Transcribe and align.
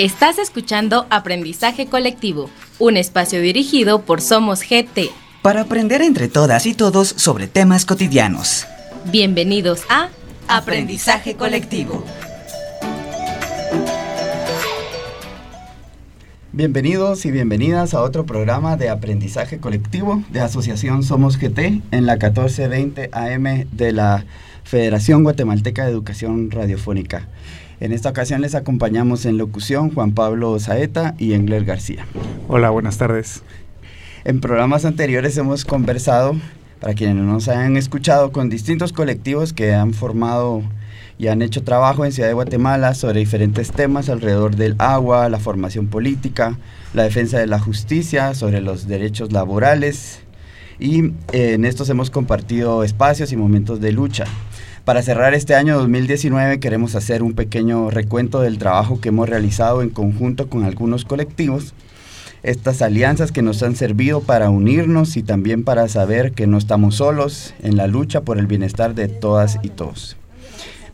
Estás 0.00 0.38
escuchando 0.38 1.06
Aprendizaje 1.10 1.84
Colectivo, 1.84 2.48
un 2.78 2.96
espacio 2.96 3.42
dirigido 3.42 4.00
por 4.00 4.22
Somos 4.22 4.62
GT. 4.62 5.10
Para 5.42 5.60
aprender 5.60 6.00
entre 6.00 6.28
todas 6.28 6.64
y 6.64 6.72
todos 6.72 7.08
sobre 7.08 7.48
temas 7.48 7.84
cotidianos. 7.84 8.66
Bienvenidos 9.12 9.82
a 9.90 10.08
Aprendizaje 10.48 11.36
Colectivo. 11.36 12.02
Bienvenidos 16.52 17.26
y 17.26 17.30
bienvenidas 17.30 17.92
a 17.92 18.00
otro 18.00 18.24
programa 18.24 18.78
de 18.78 18.88
aprendizaje 18.88 19.58
colectivo 19.58 20.22
de 20.30 20.40
Asociación 20.40 21.02
Somos 21.02 21.36
GT 21.36 21.82
en 21.90 22.06
la 22.06 22.14
1420 22.14 23.10
AM 23.12 23.68
de 23.70 23.92
la 23.92 24.24
Federación 24.64 25.24
Guatemalteca 25.24 25.84
de 25.84 25.90
Educación 25.90 26.50
Radiofónica. 26.50 27.28
En 27.80 27.92
esta 27.92 28.10
ocasión 28.10 28.42
les 28.42 28.54
acompañamos 28.54 29.24
en 29.24 29.38
locución 29.38 29.90
Juan 29.90 30.12
Pablo 30.12 30.58
Saeta 30.58 31.14
y 31.16 31.32
Engler 31.32 31.64
García. 31.64 32.04
Hola, 32.46 32.68
buenas 32.68 32.98
tardes. 32.98 33.42
En 34.24 34.42
programas 34.42 34.84
anteriores 34.84 35.38
hemos 35.38 35.64
conversado, 35.64 36.36
para 36.78 36.92
quienes 36.92 37.16
no 37.16 37.22
nos 37.24 37.48
hayan 37.48 37.78
escuchado, 37.78 38.32
con 38.32 38.50
distintos 38.50 38.92
colectivos 38.92 39.54
que 39.54 39.72
han 39.72 39.94
formado 39.94 40.62
y 41.16 41.28
han 41.28 41.40
hecho 41.40 41.62
trabajo 41.62 42.04
en 42.04 42.12
Ciudad 42.12 42.28
de 42.28 42.34
Guatemala 42.34 42.92
sobre 42.92 43.20
diferentes 43.20 43.72
temas 43.72 44.10
alrededor 44.10 44.56
del 44.56 44.74
agua, 44.76 45.30
la 45.30 45.38
formación 45.38 45.86
política, 45.86 46.58
la 46.92 47.04
defensa 47.04 47.38
de 47.38 47.46
la 47.46 47.60
justicia, 47.60 48.34
sobre 48.34 48.60
los 48.60 48.88
derechos 48.88 49.32
laborales 49.32 50.20
y 50.80 51.12
eh, 51.32 51.52
en 51.52 51.64
estos 51.64 51.88
hemos 51.90 52.10
compartido 52.10 52.82
espacios 52.82 53.32
y 53.32 53.36
momentos 53.36 53.80
de 53.80 53.92
lucha. 53.92 54.24
Para 54.90 55.02
cerrar 55.02 55.34
este 55.34 55.54
año 55.54 55.78
2019 55.78 56.58
queremos 56.58 56.96
hacer 56.96 57.22
un 57.22 57.34
pequeño 57.34 57.90
recuento 57.90 58.40
del 58.40 58.58
trabajo 58.58 59.00
que 59.00 59.10
hemos 59.10 59.28
realizado 59.28 59.82
en 59.82 59.90
conjunto 59.90 60.48
con 60.48 60.64
algunos 60.64 61.04
colectivos, 61.04 61.74
estas 62.42 62.82
alianzas 62.82 63.30
que 63.30 63.40
nos 63.40 63.62
han 63.62 63.76
servido 63.76 64.20
para 64.20 64.50
unirnos 64.50 65.16
y 65.16 65.22
también 65.22 65.62
para 65.62 65.86
saber 65.86 66.32
que 66.32 66.48
no 66.48 66.58
estamos 66.58 66.96
solos 66.96 67.54
en 67.62 67.76
la 67.76 67.86
lucha 67.86 68.22
por 68.22 68.36
el 68.36 68.48
bienestar 68.48 68.96
de 68.96 69.06
todas 69.06 69.60
y 69.62 69.68
todos. 69.68 70.16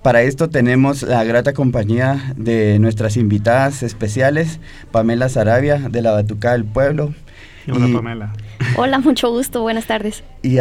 Para 0.02 0.20
esto 0.20 0.50
tenemos 0.50 1.00
la 1.02 1.24
grata 1.24 1.54
compañía 1.54 2.34
de 2.36 2.78
nuestras 2.78 3.16
invitadas 3.16 3.82
especiales, 3.82 4.60
Pamela 4.92 5.30
Sarabia 5.30 5.78
de 5.78 6.02
la 6.02 6.10
Batucada 6.10 6.52
del 6.52 6.66
Pueblo, 6.66 7.14
Hola, 7.68 7.88
Pamela. 7.92 8.32
Hola, 8.76 8.98
mucho 9.00 9.30
gusto, 9.30 9.62
buenas 9.62 9.86
tardes. 9.86 10.22
Y, 10.42 10.58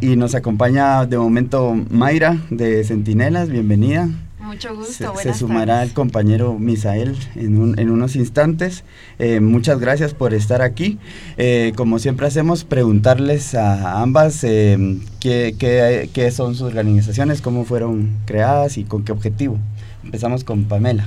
y 0.00 0.16
nos 0.16 0.34
acompaña 0.34 1.06
de 1.06 1.16
momento 1.16 1.76
Mayra 1.90 2.36
de 2.50 2.82
Centinelas, 2.84 3.48
bienvenida. 3.48 4.08
Mucho 4.40 4.74
gusto, 4.74 5.14
se, 5.16 5.24
se 5.24 5.38
sumará 5.38 5.82
el 5.82 5.92
compañero 5.92 6.58
Misael 6.58 7.16
en, 7.34 7.78
en 7.78 7.90
unos 7.90 8.16
instantes. 8.16 8.82
Eh, 9.18 9.40
muchas 9.40 9.78
gracias 9.78 10.14
por 10.14 10.32
estar 10.32 10.62
aquí. 10.62 10.98
Eh, 11.36 11.72
como 11.76 11.98
siempre 11.98 12.26
hacemos, 12.26 12.64
preguntarles 12.64 13.54
a 13.54 14.00
ambas 14.00 14.42
eh, 14.44 14.98
qué, 15.20 15.54
qué, 15.58 16.08
qué 16.14 16.30
son 16.30 16.54
sus 16.54 16.68
organizaciones, 16.68 17.42
cómo 17.42 17.64
fueron 17.64 18.10
creadas 18.24 18.78
y 18.78 18.84
con 18.84 19.04
qué 19.04 19.12
objetivo. 19.12 19.58
Empezamos 20.08 20.42
con 20.42 20.64
Pamela. 20.64 21.06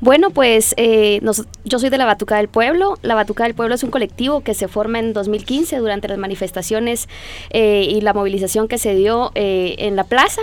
Bueno, 0.00 0.28
pues 0.28 0.74
eh, 0.76 1.18
nos, 1.22 1.46
yo 1.64 1.78
soy 1.78 1.88
de 1.88 1.96
la 1.96 2.04
Batuca 2.04 2.36
del 2.36 2.48
Pueblo. 2.48 2.98
La 3.00 3.14
Batuca 3.14 3.44
del 3.44 3.54
Pueblo 3.54 3.74
es 3.74 3.82
un 3.82 3.90
colectivo 3.90 4.42
que 4.42 4.52
se 4.52 4.68
forma 4.68 4.98
en 4.98 5.14
2015 5.14 5.78
durante 5.78 6.08
las 6.08 6.18
manifestaciones 6.18 7.08
eh, 7.48 7.86
y 7.88 8.02
la 8.02 8.12
movilización 8.12 8.68
que 8.68 8.76
se 8.76 8.94
dio 8.94 9.32
eh, 9.34 9.76
en 9.78 9.96
la 9.96 10.04
plaza. 10.04 10.42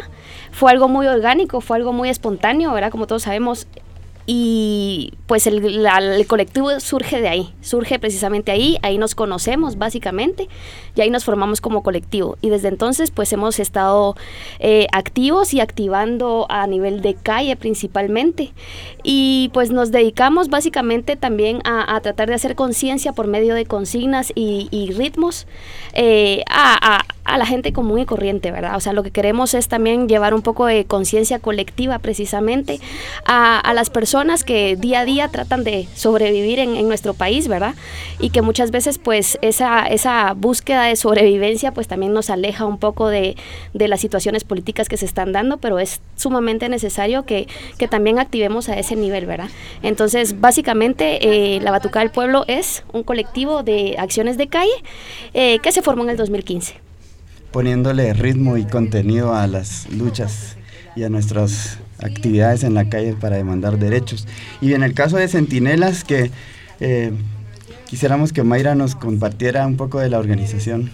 Fue 0.52 0.72
algo 0.72 0.88
muy 0.88 1.06
orgánico, 1.06 1.62
fue 1.62 1.78
algo 1.78 1.94
muy 1.94 2.10
espontáneo, 2.10 2.74
¿verdad? 2.74 2.90
Como 2.90 3.06
todos 3.06 3.22
sabemos, 3.22 3.68
y 4.26 5.14
pues 5.28 5.48
el, 5.48 5.62
colectivo 6.28 6.80
surge 6.80 7.22
de 7.22 7.28
ahí, 7.28 7.54
surge 7.62 8.00
precisamente 8.00 8.52
ahí, 8.52 8.78
ahí 8.82 8.98
nos 8.98 9.16
conocemos 9.16 9.78
básicamente 9.78 10.48
y 10.96 11.02
ahí 11.02 11.10
nos 11.10 11.26
formamos 11.26 11.62
como 11.62 11.84
colectivo. 11.84 12.38
Y 12.42 12.50
desde 12.50 12.68
entonces 12.68 13.12
pues 13.12 13.34
hemos 13.34 13.60
estado 13.60 14.16
eh, 14.60 14.88
activos 14.92 15.54
y 15.54 15.60
activando 15.60 16.46
a 16.50 16.68
nivel 16.68 17.02
de 17.02 17.16
calle 17.16 17.56
principalmente. 17.56 18.54
Y 19.04 19.50
pues 19.54 19.72
nos 19.72 19.92
dedicamos 19.92 20.50
básicamente 20.50 21.16
también 21.16 21.62
a, 21.64 22.00
tratar 22.02 22.30
de 22.30 22.36
hacer 22.36 22.56
conciencia 22.56 23.14
por 23.14 23.28
medio 23.28 23.56
de 23.56 23.66
consignas 23.66 24.32
y, 24.36 24.68
y 24.72 24.92
ritmos 24.92 25.48
eh, 25.94 26.44
a, 26.48 27.04
a 27.32 27.38
la 27.38 27.46
gente 27.46 27.72
común 27.72 28.00
y 28.00 28.06
corriente, 28.06 28.52
¿verdad? 28.52 28.76
O 28.76 28.82
sea, 28.82 28.92
lo 28.92 29.04
que 29.04 29.12
queremos 29.12 29.54
es 29.54 29.70
también 29.70 30.10
llevar 30.10 30.34
un 30.34 30.42
poco 30.42 30.66
de 30.66 30.84
conciencia 30.84 31.40
colectiva 31.40 31.98
precisamente 32.00 32.80
a, 33.26 33.72
las 33.74 33.90
personas 33.90 34.44
que 34.44 34.76
día 34.76 35.00
a 35.00 35.06
día 35.06 35.30
tratan 35.30 35.64
de 35.64 35.88
sobrevivir 35.96 36.60
en, 36.60 36.82
nuestro 36.92 37.14
país, 37.14 37.48
¿verdad? 37.48 37.74
Y 38.20 38.32
que 38.32 38.42
muchas 38.42 38.72
veces 38.72 38.98
pues 38.98 39.38
esa, 39.42 39.88
esa 39.88 40.34
búsqueda 40.34 40.84
de 40.84 40.98
sobrevivencia 40.98 41.72
pues 41.72 41.88
también 41.88 42.12
nos 42.12 42.30
aleja 42.30 42.66
un 42.66 42.78
poco 42.78 43.08
de, 43.08 43.38
de 43.74 43.88
las 43.88 44.02
situaciones 44.02 44.44
políticas 44.44 44.90
que 44.90 44.98
se 44.98 45.06
están 45.06 45.32
dando, 45.32 45.58
pero 45.58 45.80
es 45.80 46.02
sumamente 46.18 46.68
necesario 46.68 47.24
que, 47.24 47.48
que 47.78 47.88
también 47.88 48.20
activemos 48.20 48.68
a 48.68 48.78
ese 48.78 48.98
nivel, 48.98 49.26
¿verdad? 49.26 49.50
Entonces, 49.84 50.42
básicamente, 50.42 51.56
eh, 51.56 51.62
la 51.62 51.72
Batuca 51.72 52.00
del 52.00 52.12
Pueblo 52.12 52.44
es 52.48 52.84
un 52.92 53.04
colectivo 53.04 53.64
de 53.64 53.96
acciones 53.98 54.38
de 54.38 54.48
calle 54.48 54.72
eh, 55.34 55.60
que 55.60 55.72
se 55.72 55.82
formó 55.82 56.04
en 56.04 56.10
el 56.10 56.18
2015. 56.18 56.91
Poniéndole 57.52 58.14
ritmo 58.14 58.58
y 58.58 58.66
contenido 58.66 59.36
a 59.36 59.48
las 59.48 59.90
luchas 59.90 60.58
y 60.96 61.04
a 61.04 61.10
nuestras 61.10 61.80
actividades 62.00 62.64
en 62.64 62.74
la 62.74 62.90
calle 62.90 63.14
para 63.14 63.38
demandar 63.38 63.78
derechos. 63.78 64.28
Y 64.62 64.74
en 64.74 64.84
el 64.84 64.94
caso 64.94 65.18
de 65.18 65.28
Centinelas, 65.28 66.04
que 66.04 66.32
eh, 66.80 67.12
quisiéramos 67.88 68.34
que 68.34 68.44
Mayra 68.44 68.76
nos 68.76 68.96
compartiera 68.96 69.66
un 69.68 69.78
poco 69.78 70.00
de 70.00 70.10
la 70.10 70.20
organización. 70.20 70.92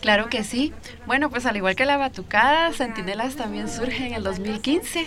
Claro 0.00 0.28
que 0.28 0.44
sí. 0.44 0.72
Bueno, 1.06 1.28
pues 1.30 1.44
al 1.46 1.56
igual 1.56 1.74
que 1.74 1.84
la 1.84 1.96
Batucada, 1.96 2.72
Centinelas 2.72 3.36
también 3.36 3.68
surge 3.68 4.06
en 4.06 4.14
el 4.14 4.22
2015 4.22 5.06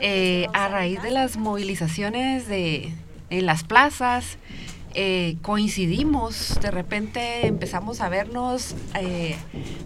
eh, 0.00 0.46
a 0.52 0.68
raíz 0.68 1.00
de 1.02 1.12
las 1.12 1.36
movilizaciones 1.36 2.48
de, 2.48 2.92
en 3.30 3.46
las 3.46 3.62
plazas. 3.62 4.38
Eh, 4.96 5.36
coincidimos, 5.42 6.58
de 6.60 6.70
repente 6.70 7.48
empezamos 7.48 8.00
a 8.00 8.08
vernos 8.08 8.76
eh, 8.94 9.34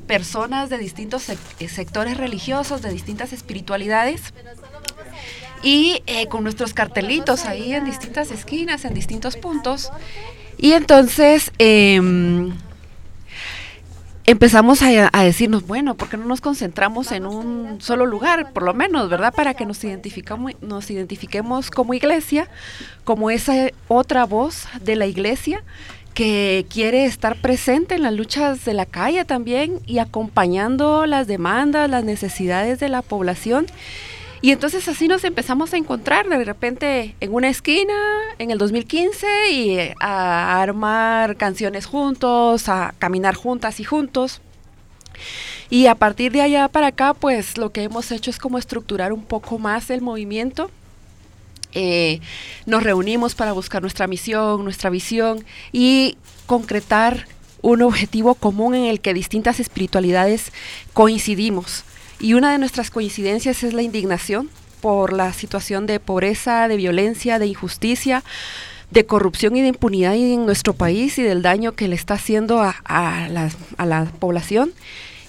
personas 0.07 0.69
de 0.69 0.77
distintos 0.77 1.23
sec 1.23 1.39
sectores 1.69 2.19
religiosos, 2.19 2.83
de 2.83 2.91
distintas 2.91 3.33
espiritualidades, 3.33 4.35
y 5.63 6.03
eh, 6.07 6.27
con 6.27 6.45
nuestros 6.45 6.75
cartelitos 6.75 7.47
ahí 7.47 7.73
en 7.73 7.87
distintas 7.87 8.31
esquinas, 8.31 8.85
en 8.85 8.93
distintos 8.93 9.37
puntos. 9.37 9.91
Y 10.59 10.73
entonces 10.73 11.53
eh, 11.59 12.01
empezamos 14.31 14.83
a, 14.83 15.09
a, 15.11 15.25
decirnos, 15.25 15.67
bueno, 15.67 15.95
¿por 15.95 16.11
qué 16.11 16.19
no 16.19 16.27
nos 16.27 16.43
concentramos 16.43 17.13
en 17.13 17.25
un 17.25 17.81
solo 17.81 18.05
lugar, 18.05 18.53
por 18.53 18.63
lo 18.63 18.75
menos, 18.75 19.09
¿verdad? 19.09 19.33
Para 19.35 19.55
que 19.55 19.65
nos, 19.65 19.83
identificamos, 19.83 20.53
nos 20.61 20.91
identifiquemos 20.91 21.71
como 21.71 21.95
iglesia, 21.95 22.47
como 23.05 23.31
esa 23.31 23.71
otra 23.89 24.27
voz 24.27 24.67
de 24.83 24.97
la 24.97 25.07
iglesia 25.07 25.65
que 26.13 26.67
quiere 26.69 27.07
estar 27.07 27.41
presente 27.41 27.95
en 27.95 28.03
las 28.03 28.13
luchas 28.13 28.67
de 28.67 28.75
la 28.75 28.85
calle 28.85 29.25
también 29.25 29.81
y 29.87 29.99
acompañando 29.99 31.07
las 31.07 31.27
demandas, 31.27 31.89
las 31.89 32.05
necesidades 32.05 32.81
de 32.81 32.91
la 32.91 33.01
población 33.01 33.67
y 34.41 34.53
entonces 34.53 34.87
así 34.89 35.09
nos 35.09 35.25
empezamos 35.25 35.73
a 35.75 35.77
encontrar 35.77 36.29
de 36.29 36.45
repente 36.45 37.17
en 37.21 37.35
una 37.35 37.49
esquina 37.49 37.95
en 38.39 38.51
el 38.51 38.59
2015 38.59 39.27
y 39.51 39.79
a 40.01 40.63
armar 40.63 41.37
canciones 41.37 41.87
juntos, 41.87 42.69
a 42.69 42.95
caminar 42.99 43.35
juntas 43.35 43.81
y 43.81 43.85
juntos. 43.85 44.41
Y 45.71 45.87
a 45.87 45.97
partir 45.97 46.33
de 46.33 46.41
allá 46.41 46.69
para 46.69 46.89
acá, 46.89 47.15
pues 47.15 47.59
lo 47.59 47.73
que 47.73 47.83
hemos 47.83 48.11
hecho 48.13 48.31
es 48.31 48.39
como 48.39 48.59
estructurar 48.59 49.13
un 49.13 49.23
poco 49.23 49.59
más 49.59 49.91
el 49.91 50.01
movimiento. 50.01 50.71
Eh, 51.73 52.21
nos 52.65 52.83
reunimos 52.83 53.35
para 53.35 53.53
buscar 53.53 53.83
nuestra 53.83 54.07
misión, 54.07 54.65
nuestra 54.65 54.89
visión 54.89 55.45
y 55.73 56.17
concretar 56.47 57.27
un 57.61 57.83
objetivo 57.83 58.35
común 58.35 58.75
en 58.75 58.85
el 58.85 59.01
que 59.01 59.13
distintas 59.13 59.61
espiritualidades 59.61 60.53
coincidimos. 60.95 61.85
Y 62.21 62.35
una 62.35 62.53
de 62.53 62.59
nuestras 62.59 62.91
coincidencias 62.91 63.63
es 63.63 63.73
la 63.75 63.83
indignación 63.83 64.51
por 64.81 65.13
la 65.13 65.33
situación 65.33 65.87
de 65.87 66.01
pobreza, 66.01 66.69
de 66.69 66.77
violencia, 66.77 67.39
de 67.39 67.47
injusticia, 67.47 68.25
de 68.91 69.07
corrupción 69.07 69.57
y 69.57 69.61
de 69.63 69.69
impunidad 69.69 70.15
en 70.15 70.47
nuestro 70.47 70.73
país 70.73 71.19
y 71.19 71.23
del 71.23 71.43
daño 71.43 71.73
que 71.73 71.89
le 71.89 71.95
está 71.95 72.15
haciendo 72.15 72.61
a, 72.61 72.75
la, 73.29 73.51
la 73.85 74.05
población. 74.19 74.73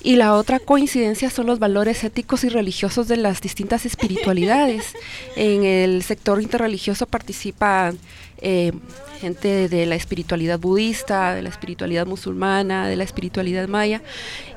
y 0.01 0.15
la 0.15 0.33
otra 0.35 0.59
coincidencia 0.59 1.29
son 1.29 1.45
los 1.45 1.59
valores 1.59 2.03
éticos 2.05 2.45
y 2.45 2.49
religiosos 2.49 3.07
de 3.07 3.17
las 3.17 3.41
distintas 3.41 3.85
espiritualidades. 3.85 4.93
En 5.35 5.65
el 5.65 6.03
sector 6.03 6.41
interreligioso 6.41 7.05
participan 7.05 7.99
eh, 8.41 8.71
gente 9.19 9.67
de 9.67 9.85
la 9.85 9.95
espiritualidad 9.95 10.59
budista, 10.59 11.35
de 11.35 11.41
la 11.41 11.49
espiritualidad 11.49 12.05
musulmana, 12.05 12.87
de 12.87 12.95
la 12.95 13.03
espiritualidad 13.03 13.67
maya 13.67 14.01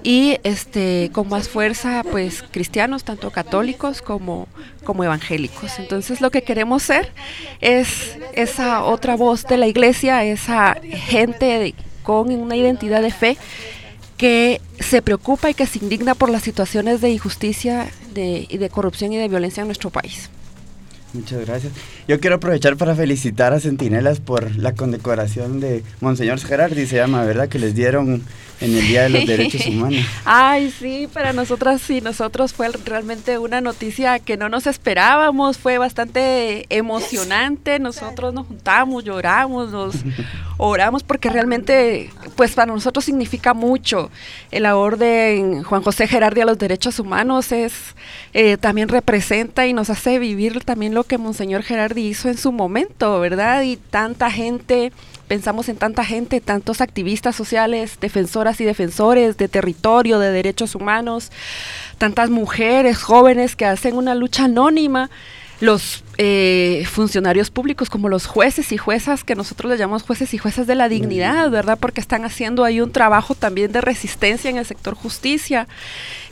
y 0.03 0.39
este 0.45 1.11
con 1.13 1.29
más 1.29 1.49
fuerza 1.49 2.05
pues 2.09 2.43
cristianos 2.43 3.05
tanto 3.05 3.31
católicos 3.31 4.03
como 4.03 4.47
como 4.85 5.05
evangélicos. 5.05 5.79
Entonces 5.79 6.21
lo 6.21 6.31
que 6.31 6.43
queremos 6.43 6.85
ser 6.85 7.13
es 7.61 8.17
esa 8.35 8.85
otra 8.85 9.17
voz 9.17 9.45
de 9.47 9.57
la 9.57 9.67
iglesia, 9.67 10.25
esa 10.25 10.77
gente 10.83 11.75
con 12.03 12.33
una 12.33 12.57
identidad 12.57 13.03
de 13.03 13.11
fe 13.11 13.37
que 14.17 14.61
se 14.79 15.03
preocupa 15.03 15.51
y 15.51 15.55
que 15.55 15.67
se 15.67 15.81
indigna 15.81 16.15
por 16.15 16.31
las 16.31 16.43
situaciones 16.43 17.01
de 17.01 17.11
injusticia 17.11 17.89
de, 18.15 18.47
de 18.49 18.71
corrupción 18.71 19.13
y 19.13 19.17
de 19.17 19.27
violencia 19.27 19.63
en 19.63 19.67
nuestro 19.67 19.91
país. 19.91 20.31
Muchas 21.15 21.45
gracias. 21.47 21.73
Yo 22.09 22.21
quiero 22.21 22.37
aprovechar 22.37 22.77
para 22.77 22.95
felicitar 22.95 23.53
a 23.53 23.61
Centinelas 23.61 24.21
por 24.21 24.57
la 24.57 24.75
condecoración 24.75 25.61
de 25.61 25.83
Monseñor 26.01 26.39
Gerardi, 26.41 26.87
se 26.87 26.97
llama, 26.97 27.23
¿verdad? 27.25 27.49
Que 27.49 27.59
les 27.59 27.75
dieron 27.75 28.23
en 28.61 28.77
el 28.77 28.87
Día 28.87 29.03
de 29.03 29.09
los 29.11 29.27
Derechos 29.27 29.67
Humanos. 29.67 30.05
Ay, 30.25 30.73
sí, 30.79 31.09
para 31.13 31.33
nosotras 31.33 31.83
sí, 31.83 32.01
nosotros 32.01 32.53
fue 32.53 32.69
realmente 32.85 33.39
una 33.39 33.61
noticia 33.61 34.19
que 34.19 34.37
no 34.37 34.49
nos 34.49 34.67
esperábamos, 34.67 35.59
fue 35.59 35.79
bastante 35.79 36.67
emocionante, 36.69 37.79
nosotros 37.79 38.33
nos 38.35 38.47
juntamos, 38.47 39.05
lloramos, 39.05 39.71
nos 39.71 39.97
oramos 40.59 41.03
porque 41.03 41.29
realmente, 41.29 42.11
pues 42.37 42.53
para 42.53 42.73
nosotros 42.73 43.05
significa 43.05 43.55
mucho. 43.55 44.11
La 44.51 44.77
orden 44.77 45.63
Juan 45.63 45.83
José 45.83 46.07
Gerardi 46.07 46.41
a 46.41 46.47
los 46.47 46.59
Derechos 46.59 46.99
Humanos 46.99 47.53
es, 47.53 47.73
eh, 48.33 48.57
también 48.57 48.89
representa 48.89 49.67
y 49.67 49.73
nos 49.73 49.91
hace 49.91 50.19
vivir 50.19 50.65
también 50.65 50.95
lo 50.95 51.05
que 51.05 51.19
Monseñor 51.19 51.63
Gerardi 51.63 52.07
hizo 52.07 52.29
en 52.29 52.37
su 52.37 52.53
momento, 52.53 53.21
¿verdad? 53.21 53.63
Y 53.63 53.77
tanta 53.77 54.31
gente 54.31 54.93
pensamos 55.33 55.71
en 55.71 55.77
tanta 55.77 56.05
gente, 56.05 56.43
tantos 56.43 56.83
activistas 56.83 57.35
sociales, 57.35 57.97
defensoras 58.03 58.61
y 58.61 58.67
defensores 58.67 59.39
de 59.39 59.49
territorio, 59.49 60.19
de 60.19 60.31
derechos 60.31 60.75
humanos, 60.75 61.33
tantas 61.97 62.29
mujeres 62.29 62.99
jóvenes 62.99 63.57
que 63.57 63.65
hacen 63.65 63.97
una 63.97 64.15
lucha 64.15 64.45
anónima, 64.45 65.09
los 65.59 66.05
eh, 66.19 66.85
funcionarios 66.87 67.51
públicos 67.51 67.89
como 67.89 68.11
los 68.11 68.27
jueces 68.27 68.73
y 68.73 68.77
juezas, 68.77 69.25
que 69.25 69.35
nosotros 69.35 69.71
les 69.71 69.79
llamamos 69.79 70.03
jueces 70.03 70.35
y 70.35 70.39
juezas 70.39 70.67
de 70.67 70.75
la 70.75 70.91
dignidad, 70.91 71.49
¿verdad? 71.49 71.79
Porque 71.81 72.03
están 72.03 72.27
haciendo 72.27 72.63
ahí 72.63 72.83
un 72.83 72.93
trabajo 72.93 73.35
también 73.35 73.73
de 73.73 73.81
resistencia 73.81 74.51
en 74.51 74.59
el 74.59 74.67
sector 74.67 74.95
justicia. 74.95 75.67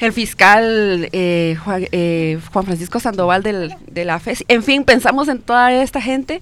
El 0.01 0.13
fiscal 0.13 1.09
eh, 1.13 1.57
eh, 1.93 2.39
Juan, 2.53 2.65
Francisco 2.65 3.01
Sandoval 3.01 3.43
de 3.43 4.05
la 4.05 4.19
FES. 4.19 4.45
En 4.49 4.63
fin, 4.63 4.85
pensamos 4.85 5.29
en 5.29 5.41
toda 5.41 5.73
esta 5.73 6.01
gente 6.01 6.41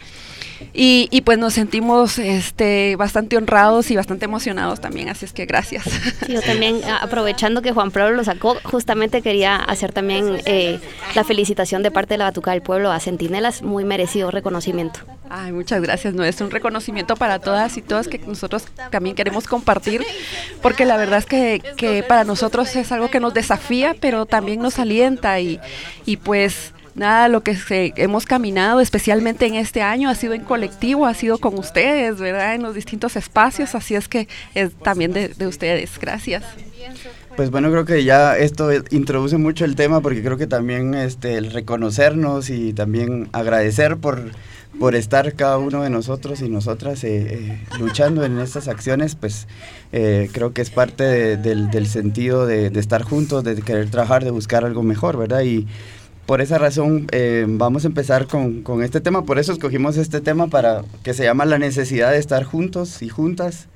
y, 0.72 1.20
pues 1.22 1.38
nos 1.38 1.54
sentimos 1.54 2.18
este, 2.18 2.96
bastante 2.96 3.36
honrados 3.36 3.90
y 3.90 3.96
bastante 3.96 4.24
emocionados 4.24 4.80
también, 4.80 5.08
así 5.08 5.24
es 5.24 5.32
que 5.32 5.46
gracias. 5.46 5.84
yo 6.28 6.40
también, 6.42 6.80
aprovechando 7.00 7.62
que 7.62 7.72
Juan 7.72 7.90
Pablo 7.90 8.16
lo 8.16 8.24
sacó, 8.24 8.56
justamente 8.64 9.22
quería 9.22 9.56
hacer 9.56 9.92
también 9.92 10.40
eh, 10.44 10.80
la 11.14 11.24
felicitación 11.24 11.82
de 11.82 11.90
parte 11.90 12.14
de 12.14 12.18
la 12.18 12.24
Batuca 12.24 12.52
del 12.52 12.62
Pueblo 12.62 12.90
a 12.90 13.00
Centinelas, 13.00 13.62
muy 13.62 13.84
merecido 13.84 14.30
reconocimiento. 14.30 15.00
Ay, 15.30 15.52
muchas 15.52 15.82
gracias, 15.82 16.14
no 16.14 16.24
es 16.24 16.40
un 16.40 16.50
reconocimiento 16.50 17.14
para 17.14 17.38
todas 17.38 17.76
y 17.76 17.82
todos 17.82 18.08
que 18.08 18.18
nosotros 18.18 18.64
también 18.90 19.14
queremos 19.14 19.46
compartir, 19.46 20.04
porque 20.62 20.84
la 20.84 20.96
verdad 20.96 21.18
es 21.18 21.26
que, 21.26 21.62
que 21.76 22.02
para 22.02 22.24
nosotros 22.24 22.74
es 22.76 22.90
algo 22.92 23.08
que 23.08 23.20
nos 23.20 23.34
desafía, 23.48 23.96
pero 23.98 24.26
también 24.26 24.60
nos 24.60 24.78
alienta 24.78 25.40
y, 25.40 25.58
y 26.04 26.18
pues 26.18 26.72
nada, 26.94 27.28
lo 27.28 27.42
que 27.42 27.56
hemos 27.96 28.26
caminado, 28.26 28.80
especialmente 28.80 29.46
en 29.46 29.54
este 29.54 29.80
año, 29.80 30.10
ha 30.10 30.14
sido 30.14 30.34
en 30.34 30.42
colectivo, 30.42 31.06
ha 31.06 31.14
sido 31.14 31.38
con 31.38 31.58
ustedes, 31.58 32.18
¿verdad? 32.18 32.54
En 32.54 32.62
los 32.62 32.74
distintos 32.74 33.16
espacios, 33.16 33.74
así 33.74 33.94
es 33.94 34.08
que 34.08 34.28
es 34.54 34.74
también 34.74 35.12
de, 35.12 35.46
ustedes. 35.46 35.98
Gracias. 35.98 36.44
Pues 37.38 37.52
bueno, 37.52 37.70
creo 37.70 37.84
que 37.84 38.02
ya 38.02 38.36
esto 38.36 38.70
introduce 38.90 39.36
mucho 39.36 39.64
el 39.64 39.76
tema 39.76 40.00
porque 40.00 40.24
creo 40.24 40.36
que 40.38 40.48
también 40.48 40.94
este, 40.94 41.36
el 41.36 41.52
reconocernos 41.52 42.50
y 42.50 42.72
también 42.72 43.28
agradecer 43.30 43.96
por, 43.96 44.32
por 44.80 44.96
estar 44.96 45.34
cada 45.34 45.56
uno 45.58 45.84
de 45.84 45.88
nosotros 45.88 46.42
y 46.42 46.48
nosotras 46.48 47.04
eh, 47.04 47.34
eh, 47.34 47.64
luchando 47.78 48.24
en 48.24 48.40
estas 48.40 48.66
acciones, 48.66 49.14
pues 49.14 49.46
eh, 49.92 50.28
creo 50.32 50.52
que 50.52 50.62
es 50.62 50.70
parte 50.70 51.36
del, 51.36 51.86
sentido 51.86 52.44
de, 52.44 52.72
estar 52.74 53.02
juntos, 53.02 53.44
de 53.44 53.54
querer 53.62 53.88
trabajar, 53.88 54.24
de 54.24 54.32
buscar 54.32 54.64
algo 54.64 54.82
mejor, 54.82 55.16
¿verdad? 55.16 55.42
Y 55.42 55.68
por 56.26 56.40
esa 56.40 56.58
razón 56.58 57.06
vamos 57.46 57.84
a 57.84 57.86
empezar 57.86 58.26
con, 58.26 58.62
con, 58.62 58.82
este 58.82 59.00
tema, 59.00 59.24
por 59.24 59.38
eso 59.38 59.52
escogimos 59.52 59.96
este 59.96 60.20
tema 60.20 60.48
para 60.48 60.82
que 61.04 61.14
se 61.14 61.22
llama 61.22 61.44
la 61.44 61.60
necesidad 61.60 62.10
de 62.10 62.18
estar 62.18 62.42
juntos 62.42 63.00
y 63.00 63.08
juntas 63.08 63.68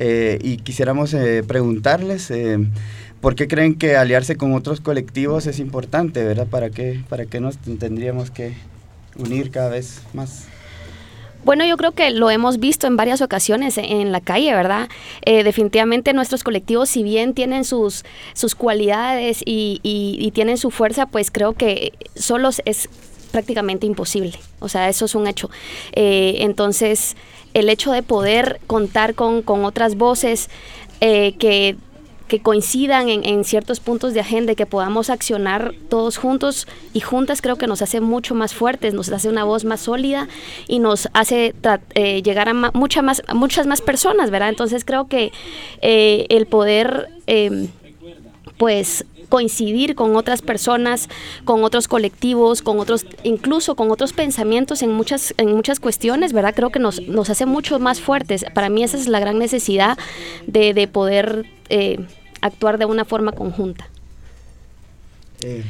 y 0.00 0.58
quisiéramos 0.58 1.16
preguntarles 1.48 2.30
por 3.20 3.34
qué 3.34 3.48
creen 3.48 3.74
que 3.74 3.96
aliarse 3.96 4.36
con 4.36 4.54
otros 4.54 4.80
colectivos 4.80 5.46
es 5.46 5.58
importante, 5.58 6.24
¿verdad? 6.24 6.46
¿Para 6.46 6.70
qué, 6.70 7.00
para 7.08 7.26
qué 7.26 7.40
nos 7.40 7.58
tendríamos 7.58 8.30
que 8.30 8.54
unir 9.16 9.50
cada 9.50 9.70
vez 9.70 10.02
más? 10.12 10.46
Bueno, 11.44 11.64
yo 11.64 11.76
creo 11.76 11.92
que 11.92 12.10
lo 12.10 12.30
hemos 12.30 12.58
visto 12.58 12.86
en 12.86 12.96
varias 12.96 13.22
ocasiones 13.22 13.78
en 13.78 14.12
la 14.12 14.20
calle, 14.20 14.52
¿verdad? 14.52 14.88
Eh, 15.24 15.44
definitivamente 15.44 16.12
nuestros 16.12 16.42
colectivos, 16.42 16.90
si 16.90 17.02
bien 17.02 17.32
tienen 17.32 17.64
sus, 17.64 18.04
sus 18.34 18.54
cualidades 18.54 19.40
y, 19.44 20.30
tienen 20.34 20.58
su 20.58 20.70
fuerza, 20.70 21.06
pues 21.06 21.30
creo 21.30 21.54
que 21.54 21.92
solos 22.14 22.60
es 22.64 22.88
prácticamente 23.30 23.86
imposible. 23.86 24.32
O 24.60 24.68
sea, 24.68 24.88
eso 24.88 25.04
es 25.04 25.14
un 25.14 25.26
hecho. 25.26 25.48
Eh, 25.92 26.36
entonces, 26.40 27.16
el 27.54 27.68
hecho 27.68 27.92
de 27.92 28.02
poder 28.02 28.60
contar 28.66 29.14
con, 29.14 29.42
con 29.42 29.64
otras 29.64 29.96
voces 29.96 30.50
eh, 31.00 31.34
que 31.38 31.76
que 32.28 32.40
coincidan 32.40 33.08
en, 33.08 33.44
ciertos 33.44 33.80
puntos 33.80 34.14
de 34.14 34.20
agenda 34.20 34.52
y 34.52 34.56
que 34.56 34.66
podamos 34.66 35.10
accionar 35.10 35.74
todos 35.88 36.18
juntos 36.18 36.68
y 36.92 37.00
juntas 37.00 37.40
creo 37.40 37.56
que 37.56 37.66
nos 37.66 37.82
hace 37.82 38.00
mucho 38.00 38.34
más 38.34 38.54
fuertes, 38.54 38.94
nos 38.94 39.10
hace 39.10 39.28
una 39.28 39.44
voz 39.44 39.64
más 39.64 39.80
sólida 39.80 40.28
y 40.66 40.78
nos 40.78 41.08
hace 41.14 41.54
eh, 41.94 42.22
llegar 42.22 42.48
a 42.48 42.54
mucha 42.54 43.02
más, 43.02 43.22
muchas 43.34 43.66
más 43.66 43.80
personas, 43.80 44.30
¿verdad? 44.30 44.50
Entonces 44.50 44.84
creo 44.84 45.08
que 45.08 45.32
eh, 45.80 46.26
el 46.28 46.46
poder, 46.46 47.08
em, 47.26 47.68
pues 48.58 49.04
coincidir 49.28 49.94
con 49.94 50.16
otras 50.16 50.42
personas, 50.42 51.08
con 51.44 51.64
otros 51.64 51.88
colectivos, 51.88 52.62
con 52.62 52.78
otros, 52.78 53.06
incluso 53.22 53.74
con 53.74 53.90
otros 53.90 54.12
pensamientos 54.12 54.82
en 54.82 54.92
muchas, 54.92 55.34
en 55.36 55.52
muchas 55.54 55.80
cuestiones, 55.80 56.32
¿verdad? 56.32 56.54
Creo 56.54 56.70
que 56.70 56.78
nos, 56.78 57.00
nos 57.02 57.30
hace 57.30 57.46
mucho 57.46 57.78
más 57.78 58.00
fuertes. 58.00 58.44
Para 58.54 58.68
mí 58.68 58.82
esa 58.82 58.96
es 58.96 59.08
la 59.08 59.20
gran 59.20 59.38
necesidad 59.38 59.98
de, 60.46 60.74
de 60.74 60.88
poder 60.88 61.46
eh, 61.68 61.98
actuar 62.40 62.78
de 62.78 62.84
una 62.84 63.04
forma 63.04 63.32
conjunta. 63.32 63.88
Eh, 65.42 65.62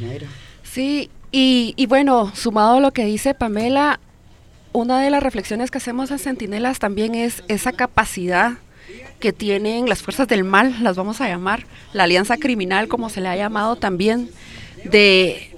sí, 0.63 1.11
y, 1.31 1.75
y, 1.77 1.87
bueno, 1.87 2.33
sumado 2.35 2.77
a 2.77 2.81
lo 2.81 2.93
que 2.93 3.05
dice 3.05 3.35
Pamela, 3.35 4.00
una 4.73 5.00
de 5.00 5.11
las 5.11 5.23
reflexiones 5.23 5.71
que 5.71 5.79
hacemos 5.79 6.11
en 6.11 6.19
Centinelas 6.19 6.79
también 6.79 7.15
es 7.15 7.43
esa 7.49 7.73
capacidad 7.73 8.59
que 9.21 9.33
tienen 9.33 9.88
las 9.88 10.02
fuerzas 10.02 10.28
del 10.28 10.45
mal, 10.45 10.83
las 10.83 10.97
vamos 10.97 11.21
a 11.21 11.28
llamar, 11.28 11.64
la 11.92 12.04
alianza 12.04 12.37
criminal 12.37 12.88
como 12.88 13.11
se 13.11 13.21
le 13.21 13.28
ha 13.28 13.37
llamado 13.37 13.76
también, 13.76 14.30
de 14.85 15.54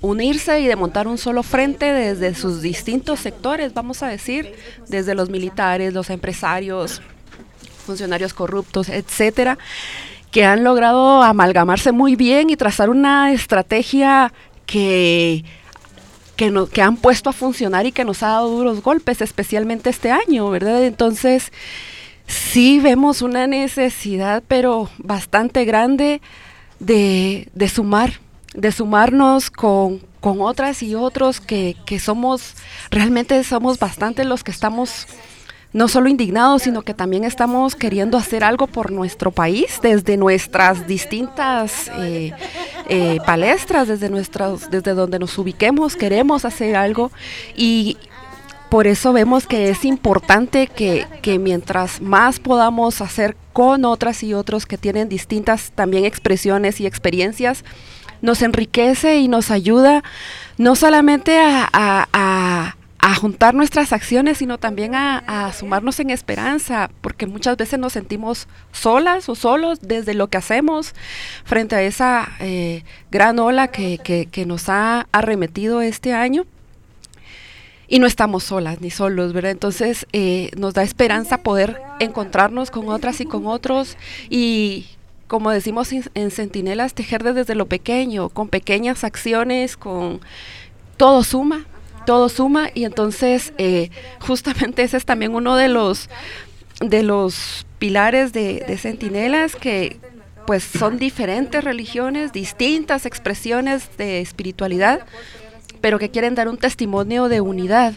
unirse 0.00 0.60
y 0.60 0.66
de 0.66 0.76
montar 0.76 1.08
un 1.08 1.18
solo 1.18 1.42
frente 1.42 1.92
desde 1.92 2.34
sus 2.34 2.62
distintos 2.62 3.20
sectores, 3.20 3.74
vamos 3.74 4.02
a 4.02 4.08
decir, 4.08 4.54
desde 4.88 5.14
los 5.14 5.30
militares, 5.30 5.94
los 5.94 6.10
empresarios, 6.10 7.02
funcionarios 7.84 8.34
corruptos, 8.34 8.88
etcétera, 8.90 9.58
que 10.30 10.44
han 10.44 10.62
logrado 10.62 11.22
amalgamarse 11.22 11.90
muy 11.90 12.16
bien 12.16 12.50
y 12.50 12.56
trazar 12.56 12.90
una 12.90 13.32
estrategia 13.32 14.32
que 14.66 15.44
que, 16.38 16.52
no, 16.52 16.68
que 16.68 16.82
han 16.82 16.96
puesto 16.96 17.30
a 17.30 17.32
funcionar 17.32 17.84
y 17.86 17.90
que 17.90 18.04
nos 18.04 18.22
ha 18.22 18.28
dado 18.28 18.48
duros 18.48 18.80
golpes, 18.80 19.20
especialmente 19.20 19.90
este 19.90 20.12
año, 20.12 20.48
¿verdad? 20.50 20.84
Entonces, 20.84 21.50
sí 22.28 22.78
vemos 22.78 23.22
una 23.22 23.46
necesidad, 23.46 24.42
pero 24.46 24.88
bastante 24.98 25.64
grande, 25.64 26.20
de, 26.78 27.48
de 27.54 27.68
sumar, 27.68 28.20
de 28.54 28.70
sumarnos 28.70 29.50
con, 29.50 30.00
con 30.20 30.40
otras 30.40 30.82
y 30.82 30.94
otros 30.94 31.40
que, 31.40 31.76
que 31.86 31.98
somos, 31.98 32.54
realmente 32.90 33.42
somos 33.42 33.78
bastante 33.78 34.24
los 34.24 34.44
que 34.44 34.52
estamos 34.52 35.08
no 35.72 35.86
solo 35.86 36.08
indignados, 36.08 36.62
sino 36.62 36.82
que 36.82 36.94
también 36.94 37.24
estamos 37.24 37.74
queriendo 37.74 38.16
hacer 38.16 38.42
algo 38.42 38.66
por 38.66 38.90
nuestro 38.90 39.30
país 39.30 39.80
desde 39.82 40.16
nuestras 40.16 40.86
distintas 40.86 41.90
eh, 41.98 42.32
eh, 42.88 43.18
palestras, 43.26 43.86
desde, 43.86 44.08
nuestras, 44.08 44.70
desde 44.70 44.94
donde 44.94 45.18
nos 45.18 45.36
ubiquemos, 45.36 45.94
queremos 45.94 46.46
hacer 46.46 46.74
algo. 46.74 47.10
Y 47.54 47.98
por 48.70 48.86
eso 48.86 49.12
vemos 49.12 49.46
que 49.46 49.70
es 49.70 49.84
importante 49.84 50.66
que, 50.66 51.06
que, 51.22 51.38
mientras 51.38 52.00
más 52.00 52.38
podamos 52.38 53.00
hacer 53.00 53.36
con 53.52 53.84
otras 53.84 54.22
y 54.22 54.34
otros 54.34 54.66
que 54.66 54.78
tienen 54.78 55.08
distintas 55.08 55.72
también 55.74 56.04
expresiones 56.04 56.80
y 56.80 56.86
experiencias, 56.86 57.64
nos 58.20 58.42
enriquece 58.42 59.18
y 59.18 59.28
nos 59.28 59.50
ayuda 59.50 60.02
no 60.56 60.74
solamente 60.74 61.38
a, 61.38 61.68
a, 61.72 62.74
juntar 63.20 63.54
nuestras 63.54 63.92
acciones, 63.92 64.38
sino 64.38 64.58
también 64.58 64.94
a, 64.94 65.52
sumarnos 65.52 65.98
en 65.98 66.10
esperanza, 66.10 66.90
porque 67.00 67.26
muchas 67.26 67.56
veces 67.56 67.78
nos 67.78 67.94
sentimos 67.94 68.46
solas 68.70 69.28
o 69.28 69.34
solos 69.34 69.80
desde 69.80 70.14
lo 70.14 70.28
que 70.28 70.36
hacemos 70.36 70.94
frente 71.44 71.74
a 71.74 71.82
esa 71.82 72.28
eh, 72.38 72.84
gran 73.10 73.38
ola 73.38 73.68
que, 73.68 73.98
que, 73.98 74.46
nos 74.46 74.68
ha 74.68 75.08
arremetido 75.10 75.80
este 75.80 76.12
año. 76.12 76.44
Y 77.88 77.98
no 77.98 78.06
estamos 78.06 78.44
solas 78.44 78.80
ni 78.80 78.90
solos, 78.90 79.32
¿verdad? 79.32 79.50
Entonces 79.50 80.06
eh, 80.12 80.50
nos 80.56 80.74
da 80.74 80.82
esperanza 80.82 81.38
poder 81.38 81.80
encontrarnos 82.00 82.70
con 82.70 82.88
otras 82.90 83.20
y 83.20 83.24
con 83.24 83.46
otros 83.46 83.96
y, 84.28 84.86
como 85.26 85.50
decimos 85.50 85.90
en 85.92 86.30
Centinelas, 86.30 86.92
tejer 86.92 87.22
desde 87.22 87.54
lo 87.54 87.66
pequeño, 87.66 88.28
con 88.28 88.48
pequeñas 88.48 89.04
acciones, 89.04 89.78
con 89.78 90.20
todo 90.98 91.24
suma, 91.24 91.64
todo 92.04 92.28
suma 92.28 92.70
y 92.74 92.84
entonces 92.84 93.54
eh, 93.56 93.90
justamente 94.20 94.82
ese 94.82 94.98
es 94.98 95.04
también 95.04 95.34
uno 95.34 95.56
de 95.56 95.68
los 95.68 96.10
de 96.80 97.02
los 97.02 97.66
pilares 97.78 98.32
de, 98.32 98.64
de 98.66 98.76
Centinelas 98.76 99.56
que 99.56 99.98
pues 100.46 100.64
son 100.64 100.98
diferentes 100.98 101.62
religiones, 101.62 102.32
distintas 102.32 103.04
expresiones 103.04 103.90
de 103.98 104.20
espiritualidad, 104.20 105.04
pero 105.80 105.98
que 105.98 106.10
quieren 106.10 106.34
dar 106.34 106.48
un 106.48 106.56
testimonio 106.56 107.28
de 107.28 107.40
unidad. 107.40 107.94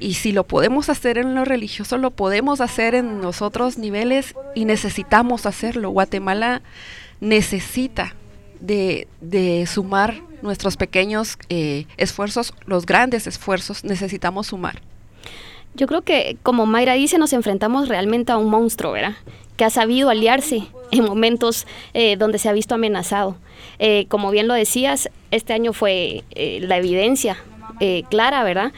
Y 0.00 0.14
si 0.14 0.32
lo 0.32 0.44
podemos 0.44 0.88
hacer 0.88 1.18
en 1.18 1.34
lo 1.34 1.44
religioso, 1.44 1.98
lo 1.98 2.10
podemos 2.10 2.60
hacer 2.60 2.94
en 2.94 3.20
los 3.20 3.42
otros 3.42 3.78
niveles 3.78 4.34
y 4.54 4.64
necesitamos 4.64 5.46
hacerlo. 5.46 5.90
Guatemala 5.90 6.62
necesita 7.20 8.14
de, 8.60 9.08
de 9.20 9.66
sumar 9.66 10.20
nuestros 10.42 10.76
pequeños 10.76 11.38
eh, 11.48 11.86
esfuerzos, 11.96 12.54
los 12.66 12.86
grandes 12.86 13.26
esfuerzos, 13.26 13.84
necesitamos 13.84 14.48
sumar. 14.48 14.80
Yo 15.74 15.86
creo 15.86 16.02
que, 16.02 16.36
como 16.42 16.66
Mayra 16.66 16.94
dice, 16.94 17.18
nos 17.18 17.32
enfrentamos 17.32 17.88
realmente 17.88 18.32
a 18.32 18.36
un 18.36 18.50
monstruo, 18.50 18.92
¿verdad? 18.92 19.14
Que 19.56 19.64
ha 19.64 19.70
sabido 19.70 20.10
aliarse 20.10 20.68
en 20.90 21.04
momentos 21.04 21.66
eh, 21.94 22.16
donde 22.16 22.38
se 22.38 22.48
ha 22.48 22.52
visto 22.52 22.74
amenazado. 22.74 23.36
Eh, 23.78 24.06
como 24.08 24.30
bien 24.30 24.48
lo 24.48 24.54
decías, 24.54 25.10
este 25.30 25.52
año 25.52 25.72
fue 25.72 26.24
la 26.34 26.76
evidencia 26.76 27.36
clara, 28.10 28.42
¿verdad? 28.42 28.72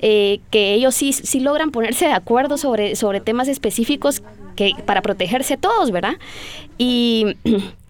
que 0.00 0.74
ellos 0.74 0.94
sí, 0.94 1.12
sí 1.12 1.40
logran 1.40 1.70
ponerse 1.70 2.06
de 2.06 2.12
acuerdo 2.12 2.56
sobre, 2.56 2.96
sobre 2.96 3.20
temas 3.20 3.48
específicos 3.48 4.22
que, 4.56 4.72
para 4.86 5.02
protegerse 5.02 5.58
todos, 5.58 5.90
¿verdad? 5.90 6.14
Y 6.78 7.36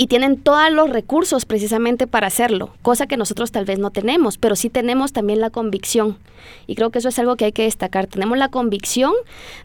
y 0.00 0.06
tienen 0.06 0.40
todos 0.40 0.70
los 0.70 0.88
recursos 0.88 1.44
precisamente 1.44 2.06
para 2.06 2.28
hacerlo, 2.28 2.70
cosa 2.82 3.08
que 3.08 3.16
nosotros 3.16 3.50
tal 3.50 3.64
vez 3.64 3.80
no 3.80 3.90
tenemos, 3.90 4.38
pero 4.38 4.54
sí 4.54 4.70
tenemos 4.70 5.12
también 5.12 5.40
la 5.40 5.50
convicción. 5.50 6.16
Y 6.68 6.76
creo 6.76 6.90
que 6.90 7.00
eso 7.00 7.08
es 7.08 7.18
algo 7.18 7.34
que 7.34 7.46
hay 7.46 7.52
que 7.52 7.64
destacar. 7.64 8.06
Tenemos 8.06 8.38
la 8.38 8.48
convicción 8.48 9.12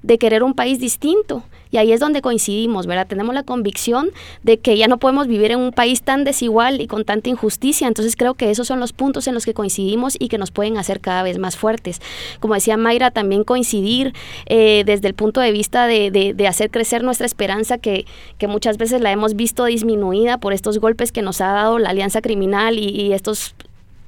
de 0.01 0.17
querer 0.17 0.41
un 0.41 0.55
país 0.55 0.79
distinto, 0.79 1.43
y 1.73 1.77
ahí 1.77 1.91
es 1.91 1.99
donde 1.99 2.21
coincidimos, 2.21 2.85
¿verdad? 2.85 3.07
Tenemos 3.07 3.33
la 3.33 3.41
convicción 3.41 4.11
de 4.43 4.59
que 4.59 4.77
ya 4.77 4.87
no 4.87 4.99
podemos 4.99 5.25
vivir 5.25 5.49
en 5.49 5.59
un 5.59 5.71
país 5.71 6.03
tan 6.03 6.23
desigual 6.23 6.79
y 6.81 6.85
con 6.85 7.03
tanta 7.03 7.31
injusticia. 7.31 7.87
Entonces 7.87 8.15
creo 8.15 8.35
que 8.35 8.51
esos 8.51 8.67
son 8.67 8.79
los 8.79 8.93
puntos 8.93 9.27
en 9.27 9.33
los 9.33 9.43
que 9.43 9.55
coincidimos 9.55 10.15
y 10.19 10.27
que 10.27 10.37
nos 10.37 10.51
pueden 10.51 10.77
hacer 10.77 11.01
cada 11.01 11.23
vez 11.23 11.39
más 11.39 11.57
fuertes. 11.57 11.99
Como 12.39 12.53
decía 12.53 12.77
Mayra, 12.77 13.09
también 13.09 13.43
coincidir 13.43 14.13
eh, 14.45 14.83
desde 14.85 15.07
el 15.07 15.15
punto 15.15 15.41
de 15.41 15.51
vista 15.51 15.87
de, 15.87 16.11
de, 16.11 16.47
hacer 16.47 16.69
crecer 16.69 17.03
nuestra 17.03 17.25
esperanza 17.25 17.79
que, 17.79 18.05
que, 18.37 18.45
muchas 18.47 18.77
veces 18.77 19.01
la 19.01 19.11
hemos 19.11 19.35
visto 19.35 19.65
disminuida 19.65 20.37
por 20.37 20.53
estos 20.53 20.77
golpes 20.77 21.11
que 21.11 21.23
nos 21.23 21.41
ha 21.41 21.53
dado 21.53 21.79
la 21.79 21.89
alianza 21.89 22.21
criminal 22.21 22.77
y, 22.77 22.89
y 22.89 23.13
estos 23.13 23.55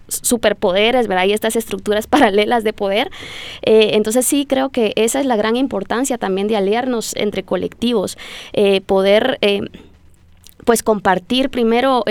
superpoderes, 0.08 1.08
¿verdad? 1.08 1.26
Y 1.26 1.34
estas 1.34 1.56
estructuras 1.56 2.08
paralelas 2.16 2.64
de 2.64 2.74
poder. 2.74 3.12
Eh, 3.62 3.92
entonces 3.94 4.26
sí 4.26 4.46
creo 4.46 4.70
que 4.70 4.94
esa 4.96 5.20
es 5.20 5.26
la 5.26 5.36
gran 5.36 5.56
importancia 5.56 6.18
también 6.18 6.48
de 6.48 6.58
aliarnos 6.58 7.16
entre 7.16 7.44
colectivos, 7.44 8.18
eh, 8.54 8.82
poder 8.82 9.38
eh, 9.42 9.62
pues 10.66 10.84
compartir 10.84 11.50
primero 11.50 12.04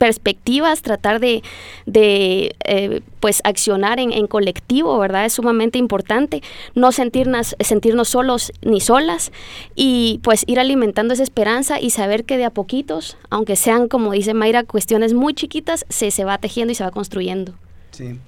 perspectivas, 0.00 0.80
tratar 0.80 1.20
de, 1.20 1.42
de 1.84 2.56
eh, 2.64 3.02
pues 3.20 3.42
accionar 3.44 4.00
en, 4.00 4.14
en, 4.14 4.26
colectivo, 4.28 4.98
¿verdad? 4.98 5.26
Es 5.26 5.34
sumamente 5.34 5.76
importante 5.76 6.42
no 6.74 6.90
sentirnos, 6.90 7.54
sentirnos 7.60 8.08
solos 8.08 8.50
ni 8.62 8.80
solas 8.80 9.30
y 9.74 10.18
pues 10.22 10.44
ir 10.46 10.58
alimentando 10.58 11.12
esa 11.12 11.22
esperanza 11.22 11.78
y 11.78 11.90
saber 11.90 12.24
que 12.24 12.38
de 12.38 12.46
a 12.46 12.50
poquitos, 12.50 13.18
aunque 13.28 13.56
sean, 13.56 13.88
como 13.88 14.12
dice 14.12 14.32
Mayra, 14.32 14.64
cuestiones 14.64 15.12
muy 15.12 15.34
chiquitas, 15.34 15.84
se, 15.90 16.10
se 16.10 16.24
va 16.24 16.38
tejiendo 16.38 16.72
y 16.72 16.76
se 16.76 16.84
va 16.84 16.92
construyendo. 16.92 17.52
Sí 17.90 18.18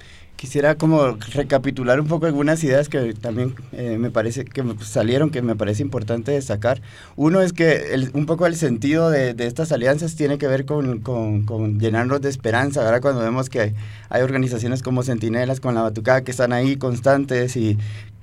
quisiera 0.42 0.74
como 0.74 1.18
recapitular 1.34 2.00
un 2.00 2.08
poco 2.08 2.26
algunas 2.26 2.64
ideas 2.64 2.88
que 2.88 3.14
también 3.14 3.54
eh, 3.70 3.96
me 3.96 4.10
parece 4.10 4.44
que 4.44 4.64
salieron, 4.80 5.30
que 5.30 5.40
me 5.40 5.54
parece 5.54 5.84
importante 5.84 6.32
destacar. 6.32 6.82
Uno 7.14 7.40
es 7.42 7.52
que 7.52 8.10
un 8.12 8.26
poco 8.26 8.48
el 8.48 8.56
sentido 8.56 9.08
de, 9.08 9.36
estas 9.38 9.70
alianzas 9.70 10.16
tiene 10.16 10.38
que 10.38 10.48
ver 10.48 10.66
con, 10.66 10.98
con, 10.98 11.78
llenarnos 11.78 12.22
de 12.22 12.28
esperanza, 12.28 12.82
¿verdad? 12.82 13.00
Cuando 13.00 13.20
vemos 13.20 13.48
que 13.48 13.60
hay, 13.60 13.74
hay 14.08 14.22
organizaciones 14.22 14.82
como 14.82 15.04
Centinelas, 15.04 15.60
con 15.60 15.76
la 15.76 15.82
Batucada, 15.82 16.24
que 16.24 16.32
están 16.32 16.52
ahí 16.52 16.74
constantes 16.74 17.56
y 17.56 17.78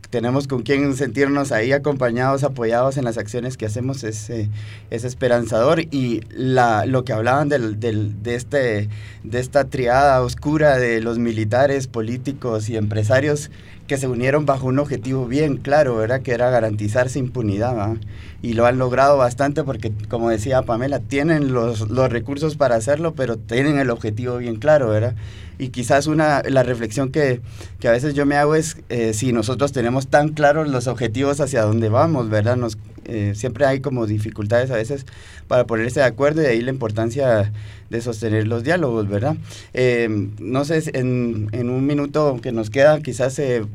tenemos 0.10 0.48
con 0.48 0.64
quien 0.64 0.96
sentirnos 0.96 1.52
ahí 1.52 1.72
acompañados, 1.72 2.44
apoyados 2.44 2.98
en 2.98 3.06
las 3.06 3.18
acciones 3.18 3.58
que 3.58 3.66
hacemos, 3.66 4.04
es, 4.04 4.30
eh, 4.30 4.50
es 4.90 5.04
esperanzador. 5.04 5.82
Y 5.92 6.22
la, 6.32 6.86
lo 6.86 7.04
que 7.04 7.14
hablaban 7.14 7.50
del, 7.50 7.80
del, 7.80 8.24
de, 8.24 8.36
este, 8.36 8.90
de 9.24 9.40
esta 9.40 9.66
triada 9.66 10.22
oscura 10.22 10.78
de 10.78 11.02
los 11.02 11.20
militares, 11.20 11.88
políticos 11.88 12.70
y 12.70 12.78
empresarios 12.78 13.52
que 13.88 13.98
se 13.98 14.08
unieron 14.08 14.46
bajo 14.46 14.68
un 14.68 14.78
objetivo 14.78 15.26
bien 15.26 15.58
claro, 15.58 15.96
¿verdad? 15.96 16.22
Que 16.22 16.32
era 16.32 16.50
garantizarse 16.52 17.18
impunidad, 17.18 17.98
Y 18.42 18.54
lo 18.54 18.68
han 18.68 18.78
logrado 18.78 19.18
bastante 19.18 19.64
porque, 19.64 19.92
como 20.08 20.30
decía 20.30 20.62
Pamela, 20.62 21.00
tienen 21.00 21.54
los, 21.54 21.90
los 21.90 22.10
recursos 22.12 22.56
para 22.56 22.76
hacerlo, 22.76 23.16
pero 23.16 23.38
tienen 23.38 23.80
el 23.80 23.90
objetivo 23.90 24.38
bien 24.38 24.58
claro, 24.58 24.90
¿verdad? 24.90 25.16
Y 25.60 25.70
quizás 25.70 26.08
una, 26.08 26.42
la 26.44 26.64
reflexión 26.64 27.12
que, 27.12 27.42
que 27.80 27.88
a 27.88 27.92
veces 27.92 28.16
yo 28.16 28.26
me 28.26 28.38
hago 28.38 28.56
es 28.56 28.78
eh, 28.90 29.14
si 29.14 29.34
nosotros 29.34 29.72
tenemos 29.72 30.08
tan 30.08 30.30
claros 30.30 30.70
los 30.70 30.88
objetivos 30.88 31.40
hacia 31.42 31.62
dónde 31.64 31.90
vamos, 31.90 32.30
¿verdad? 32.30 32.56
Nos, 32.56 32.78
eh, 33.12 33.34
siempre 33.36 33.66
hay 33.66 33.80
como 33.80 34.06
dificultades 34.06 34.70
a 34.72 34.76
veces 34.76 35.06
para 35.48 35.66
ponerse 35.66 36.00
de 36.00 36.06
acuerdo 36.06 36.44
y 36.44 36.46
ahí 36.46 36.62
la 36.62 36.70
importancia 36.70 37.52
de 37.90 38.02
sostener 38.02 38.48
los 38.48 38.64
diálogos, 38.64 39.10
¿verdad? 39.10 39.36
Eh, 39.74 40.08
no 40.40 40.64
sé, 40.64 40.84
en, 40.94 41.50
en, 41.52 41.70
un 41.70 41.88
minuto 41.88 42.40
que 42.42 42.52
nos 42.52 42.70
queda, 42.70 43.02
quizás 43.02 43.38
eh, 43.40 43.66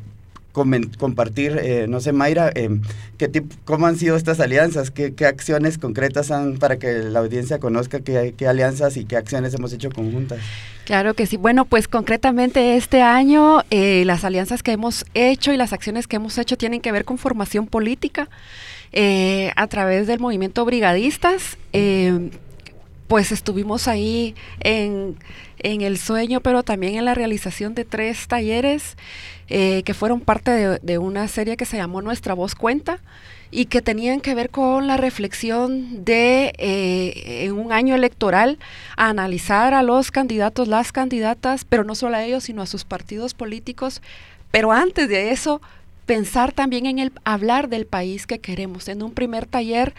compartir, 0.55 1.59
eh, 1.61 1.87
no 1.89 2.01
sé, 2.01 2.13
Mayra, 2.13 2.53
eh, 2.55 2.81
¿qué 3.19 3.29
tipo, 3.29 3.55
¿cómo 3.65 3.87
han 3.87 3.97
sido 3.97 4.17
estas 4.17 4.39
alianzas? 4.39 4.93
¿Qué, 4.93 5.13
¿Qué, 5.13 5.27
acciones 5.27 5.79
concretas 5.79 6.31
han 6.31 6.59
para 6.59 6.79
que 6.79 6.95
la 6.95 7.19
audiencia 7.19 7.59
conozca 7.59 8.01
qué, 8.01 8.35
qué, 8.37 8.47
alianzas 8.47 8.97
y 8.97 9.05
qué 9.05 9.17
acciones 9.17 9.53
hemos 9.55 9.73
hecho 9.73 9.91
conjuntas? 9.91 10.39
Claro 10.85 11.15
que 11.15 11.27
sí. 11.27 11.37
Bueno, 11.37 11.65
pues 11.65 11.89
concretamente 11.89 12.77
este 12.77 13.03
año 13.03 13.63
eh, 13.71 14.05
las 14.07 14.23
alianzas 14.23 14.63
que 14.63 14.71
hemos 14.71 15.05
hecho 15.15 15.53
y 15.53 15.57
las 15.57 15.73
acciones 15.73 16.07
que 16.07 16.17
hemos 16.17 16.39
hecho 16.39 16.57
tienen 16.57 16.81
que 16.81 16.93
ver 16.93 17.05
con 17.05 17.19
formación 17.19 17.67
política 17.67 18.29
a 19.57 19.67
través 19.67 20.07
del 20.07 20.21
movimiento 20.21 20.65
brigadistas 20.65 21.59
pues 23.09 23.33
estuvimos 23.33 23.87
ahí 23.89 24.35
en, 24.61 25.17
en, 25.65 25.81
el 25.81 25.99
sueño, 25.99 26.41
pero 26.41 26.63
también 26.63 26.95
en 26.95 27.05
la 27.05 27.15
realización 27.15 27.75
de 27.75 27.85
tres 27.85 28.29
talleres 28.29 28.97
eh, 29.49 29.83
que 29.85 29.95
fueron 29.95 30.21
parte 30.21 30.79
de, 30.81 30.99
una 30.99 31.27
serie 31.29 31.57
que 31.57 31.65
se 31.65 31.77
llamó 31.77 32.03
Nuestra 32.03 32.35
Voz 32.35 32.55
Cuenta 32.55 33.01
y 33.51 33.67
que 33.67 33.83
tenían 33.83 34.21
que 34.21 34.35
ver 34.35 34.51
con 34.51 34.87
la 34.87 34.97
reflexión 34.97 36.05
de 36.05 36.53
eh, 36.59 37.45
en 37.45 37.53
un 37.53 37.73
año 37.73 37.95
electoral 37.95 38.59
analizar 38.97 39.75
a 39.75 39.83
los 39.83 40.11
candidatos, 40.11 40.69
las 40.69 40.93
candidatas, 40.93 41.65
pero 41.65 41.85
no 41.85 41.95
solo 41.95 42.17
a 42.17 42.25
ellos, 42.25 42.45
sino 42.45 42.63
a 42.63 42.67
sus 42.67 42.85
partidos 42.85 43.35
políticos. 43.35 44.03
Pero 44.51 44.71
antes 44.73 45.09
de 45.09 45.31
eso, 45.31 45.61
pensar 46.07 46.53
también 46.53 46.87
en 46.87 46.99
el 46.99 47.13
hablar 47.25 47.69
del 47.69 47.87
país 47.87 48.27
que 48.27 48.39
queremos. 48.39 48.89
En 48.89 49.03
un 49.03 49.13
primer 49.13 49.47
taller, 49.47 49.95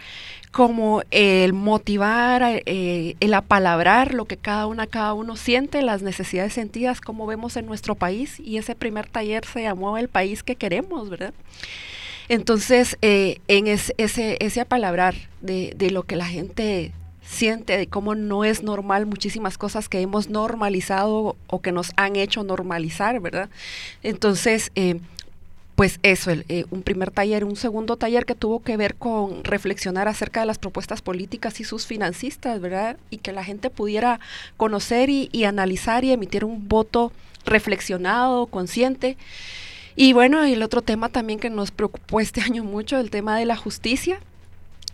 como 0.52 1.02
el 1.10 1.52
motivar, 1.52 2.62
eh, 2.66 3.16
el 3.20 3.34
apalabrar 3.34 4.14
lo 4.14 4.24
que 4.24 4.36
cada 4.36 4.66
una, 4.66 4.86
cada 4.86 5.14
uno 5.14 5.36
siente, 5.36 5.82
las 5.82 6.02
necesidades 6.02 6.52
sentidas, 6.52 7.00
como 7.00 7.26
vemos 7.26 7.56
en 7.56 7.66
nuestro 7.66 7.94
país. 7.94 8.40
Y 8.40 8.56
ese 8.56 8.74
primer 8.74 9.08
taller 9.08 9.44
se 9.44 9.62
llamó 9.62 9.98
El 9.98 10.08
país 10.08 10.42
que 10.42 10.56
queremos, 10.56 11.10
¿verdad? 11.10 11.34
Entonces, 12.28 12.96
eh, 13.02 13.38
en 13.48 13.66
ese, 13.66 13.94
ese 13.98 14.60
apalabrar 14.60 15.14
de, 15.40 15.74
de 15.76 15.90
lo 15.90 16.02
que 16.04 16.16
la 16.16 16.26
gente 16.26 16.92
siente 17.26 17.76
de 17.76 17.86
cómo 17.86 18.14
no 18.14 18.44
es 18.44 18.62
normal 18.62 19.06
muchísimas 19.06 19.58
cosas 19.58 19.88
que 19.88 20.00
hemos 20.00 20.30
normalizado 20.30 21.36
o 21.48 21.60
que 21.60 21.72
nos 21.72 21.92
han 21.96 22.16
hecho 22.16 22.44
normalizar, 22.44 23.20
¿verdad? 23.20 23.50
Entonces, 24.02 24.70
eh, 24.74 25.00
pues 25.76 26.00
eso, 26.02 26.30
eh, 26.30 26.64
un 26.70 26.82
primer 26.82 27.10
taller, 27.10 27.44
un 27.44 27.54
segundo 27.54 27.96
taller 27.96 28.24
que 28.24 28.34
tuvo 28.34 28.62
que 28.62 28.78
ver 28.78 28.94
con 28.94 29.44
reflexionar 29.44 30.08
acerca 30.08 30.40
de 30.40 30.46
las 30.46 30.58
propuestas 30.58 31.02
políticas 31.02 31.60
y 31.60 31.64
sus 31.64 31.86
financistas, 31.86 32.60
¿verdad? 32.62 32.96
Y 33.10 33.18
que 33.18 33.32
la 33.32 33.44
gente 33.44 33.68
pudiera 33.68 34.18
conocer 34.56 35.10
y, 35.10 35.28
y 35.32 35.44
analizar 35.44 36.02
y 36.02 36.12
emitir 36.12 36.46
un 36.46 36.66
voto 36.66 37.12
reflexionado, 37.44 38.46
consciente. 38.46 39.18
Y 39.96 40.14
bueno, 40.14 40.42
el 40.44 40.62
otro 40.62 40.80
tema 40.80 41.10
también 41.10 41.38
que 41.38 41.50
nos 41.50 41.70
preocupó 41.70 42.20
este 42.20 42.40
año 42.42 42.64
mucho, 42.64 42.98
el 42.98 43.10
tema 43.10 43.38
de 43.38 43.44
la 43.44 43.56
justicia 43.56 44.18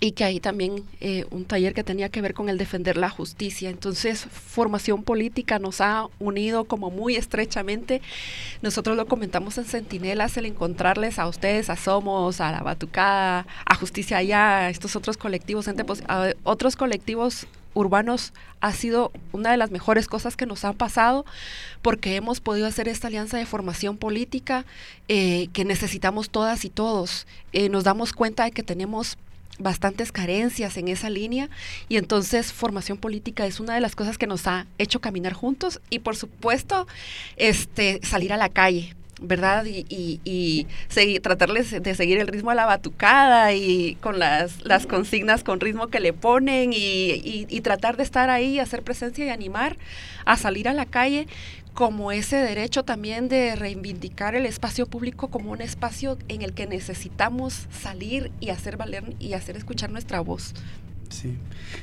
y 0.03 0.13
que 0.13 0.25
ahí 0.25 0.41
también 0.41 0.85
eh, 1.01 1.27
un 1.31 1.45
taller 1.45 1.75
que 1.75 1.85
tenía 1.85 2.09
que 2.09 2.21
ver 2.21 2.35
con 2.35 2.49
el 2.49 2.59
defender 2.59 2.97
la 2.97 3.09
justicia. 3.09 3.71
Entonces, 3.71 4.25
formación 4.25 5.05
política 5.05 5.61
nos 5.61 5.81
ha 5.81 6.09
unido 6.19 6.65
como 6.65 6.91
muy 6.91 7.15
estrechamente. 7.15 8.03
Nosotros 8.63 8.97
lo 8.97 9.07
comentamos 9.07 9.59
en 9.59 9.65
Centinelas, 9.65 10.37
el 10.37 10.47
encontrarles 10.47 11.21
a 11.21 11.29
ustedes, 11.29 11.71
a 11.71 11.77
Somos, 11.77 12.41
a 12.41 12.51
La 12.51 12.63
Batucada, 12.63 13.47
a 13.65 13.75
Justicia 13.77 14.17
Allá, 14.17 14.59
a 14.59 14.71
estos 14.71 14.97
otros 14.97 15.17
colectivos, 15.17 15.69
a 15.69 16.33
otros 16.43 16.75
colectivos 16.75 17.47
urbanos 17.75 18.33
ha 18.61 18.73
sido 18.73 19.13
una 19.31 19.53
de 19.53 19.57
las 19.57 19.71
mejores 19.71 20.09
cosas 20.09 20.37
que 20.37 20.47
nos 20.47 20.65
han 20.65 20.75
pasado 20.75 21.25
porque 21.81 22.17
hemos 22.17 22.41
podido 22.41 22.67
hacer 22.67 22.89
esta 22.89 23.07
alianza 23.07 23.39
de 23.39 23.47
formación 23.47 23.97
política 23.97 24.65
eh, 25.07 25.47
que 25.53 25.65
necesitamos 25.65 26.29
todas 26.29 26.65
y 26.65 26.71
todos. 26.71 27.29
Eh, 27.53 27.69
nos 27.69 27.85
damos 27.85 28.13
cuenta 28.13 28.45
de 28.45 28.51
que 28.51 28.65
tenemos 28.65 29.17
bastantes 29.59 30.13
carencias 30.13 30.77
en 30.77 30.89
esa 30.89 31.11
línea 31.11 31.49
y 31.89 31.97
entonces 31.97 32.53
formación 32.53 32.99
política 32.99 33.47
es 33.47 33.61
una 33.61 33.75
de 33.75 33.81
las 33.81 33.95
cosas 33.95 34.19
que 34.19 34.27
nos 34.27 34.47
ha 34.47 34.67
hecho 34.79 35.01
caminar 35.01 35.35
juntos 35.35 35.81
y 35.91 36.01
por 36.01 36.17
supuesto 36.17 36.87
este 37.37 38.01
salir 38.03 38.33
a 38.33 38.37
la 38.37 38.49
calle 38.49 38.95
¿verdad? 39.23 39.65
Y, 39.65 40.21
y, 40.25 40.67
seguir, 40.89 41.23
tratarles 41.23 41.83
de 41.83 41.95
seguir 41.95 42.19
el 42.19 42.27
ritmo 42.27 42.51
a 42.51 42.55
la 42.55 42.67
batucada 42.67 43.53
y 43.53 43.97
con 44.01 44.19
las, 44.19 44.65
las 44.65 44.87
consignas 44.87 45.45
con 45.45 45.61
ritmo 45.61 45.89
que 45.89 46.01
le 46.01 46.13
ponen 46.13 46.73
y, 46.73 47.47
y, 47.49 47.61
tratar 47.61 47.97
de 47.97 48.03
estar 48.03 48.31
ahí, 48.31 48.59
hacer 48.59 48.83
presencia 48.83 49.25
y 49.25 49.29
animar 49.29 49.77
a 50.25 50.37
salir 50.37 50.69
a 50.69 50.73
la 50.73 50.87
calle 50.87 51.29
como 51.75 52.13
ese 52.13 52.37
derecho 52.37 52.85
también 52.85 53.29
de 53.29 53.57
reivindicar 53.57 54.35
el 54.35 54.47
espacio 54.47 54.87
público 54.87 55.29
como 55.29 55.53
un 55.53 55.61
espacio 55.61 56.19
en 56.29 56.43
el 56.43 56.53
que 56.53 56.67
necesitamos 56.67 57.67
salir 57.71 58.31
y 58.41 58.51
hacer 58.51 58.77
valer 58.77 59.15
y 59.19 59.33
hacer 59.33 59.57
escuchar 59.57 59.91
nuestra 59.91 60.21
voz. 60.21 60.55
Sí. 61.09 61.37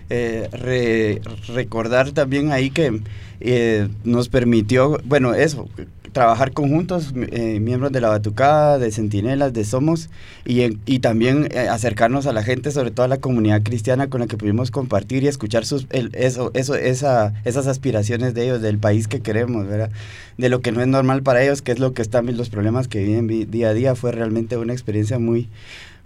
Eh, 0.09 1.21
recordar 1.47 2.11
también 2.11 2.51
ahí 2.51 2.69
que 2.69 3.01
eh, 3.39 3.87
nos 4.03 4.29
permitió, 4.29 4.99
bueno, 5.05 5.33
eso, 5.33 5.69
trabajar 6.11 6.51
conjuntos, 6.51 7.13
eh, 7.31 7.59
miembros 7.59 7.91
de 7.91 8.01
la 8.01 8.09
Batucada, 8.09 8.77
de 8.77 8.91
Centinelas, 8.91 9.53
de 9.53 9.63
Somos, 9.63 10.09
y, 10.45 10.77
y 10.85 10.99
también 10.99 11.47
eh, 11.51 11.67
acercarnos 11.69 12.25
a 12.25 12.33
la 12.33 12.43
gente, 12.43 12.71
sobre 12.71 12.91
todo 12.91 13.05
a 13.05 13.09
la 13.09 13.17
comunidad 13.17 13.61
cristiana 13.63 14.09
con 14.09 14.21
la 14.21 14.27
que 14.27 14.37
pudimos 14.37 14.71
compartir 14.71 15.23
y 15.23 15.27
escuchar 15.27 15.65
sus, 15.65 15.87
eso, 15.91 16.51
eso, 16.53 16.75
esa, 16.75 17.33
esas 17.45 17.67
aspiraciones 17.67 18.33
de 18.33 18.45
ellos, 18.45 18.61
del 18.61 18.77
país 18.77 19.07
que 19.07 19.21
queremos, 19.21 19.67
¿verdad? 19.67 19.91
de 20.39 20.47
lo 20.47 20.61
que 20.61 20.71
no 20.71 20.81
es 20.81 20.87
normal 20.87 21.21
para 21.21 21.43
ellos, 21.43 21.61
que 21.61 21.73
es 21.73 21.79
lo 21.79 21.93
que 21.93 22.01
están 22.01 22.25
los 22.37 22.49
problemas 22.49 22.87
que 22.87 23.03
viven 23.03 23.51
día 23.51 23.69
a 23.69 23.73
día. 23.73 23.93
Fue 23.93 24.13
realmente 24.13 24.55
una 24.55 24.71
experiencia 24.71 25.19
muy, 25.19 25.49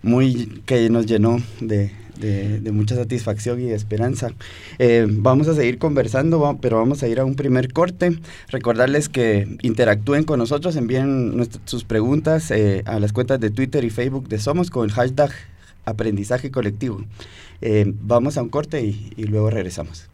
muy 0.03 0.61
que 0.65 0.89
nos 0.89 1.05
llenó 1.05 1.37
de, 1.59 1.91
de, 2.17 2.71
mucha 2.71 2.95
satisfacción 2.95 3.61
y 3.61 3.71
esperanza. 3.71 4.31
Eh, 4.79 5.07
vamos 5.09 5.47
a 5.47 5.55
seguir 5.55 5.77
conversando, 5.77 6.57
pero 6.61 6.77
vamos 6.77 7.03
a 7.03 7.07
ir 7.07 7.19
a 7.19 7.25
un 7.25 7.35
primer 7.35 7.73
corte. 7.73 8.19
Recordarles 8.49 9.09
que 9.09 9.57
interactúen 9.61 10.23
con 10.23 10.39
nosotros, 10.39 10.75
envíen 10.75 11.47
sus 11.65 11.83
preguntas 11.83 12.51
eh, 12.51 12.83
a 12.85 12.99
las 12.99 13.13
cuentas 13.13 13.39
de 13.39 13.49
Twitter 13.49 13.83
y 13.83 13.89
Facebook 13.89 14.27
de 14.27 14.39
Somos 14.39 14.69
con 14.69 14.85
el 14.85 14.91
hashtag 14.91 15.31
aprendizaje 15.85 16.51
colectivo. 16.51 17.01
Eh, 17.61 17.85
vamos 18.01 18.37
a 18.37 18.43
un 18.43 18.49
corte 18.49 18.81
y, 18.81 19.13
y 19.17 19.23
luego 19.23 19.49
regresamos. 19.49 20.07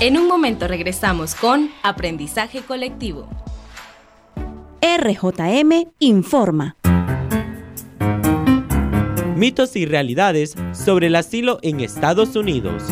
En 0.00 0.18
un 0.18 0.26
momento 0.26 0.66
regresamos 0.66 1.36
con 1.36 1.70
Aprendizaje 1.84 2.62
Colectivo. 2.62 3.28
RJM 4.84 5.92
informa. 6.00 6.74
Mitos 9.36 9.76
y 9.76 9.86
realidades 9.86 10.56
sobre 10.72 11.06
el 11.06 11.14
asilo 11.14 11.60
en 11.62 11.78
Estados 11.78 12.34
Unidos. 12.34 12.82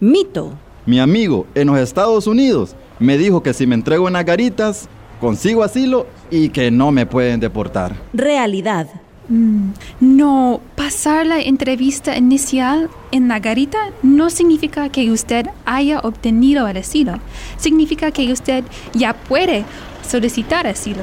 Mito. 0.00 0.54
Mi 0.86 0.98
amigo 0.98 1.46
en 1.54 1.66
los 1.66 1.78
Estados 1.78 2.26
Unidos 2.26 2.74
me 2.98 3.18
dijo 3.18 3.42
que 3.42 3.52
si 3.52 3.66
me 3.66 3.74
entrego 3.74 4.08
en 4.08 4.14
las 4.14 4.24
garitas, 4.24 4.88
consigo 5.20 5.62
asilo 5.64 6.06
y 6.30 6.48
que 6.48 6.70
no 6.70 6.92
me 6.92 7.04
pueden 7.04 7.40
deportar. 7.40 7.94
Realidad. 8.14 8.86
Mm, 9.28 9.72
no, 10.00 10.62
pasar 10.76 11.26
la 11.26 11.40
entrevista 11.40 12.16
inicial 12.16 12.88
en 13.12 13.28
la 13.28 13.38
garita 13.38 13.90
no 14.02 14.30
significa 14.30 14.88
que 14.88 15.12
usted 15.12 15.46
haya 15.66 16.00
obtenido 16.00 16.66
el 16.66 16.78
asilo. 16.78 17.18
Significa 17.58 18.12
que 18.12 18.32
usted 18.32 18.64
ya 18.94 19.12
puede 19.12 19.66
solicitar 20.02 20.66
asilo. 20.66 21.02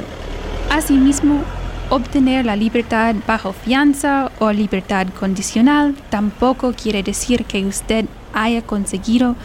Asimismo, 0.70 1.44
Obtener 1.90 2.46
la 2.46 2.58
libertad 2.58 3.16
bajo 3.26 3.54
fianza 3.54 4.30
o 4.40 4.52
libertad 4.52 5.08
condicional 5.18 5.96
tampoco 6.10 6.74
quiere 6.74 7.02
decir 7.02 7.46
que 7.46 7.66
usted 7.66 8.08
haya 8.34 8.62
conseguido 8.62 9.38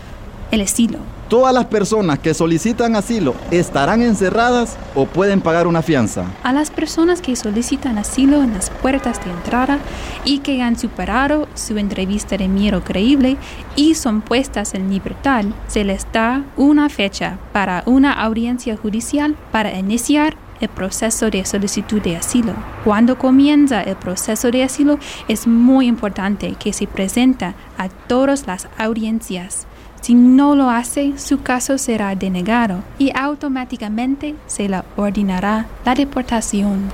el 0.50 0.62
asilo. 0.62 0.98
Todas 1.32 1.54
las 1.54 1.64
personas 1.64 2.18
que 2.18 2.34
solicitan 2.34 2.94
asilo 2.94 3.34
estarán 3.50 4.02
encerradas 4.02 4.76
o 4.94 5.06
pueden 5.06 5.40
pagar 5.40 5.66
una 5.66 5.80
fianza. 5.80 6.26
A 6.42 6.52
las 6.52 6.70
personas 6.70 7.22
que 7.22 7.36
solicitan 7.36 7.96
asilo 7.96 8.42
en 8.42 8.52
las 8.52 8.68
puertas 8.68 9.18
de 9.24 9.30
entrada 9.30 9.78
y 10.26 10.40
que 10.40 10.60
han 10.60 10.78
superado 10.78 11.48
su 11.54 11.78
entrevista 11.78 12.36
de 12.36 12.48
miedo 12.48 12.84
creíble 12.84 13.38
y 13.76 13.94
son 13.94 14.20
puestas 14.20 14.74
en 14.74 14.90
libertad, 14.90 15.46
se 15.68 15.84
les 15.84 16.06
da 16.12 16.44
una 16.58 16.90
fecha 16.90 17.38
para 17.54 17.82
una 17.86 18.12
audiencia 18.12 18.76
judicial 18.76 19.34
para 19.52 19.72
iniciar 19.72 20.36
el 20.60 20.68
proceso 20.68 21.30
de 21.30 21.46
solicitud 21.46 22.02
de 22.02 22.18
asilo. 22.18 22.52
Cuando 22.84 23.16
comienza 23.16 23.80
el 23.80 23.96
proceso 23.96 24.50
de 24.50 24.64
asilo 24.64 24.98
es 25.28 25.46
muy 25.46 25.86
importante 25.86 26.56
que 26.58 26.74
se 26.74 26.86
presenta 26.86 27.54
a 27.78 27.88
todas 27.88 28.46
las 28.46 28.68
audiencias. 28.76 29.66
Si 30.02 30.14
no 30.14 30.54
lo 30.56 30.68
hace, 30.68 31.16
su 31.16 31.42
caso 31.42 31.78
será 31.78 32.14
denegado 32.16 32.82
y 32.98 33.12
automáticamente 33.14 34.34
se 34.48 34.68
le 34.68 34.82
ordenará 34.96 35.68
la 35.84 35.94
deportación. 35.94 36.90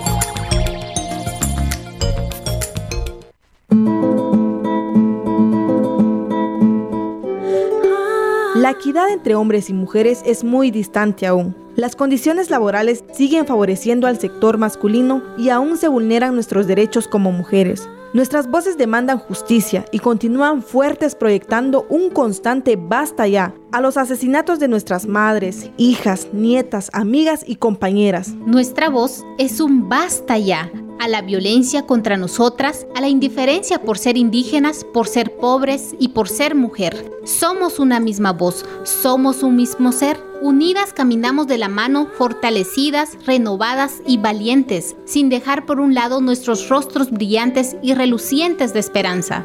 La 8.65 8.71
equidad 8.71 9.11
entre 9.11 9.35
hombres 9.35 9.69
y 9.69 9.75
mujeres 9.75 10.23
es 10.25 10.43
muy 10.43 10.71
distante 10.71 11.27
aún. 11.27 11.55
Las 11.77 11.97
condiciones 11.97 12.49
laborales 12.49 13.05
siguen 13.13 13.47
favoreciendo 13.47 14.07
al 14.07 14.19
sector 14.19 14.57
masculino 14.57 15.23
y 15.37 15.51
aún 15.51 15.77
se 15.77 15.87
vulneran 15.87 16.35
nuestros 16.35 16.67
derechos 16.67 17.07
como 17.07 17.31
mujeres. 17.31 17.87
Nuestras 18.15 18.51
voces 18.51 18.79
demandan 18.79 19.19
justicia 19.19 19.85
y 19.93 19.99
continúan 19.99 20.63
fuertes 20.63 21.15
proyectando 21.15 21.85
un 21.91 22.09
constante 22.09 22.77
basta 22.77 23.27
ya 23.27 23.53
a 23.75 23.81
los 23.81 23.97
asesinatos 23.97 24.61
de 24.61 24.69
nuestras 24.69 25.05
madres, 25.07 25.69
hijas, 25.79 26.29
nietas, 26.33 26.91
amigas 26.93 27.45
y 27.45 27.57
compañeras. 27.57 28.29
Nuestra 28.47 28.89
voz 28.89 29.25
es 29.37 29.61
un 29.61 29.89
basta 29.89 30.39
ya 30.39 30.71
a 31.01 31.09
la 31.09 31.23
violencia 31.23 31.85
contra 31.85 32.17
nosotras, 32.17 32.87
a 32.95 33.01
la 33.01 33.09
indiferencia 33.09 33.83
por 33.83 33.99
ser 33.99 34.17
indígenas, 34.17 34.85
por 34.95 35.09
ser 35.09 35.37
pobres 35.39 35.97
y 35.99 36.11
por 36.11 36.29
ser 36.29 36.55
mujer. 36.55 37.11
Somos 37.25 37.81
una 37.81 37.99
misma 37.99 38.33
voz, 38.33 38.65
somos 38.85 39.43
un 39.43 39.57
mismo 39.57 39.91
ser. 39.91 40.19
Unidas 40.41 40.93
caminamos 40.93 41.49
de 41.49 41.59
la 41.59 41.69
mano, 41.69 42.07
fortalecidas, 42.17 43.19
renovadas 43.27 44.03
y 44.07 44.19
valientes, 44.19 44.95
sin 45.05 45.29
dejar 45.29 45.67
por 45.67 45.81
un 45.81 45.95
lado 45.95 46.21
nuestros 46.21 46.69
rostros 46.69 47.11
brillantes 47.11 47.75
y 47.83 47.95
relucientes 47.95 48.73
de 48.73 48.79
esperanza. 48.79 49.45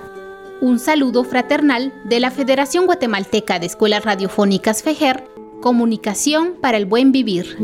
Un 0.61 0.77
saludo 0.77 1.23
fraternal 1.23 1.93
de 2.03 2.19
la 2.19 2.31
Federación 2.31 2.85
Guatemalteca 2.85 3.59
de 3.59 3.65
Escuelas 3.65 4.03
Radiofónicas 4.03 4.83
FEJER, 4.83 5.23
Comunicación 5.61 6.55
para 6.59 6.75
el 6.75 6.85
Buen 6.85 7.13
Vivir. 7.13 7.55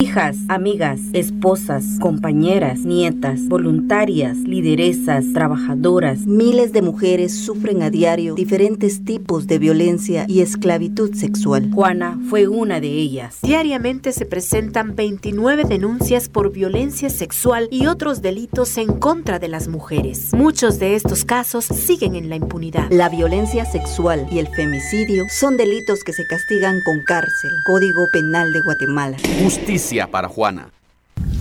Hijas, 0.00 0.38
amigas, 0.48 0.98
esposas, 1.12 1.84
compañeras, 2.00 2.86
nietas, 2.86 3.48
voluntarias, 3.48 4.38
lideresas, 4.38 5.26
trabajadoras. 5.34 6.20
Miles 6.20 6.72
de 6.72 6.80
mujeres 6.80 7.34
sufren 7.36 7.82
a 7.82 7.90
diario 7.90 8.34
diferentes 8.34 9.04
tipos 9.04 9.46
de 9.46 9.58
violencia 9.58 10.24
y 10.26 10.40
esclavitud 10.40 11.14
sexual. 11.14 11.70
Juana 11.74 12.18
fue 12.30 12.48
una 12.48 12.80
de 12.80 12.88
ellas. 12.88 13.40
Diariamente 13.42 14.12
se 14.12 14.24
presentan 14.24 14.96
29 14.96 15.64
denuncias 15.64 16.30
por 16.30 16.50
violencia 16.50 17.10
sexual 17.10 17.68
y 17.70 17.86
otros 17.86 18.22
delitos 18.22 18.78
en 18.78 18.98
contra 18.98 19.38
de 19.38 19.48
las 19.48 19.68
mujeres. 19.68 20.32
Muchos 20.32 20.78
de 20.78 20.94
estos 20.94 21.26
casos 21.26 21.66
siguen 21.66 22.14
en 22.14 22.30
la 22.30 22.36
impunidad. 22.36 22.90
La 22.90 23.10
violencia 23.10 23.66
sexual 23.66 24.26
y 24.32 24.38
el 24.38 24.48
femicidio 24.48 25.26
son 25.28 25.58
delitos 25.58 26.04
que 26.04 26.14
se 26.14 26.26
castigan 26.26 26.80
con 26.86 27.02
cárcel. 27.04 27.50
Código 27.66 28.08
Penal 28.10 28.54
de 28.54 28.62
Guatemala. 28.62 29.18
Justicia 29.42 29.89
para 30.10 30.28
Juana. 30.28 30.68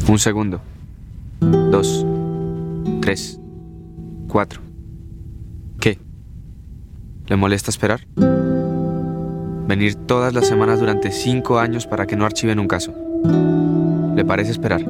Un 0.07 0.17
segundo. 0.17 0.59
Dos. 1.39 2.05
Tres. 3.01 3.39
Cuatro. 4.27 4.61
¿Qué? 5.79 5.99
¿Le 7.27 7.35
molesta 7.35 7.69
esperar? 7.69 8.01
Venir 9.67 9.95
todas 9.95 10.33
las 10.33 10.47
semanas 10.47 10.79
durante 10.79 11.11
cinco 11.11 11.59
años 11.59 11.85
para 11.85 12.07
que 12.07 12.15
no 12.15 12.25
archiven 12.25 12.59
un 12.59 12.67
caso. 12.67 12.93
¿Le 14.15 14.25
parece 14.25 14.51
esperar? 14.51 14.83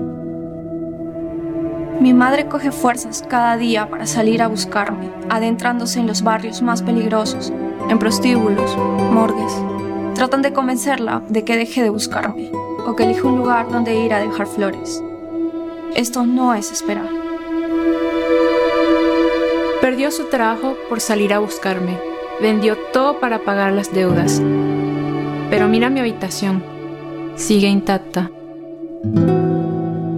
Mi 1.99 2.13
madre 2.13 2.47
coge 2.47 2.71
fuerzas 2.71 3.25
cada 3.27 3.57
día 3.57 3.89
para 3.89 4.07
salir 4.07 4.41
a 4.41 4.47
buscarme, 4.47 5.09
adentrándose 5.29 5.99
en 5.99 6.07
los 6.07 6.21
barrios 6.23 6.61
más 6.61 6.81
peligrosos, 6.81 7.51
en 7.89 7.99
prostíbulos, 7.99 8.77
morgues. 9.11 9.53
Tratan 10.15 10.41
de 10.41 10.53
convencerla 10.53 11.21
de 11.27 11.43
que 11.43 11.57
deje 11.57 11.83
de 11.83 11.89
buscarme, 11.89 12.51
o 12.85 12.95
que 12.95 13.03
elija 13.03 13.27
un 13.27 13.37
lugar 13.37 13.69
donde 13.71 13.95
ir 13.95 14.13
a 14.13 14.19
dejar 14.19 14.47
flores. 14.47 15.03
Esto 15.95 16.25
no 16.25 16.53
es 16.53 16.71
esperar. 16.71 17.09
Perdió 19.81 20.11
su 20.11 20.25
trabajo 20.25 20.75
por 20.87 20.99
salir 20.99 21.33
a 21.33 21.39
buscarme. 21.39 21.97
Vendió 22.41 22.77
todo 22.93 23.19
para 23.19 23.39
pagar 23.39 23.73
las 23.73 23.93
deudas. 23.93 24.41
Pero 25.49 25.67
mira 25.67 25.89
mi 25.89 25.99
habitación. 25.99 26.63
Sigue 27.35 27.67
intacta. 27.67 28.29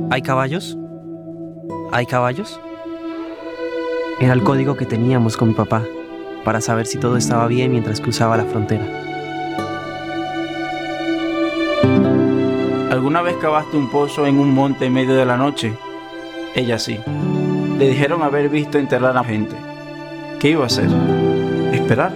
¿Hay 0.09 0.21
caballos? 0.21 0.77
¿Hay 1.91 2.05
caballos? 2.05 2.59
Era 4.19 4.33
el 4.33 4.43
código 4.43 4.75
que 4.75 4.85
teníamos 4.85 5.37
con 5.37 5.49
mi 5.49 5.53
papá 5.53 5.83
para 6.43 6.61
saber 6.61 6.85
si 6.85 6.97
todo 6.97 7.17
estaba 7.17 7.47
bien 7.47 7.71
mientras 7.71 8.01
cruzaba 8.01 8.37
la 8.37 8.45
frontera. 8.45 9.10
¿Alguna 13.01 13.23
vez 13.23 13.35
cavaste 13.37 13.77
un 13.77 13.89
pozo 13.89 14.27
en 14.27 14.37
un 14.37 14.53
monte 14.53 14.85
en 14.85 14.93
medio 14.93 15.15
de 15.15 15.25
la 15.25 15.35
noche? 15.35 15.75
Ella 16.53 16.77
sí. 16.77 16.99
Le 17.79 17.89
dijeron 17.89 18.21
haber 18.21 18.47
visto 18.47 18.77
enterrar 18.77 19.17
a 19.17 19.23
gente. 19.23 19.55
¿Qué 20.39 20.49
iba 20.49 20.61
a 20.61 20.67
hacer? 20.67 20.87
¿Esperar? 21.73 22.13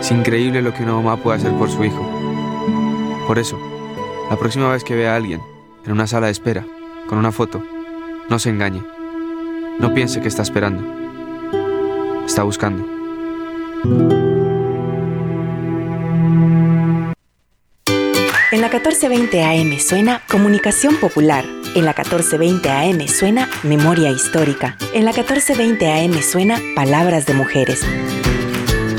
Es 0.00 0.10
increíble 0.10 0.62
lo 0.62 0.72
que 0.72 0.84
una 0.84 0.94
mamá 0.94 1.18
puede 1.18 1.36
hacer 1.36 1.52
por 1.52 1.68
su 1.68 1.84
hijo. 1.84 2.02
Por 3.26 3.38
eso, 3.38 3.58
la 4.30 4.38
próxima 4.38 4.72
vez 4.72 4.84
que 4.84 4.96
vea 4.96 5.12
a 5.12 5.16
alguien 5.16 5.42
en 5.84 5.92
una 5.92 6.06
sala 6.06 6.28
de 6.28 6.32
espera, 6.32 6.64
con 7.10 7.18
una 7.18 7.30
foto, 7.30 7.62
no 8.30 8.38
se 8.38 8.48
engañe. 8.48 8.82
No 9.80 9.92
piense 9.92 10.22
que 10.22 10.28
está 10.28 10.40
esperando. 10.40 10.82
Está 12.24 12.42
buscando. 12.42 12.86
La 18.62 18.68
1420 18.68 19.42
AM 19.42 19.76
suena 19.80 20.22
Comunicación 20.30 20.96
Popular. 20.98 21.44
En 21.74 21.84
la 21.84 21.94
1420 21.94 22.70
AM 22.70 23.08
suena 23.08 23.48
Memoria 23.64 24.08
Histórica. 24.10 24.76
En 24.94 25.04
la 25.04 25.10
1420 25.10 25.90
AM 25.90 26.22
suena 26.22 26.60
Palabras 26.76 27.26
de 27.26 27.34
Mujeres. 27.34 27.80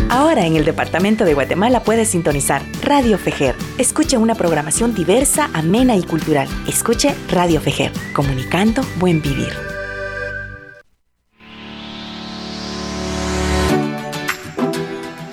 Ahora 0.10 0.45
en 0.45 0.58
el 0.58 0.65
Departamento 0.65 1.23
de 1.23 1.34
Guatemala 1.34 1.82
puedes 1.82 2.10
sintonizar 2.10 2.62
Radio 2.82 3.17
Fejer. 3.17 3.56
Escuche 3.78 4.17
una 4.17 4.36
programación 4.36 4.93
diversa, 4.93 5.49
amena 5.54 5.95
y 5.95 6.04
cultural. 6.04 6.49
Escuche 6.67 7.15
Radio 7.30 7.62
Fejer, 7.62 7.93
comunicando 8.12 8.82
buen 8.97 9.21
vivir. 9.21 9.54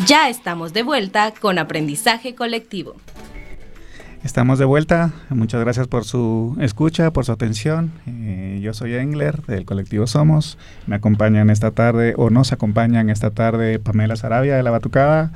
Ya 0.06 0.28
estamos 0.28 0.72
de 0.72 0.84
vuelta 0.84 1.32
con 1.32 1.58
aprendizaje 1.58 2.36
colectivo. 2.36 2.94
Estamos 4.22 4.58
de 4.58 4.66
vuelta. 4.66 5.12
Muchas 5.30 5.62
gracias 5.62 5.88
por 5.88 6.04
su 6.04 6.54
escucha, 6.60 7.10
por 7.10 7.24
su 7.24 7.32
atención. 7.32 7.90
Eh, 8.06 8.60
yo 8.62 8.74
soy 8.74 8.94
Engler 8.94 9.40
del 9.46 9.64
colectivo 9.64 10.06
Somos. 10.06 10.58
Me 10.86 10.96
acompañan 10.96 11.48
esta 11.48 11.70
tarde, 11.70 12.12
o 12.18 12.28
nos 12.28 12.52
acompañan 12.52 13.08
esta 13.08 13.30
tarde, 13.30 13.78
Pamela 13.78 14.16
Sarabia 14.16 14.56
de 14.56 14.62
La 14.62 14.70
Batucada, 14.70 15.32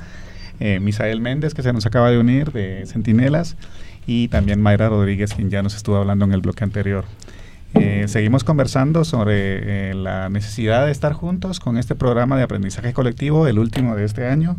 eh, 0.59 0.79
Misael 0.79 1.19
Méndez, 1.19 1.55
que 1.55 1.63
se 1.63 1.73
nos 1.73 1.87
acaba 1.87 2.11
de 2.11 2.19
unir 2.19 2.51
de 2.51 2.85
Centinelas, 2.85 3.57
y 4.05 4.27
también 4.27 4.61
Mayra 4.61 4.87
Rodríguez, 4.87 5.33
quien 5.33 5.49
ya 5.49 5.63
nos 5.63 5.75
estuvo 5.75 5.95
hablando 5.95 6.25
en 6.25 6.33
el 6.33 6.41
bloque 6.41 6.63
anterior. 6.63 7.05
Eh, 7.77 8.05
seguimos 8.07 8.45
conversando 8.45 9.03
sobre 9.03 9.89
eh, 9.89 9.93
la 9.93 10.29
necesidad 10.29 10.85
de 10.85 10.93
estar 10.93 11.11
juntos 11.11 11.59
con 11.59 11.77
este 11.77 11.93
programa 11.93 12.37
de 12.37 12.43
aprendizaje 12.43 12.93
colectivo, 12.93 13.47
el 13.47 13.59
último 13.59 13.95
de 13.95 14.05
este 14.05 14.27
año, 14.27 14.57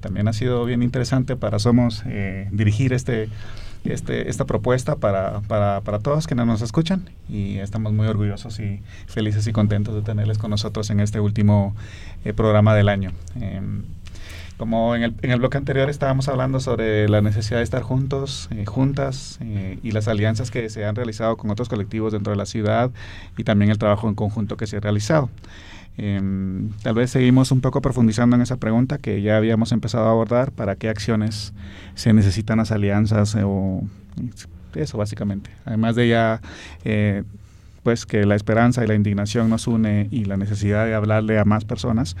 también 0.00 0.28
ha 0.28 0.32
sido 0.32 0.64
bien 0.64 0.82
interesante 0.82 1.36
para 1.36 1.58
Somos 1.58 2.02
eh, 2.06 2.48
dirigir 2.50 2.92
este, 2.92 3.28
este, 3.84 4.28
esta 4.28 4.44
propuesta 4.44 4.96
para, 4.96 5.40
para, 5.42 5.80
para 5.82 5.98
todos 6.00 6.26
quienes 6.26 6.46
nos 6.46 6.62
escuchan 6.62 7.08
y 7.28 7.58
estamos 7.58 7.92
muy 7.92 8.06
orgullosos 8.06 8.58
y 8.60 8.82
felices 9.06 9.46
y 9.46 9.52
contentos 9.52 9.94
de 9.94 10.02
tenerles 10.02 10.38
con 10.38 10.50
nosotros 10.50 10.90
en 10.90 11.00
este 11.00 11.20
último 11.20 11.74
eh, 12.24 12.32
programa 12.32 12.74
del 12.74 12.88
año. 12.88 13.12
Em, 13.40 13.82
como 14.56 14.94
en 14.94 15.02
el, 15.02 15.14
en 15.22 15.30
el 15.30 15.38
bloque 15.38 15.56
anterior 15.56 15.88
estábamos 15.88 16.28
hablando 16.28 16.60
sobre 16.60 17.08
la 17.08 17.22
necesidad 17.22 17.58
de 17.58 17.64
estar 17.64 17.80
juntos, 17.80 18.50
eh, 18.50 18.66
juntas, 18.66 19.38
y 19.82 19.92
las 19.92 20.06
alianzas 20.06 20.50
que 20.50 20.68
se 20.68 20.84
han 20.84 20.94
realizado 20.96 21.38
con 21.38 21.50
otros 21.50 21.70
colectivos 21.70 22.12
dentro 22.12 22.32
de 22.32 22.36
la 22.36 22.44
ciudad 22.44 22.90
y 23.38 23.44
también 23.44 23.70
el 23.70 23.78
trabajo 23.78 24.06
en 24.08 24.14
conjunto 24.14 24.58
que 24.58 24.66
se 24.66 24.76
ha 24.76 24.80
realizado. 24.80 25.30
Em, 25.96 26.70
tal 26.82 26.94
vez 26.94 27.10
seguimos 27.10 27.52
un 27.52 27.60
poco 27.60 27.82
profundizando 27.82 28.36
en 28.36 28.42
esa 28.42 28.56
pregunta 28.56 28.98
que 28.98 29.20
ya 29.22 29.36
habíamos 29.36 29.72
empezado 29.72 30.06
a 30.06 30.10
abordar, 30.10 30.52
para 30.52 30.76
qué 30.76 30.88
acciones 30.88 31.52
se 31.94 32.12
necesitan 32.12 32.58
las 32.58 32.70
alianzas 32.72 33.36
o 33.42 33.82
eso 34.74 34.98
básicamente. 34.98 35.50
Además 35.64 35.96
de 35.96 36.08
ya 36.08 36.40
eh, 36.84 37.24
pues 37.82 38.06
que 38.06 38.24
la 38.26 38.36
esperanza 38.36 38.84
y 38.84 38.86
la 38.86 38.94
indignación 38.94 39.48
nos 39.48 39.66
une 39.66 40.08
y 40.10 40.24
la 40.24 40.36
necesidad 40.36 40.86
de 40.86 40.94
hablarle 40.94 41.38
a 41.38 41.44
más 41.44 41.64
personas, 41.64 42.16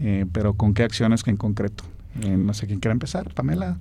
eh, 0.00 0.26
pero 0.32 0.54
con 0.54 0.74
qué 0.74 0.82
acciones 0.82 1.22
que 1.22 1.30
en 1.30 1.36
concreto. 1.36 1.84
Eh, 2.22 2.36
no 2.36 2.54
sé 2.54 2.66
quién 2.66 2.80
quiere 2.80 2.92
empezar, 2.92 3.32
Pamela. 3.34 3.78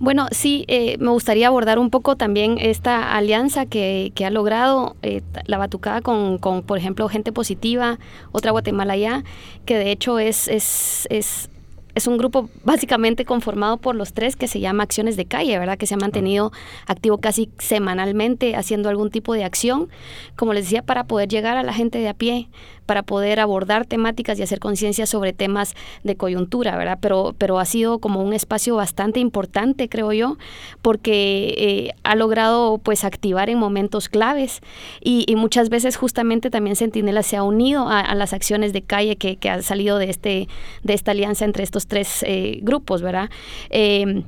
Bueno, 0.00 0.28
sí, 0.30 0.64
eh, 0.68 0.96
me 0.98 1.10
gustaría 1.10 1.48
abordar 1.48 1.80
un 1.80 1.90
poco 1.90 2.14
también 2.14 2.56
esta 2.60 3.16
alianza 3.16 3.66
que, 3.66 4.12
que 4.14 4.24
ha 4.24 4.30
logrado 4.30 4.94
eh, 5.02 5.22
la 5.46 5.58
Batucada 5.58 6.02
con, 6.02 6.38
con, 6.38 6.62
por 6.62 6.78
ejemplo, 6.78 7.08
Gente 7.08 7.32
Positiva, 7.32 7.98
otra 8.30 8.52
Guatemala 8.52 8.96
ya, 8.96 9.24
que 9.66 9.76
de 9.76 9.90
hecho 9.90 10.20
es, 10.20 10.46
es, 10.46 11.08
es 11.10 11.50
es 11.98 12.06
un 12.06 12.16
grupo 12.16 12.48
básicamente 12.62 13.24
conformado 13.24 13.76
por 13.76 13.96
los 13.96 14.12
tres 14.12 14.36
que 14.36 14.46
se 14.46 14.60
llama 14.60 14.84
Acciones 14.84 15.16
de 15.16 15.24
Calle, 15.24 15.58
¿verdad? 15.58 15.76
Que 15.76 15.86
se 15.86 15.94
ha 15.94 15.98
mantenido 15.98 16.52
activo 16.86 17.18
casi 17.18 17.50
semanalmente 17.58 18.54
haciendo 18.54 18.88
algún 18.88 19.10
tipo 19.10 19.34
de 19.34 19.42
acción, 19.42 19.88
como 20.36 20.52
les 20.52 20.66
decía, 20.66 20.82
para 20.82 21.08
poder 21.08 21.28
llegar 21.28 21.56
a 21.56 21.64
la 21.64 21.72
gente 21.72 21.98
de 21.98 22.08
a 22.08 22.14
pie, 22.14 22.50
para 22.88 23.02
poder 23.02 23.38
abordar 23.38 23.84
temáticas 23.84 24.38
y 24.38 24.42
hacer 24.42 24.60
conciencia 24.60 25.04
sobre 25.04 25.34
temas 25.34 25.74
de 26.04 26.16
coyuntura, 26.16 26.74
¿verdad? 26.78 26.98
Pero, 27.02 27.34
pero 27.36 27.58
ha 27.58 27.66
sido 27.66 27.98
como 27.98 28.22
un 28.22 28.32
espacio 28.32 28.76
bastante 28.76 29.20
importante, 29.20 29.90
creo 29.90 30.14
yo, 30.14 30.38
porque 30.80 31.54
eh, 31.58 31.90
ha 32.02 32.16
logrado 32.16 32.78
pues 32.78 33.04
activar 33.04 33.50
en 33.50 33.58
momentos 33.58 34.08
claves 34.08 34.62
y, 35.02 35.26
muchas 35.36 35.68
veces 35.68 35.96
justamente 35.96 36.50
también 36.50 36.74
Centinela 36.74 37.22
se 37.22 37.36
ha 37.36 37.42
unido 37.42 37.88
a, 37.88 38.00
a 38.00 38.14
las 38.14 38.32
acciones 38.32 38.72
de 38.72 38.80
calle 38.82 39.16
que, 39.16 39.36
que 39.36 39.50
han 39.50 39.62
salido 39.62 39.98
de, 39.98 40.08
este, 40.08 40.48
de 40.82 40.94
esta 40.94 41.10
alianza 41.10 41.44
entre 41.44 41.64
estos 41.64 41.86
tres 41.86 42.24
eh, 42.26 42.58
grupos, 42.62 43.02
¿verdad? 43.02 43.28
Eh, 43.68 44.24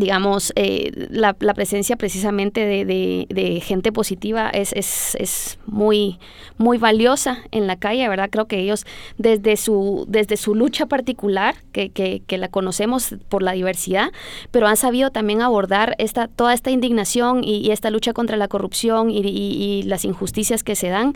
digamos, 0.00 0.52
eh, 0.56 1.08
la, 1.10 1.36
la, 1.38 1.52
presencia 1.52 1.96
precisamente 1.96 2.64
de, 2.64 3.62
gente 3.62 3.92
positiva 3.92 4.48
es, 4.48 4.72
es, 4.72 5.14
es, 5.16 5.58
muy, 5.66 6.18
muy 6.56 6.78
valiosa 6.78 7.38
en 7.50 7.66
la 7.66 7.76
calle, 7.76 8.08
¿verdad? 8.08 8.30
Creo 8.30 8.46
que 8.46 8.58
ellos 8.58 8.86
desde 9.18 9.56
su, 9.56 10.06
desde 10.08 10.38
su 10.38 10.54
lucha 10.54 10.86
particular, 10.86 11.54
que, 11.72 11.90
que, 11.90 12.38
la 12.38 12.48
conocemos 12.48 13.14
por 13.28 13.42
la 13.42 13.52
diversidad, 13.52 14.10
pero 14.50 14.66
han 14.66 14.78
sabido 14.78 15.10
también 15.10 15.42
abordar 15.42 15.94
esta, 15.98 16.28
toda 16.28 16.54
esta 16.54 16.70
indignación 16.70 17.44
y, 17.44 17.58
y 17.58 17.70
esta 17.70 17.90
lucha 17.90 18.14
contra 18.14 18.38
la 18.38 18.48
corrupción 18.48 19.10
y, 19.10 19.20
y, 19.20 19.82
las 19.82 20.06
injusticias 20.06 20.64
que 20.64 20.76
se 20.76 20.88
dan. 20.88 21.14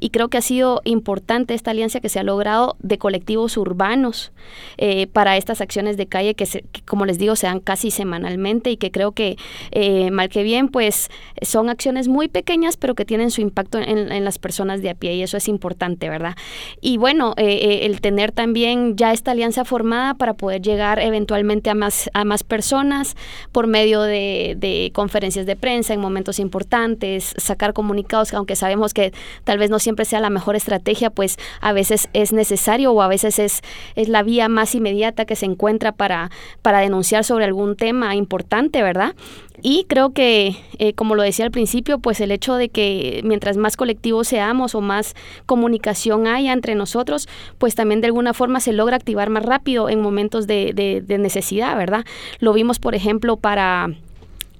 Y 0.00 0.08
creo 0.08 0.28
que 0.28 0.38
ha 0.38 0.42
sido 0.42 0.80
importante 0.84 1.52
esta 1.52 1.72
alianza 1.72 2.00
que 2.00 2.08
se 2.08 2.18
ha 2.18 2.22
logrado 2.22 2.76
de 2.78 2.96
colectivos 2.96 3.58
urbanos 3.58 4.32
eh, 4.78 5.06
para 5.06 5.36
estas 5.36 5.60
acciones 5.60 5.98
de 5.98 6.06
calle 6.06 6.34
que, 6.34 6.46
se, 6.46 6.62
que 6.72 6.80
como 6.80 7.04
les 7.04 7.18
digo, 7.18 7.36
se 7.36 7.46
dan 7.46 7.60
casi 7.60 7.90
semanalmente 7.90 8.21
y 8.24 8.76
que 8.76 8.90
creo 8.90 9.12
que 9.12 9.36
eh, 9.70 10.10
mal 10.10 10.28
que 10.28 10.42
bien, 10.42 10.68
pues 10.68 11.08
son 11.40 11.68
acciones 11.68 12.08
muy 12.08 12.28
pequeñas, 12.28 12.76
pero 12.76 12.94
que 12.94 13.04
tienen 13.04 13.30
su 13.30 13.40
impacto 13.40 13.78
en, 13.78 14.24
las 14.24 14.38
personas 14.38 14.82
de 14.82 14.90
a 14.90 14.94
pie 14.94 15.14
y 15.14 15.22
eso 15.22 15.36
es 15.36 15.48
importante, 15.48 16.08
¿verdad? 16.08 16.34
Y 16.80 16.96
bueno, 16.96 17.34
eh, 17.36 17.58
eh, 17.62 17.86
el 17.86 18.00
tener 18.00 18.32
también 18.32 18.96
ya 18.96 19.12
esta 19.12 19.32
alianza 19.32 19.64
formada 19.64 20.14
para 20.14 20.34
poder 20.34 20.62
llegar 20.62 20.98
eventualmente 20.98 21.70
a 21.70 21.74
más, 21.74 22.10
a 22.14 22.24
más 22.24 22.44
personas 22.44 23.16
por 23.52 23.66
medio 23.66 24.02
de, 24.02 24.54
de 24.58 24.90
conferencias 24.94 25.46
de 25.46 25.56
prensa 25.56 25.94
en 25.94 26.00
momentos 26.00 26.38
importantes, 26.38 27.34
sacar 27.36 27.72
comunicados, 27.72 28.32
aunque 28.34 28.56
sabemos 28.56 28.94
que 28.94 29.12
tal 29.44 29.58
vez 29.58 29.70
no 29.70 29.78
siempre 29.78 30.04
sea 30.04 30.20
la 30.20 30.30
mejor 30.30 30.56
estrategia, 30.56 31.10
pues 31.10 31.38
a 31.60 31.72
veces 31.72 32.08
es 32.12 32.32
necesario 32.32 32.92
o 32.92 33.02
a 33.02 33.08
veces 33.08 33.38
es, 33.38 33.62
es 33.96 34.08
la 34.08 34.22
vía 34.22 34.48
más 34.48 34.74
inmediata 34.74 35.24
que 35.24 35.36
se 35.36 35.46
encuentra 35.46 35.92
para, 35.92 36.30
para 36.62 36.80
denunciar 36.80 37.24
sobre 37.24 37.44
algún 37.44 37.76
tema 37.76 38.11
importante, 38.14 38.82
¿verdad? 38.82 39.14
Y 39.62 39.84
creo 39.88 40.10
que, 40.12 40.56
eh, 40.78 40.92
como 40.94 41.14
lo 41.14 41.22
decía 41.22 41.44
al 41.44 41.50
principio, 41.50 41.98
pues 42.00 42.20
el 42.20 42.32
hecho 42.32 42.56
de 42.56 42.68
que 42.68 43.20
mientras 43.24 43.56
más 43.56 43.76
colectivos 43.76 44.28
seamos 44.28 44.74
o 44.74 44.80
más 44.80 45.14
comunicación 45.46 46.26
haya 46.26 46.52
entre 46.52 46.74
nosotros, 46.74 47.28
pues 47.58 47.74
también 47.74 48.00
de 48.00 48.08
alguna 48.08 48.34
forma 48.34 48.60
se 48.60 48.72
logra 48.72 48.96
activar 48.96 49.30
más 49.30 49.44
rápido 49.44 49.88
en 49.88 50.00
momentos 50.00 50.46
de, 50.46 50.72
de 51.06 51.18
necesidad, 51.18 51.76
¿verdad? 51.76 52.04
Lo 52.40 52.52
vimos, 52.52 52.78
por 52.78 52.94
ejemplo, 52.94 53.36
para 53.36 53.94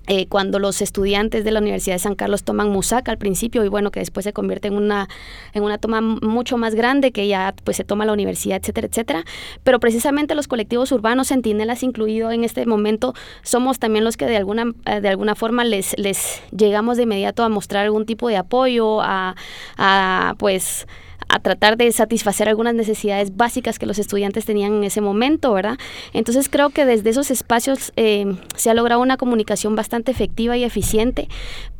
eh, 0.07 0.27
cuando 0.27 0.59
los 0.59 0.83
estudiantes 0.83 1.45
de 1.45 1.53
la 1.53 1.61
Universidad 1.61 1.95
de 1.95 2.01
San 2.01 2.15
Carlos 2.15 2.43
toman 2.43 2.71
musaca 2.71 3.12
al 3.12 3.19
principio 3.19 3.65
y 3.65 3.69
bueno, 3.69 3.91
que 3.91 4.01
después 4.01 4.25
se 4.25 4.33
convierte 4.33 4.69
en 4.69 4.75
una, 4.75 5.09
en 5.53 5.62
una 5.62 5.79
toma 5.79 6.01
mucho 6.01 6.57
más 6.57 6.75
grande 6.75 7.12
que 7.12 7.29
ya 7.29 7.55
pues 7.65 7.77
se 7.77 7.85
toma 7.85 8.05
la 8.05 8.12
universidad, 8.12 8.59
etcétera, 8.59 8.88
etcétera. 8.88 9.25
Pero 9.62 9.79
precisamente 9.81 10.35
los 10.35 10.49
colectivos 10.49 10.91
urbanos, 10.93 11.29
Centinelas 11.29 11.83
incluido 11.83 12.33
en 12.33 12.45
este 12.45 12.67
momento, 12.67 13.15
somos 13.43 13.79
también 13.79 14.05
los 14.05 14.17
que 14.17 14.27
de 14.27 14.37
alguna, 14.37 14.73
eh, 14.87 15.01
de 15.01 15.09
alguna 15.09 15.35
forma 15.35 15.65
les, 15.65 15.97
les 15.99 16.43
llegamos 16.51 16.97
de 16.97 17.05
inmediato 17.05 17.45
a 17.45 17.49
mostrar 17.49 17.85
algún 17.85 18.07
tipo 18.07 18.29
de 18.29 18.37
apoyo, 18.37 19.01
a, 19.01 19.37
a 19.77 20.35
pues 20.38 20.87
a 21.29 21.39
tratar 21.41 21.77
de 21.77 21.91
satisfacer 21.93 22.49
algunas 22.49 22.75
necesidades 22.75 23.37
básicas 23.37 23.79
que 23.79 23.87
los 23.87 23.99
estudiantes 23.99 24.45
tenían 24.45 24.75
en 24.75 24.85
ese 24.85 25.01
momento, 25.01 25.53
¿verdad? 25.53 25.79
Entonces 26.13 26.49
creo 26.49 26.71
que 26.71 26.85
desde 26.85 27.11
esos 27.11 27.31
espacios 27.31 27.93
eh, 27.97 28.37
se 28.57 28.71
ha 28.71 28.75
logrado 28.75 29.01
una 29.01 29.17
comunicación 29.17 29.77
bastante 29.77 30.11
efectiva 30.11 30.57
y 30.57 30.65
eficiente 30.65 31.29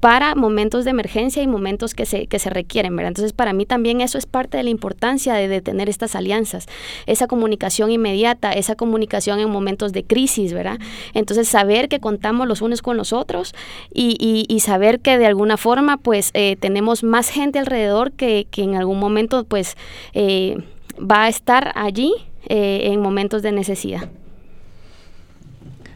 para 0.01 0.35
momentos 0.35 0.85
de 0.85 0.91
emergencia 0.91 1.43
y 1.43 1.47
momentos 1.47 1.95
que 1.95 2.07
se, 2.07 2.27
que 2.27 2.41
se 2.41 2.51
requieren, 2.51 2.97
¿verdad? 2.97 3.09
Entonces 3.09 3.33
para 3.33 3.53
mí 3.53 3.67
también 3.67 4.01
eso 4.01 4.19
es 4.19 4.27
parte 4.27 4.57
de 4.57 4.65
la 4.65 4.71
importancia 4.71 5.35
de, 5.35 5.63
tener 5.63 5.89
estas 5.89 6.17
alianzas, 6.17 6.67
esa 7.07 7.29
comunicación 7.29 7.93
inmediata, 7.93 8.53
esa 8.53 8.75
comunicación 8.75 9.39
en 9.39 9.49
momentos 9.49 9.93
de 9.93 10.03
crisis, 10.03 10.53
¿verdad? 10.53 10.79
Entonces 11.15 11.47
saber 11.49 11.89
que 11.89 12.01
contamos 12.01 12.49
los 12.49 12.63
unos 12.63 12.83
con 12.83 12.97
los 12.97 13.13
otros 13.13 13.55
y, 13.95 14.17
y, 14.49 14.61
saber 14.61 15.01
que 15.01 15.19
de 15.19 15.27
alguna 15.27 15.57
forma 15.57 15.99
pues 15.99 16.31
eh, 16.35 16.57
tenemos 16.59 17.05
más 17.05 17.29
gente 17.29 17.59
alrededor 17.59 18.13
que, 18.13 18.47
que 18.51 18.63
en 18.63 18.75
algún 18.75 18.99
momento 18.99 19.32
pues 19.49 19.77
eh, 20.13 20.57
va 20.99 21.25
a 21.25 21.29
estar 21.29 21.73
allí 21.75 22.13
eh, 22.49 22.93
en 22.93 23.01
momentos 23.01 23.43
de 23.43 23.53
necesidad. 23.53 24.09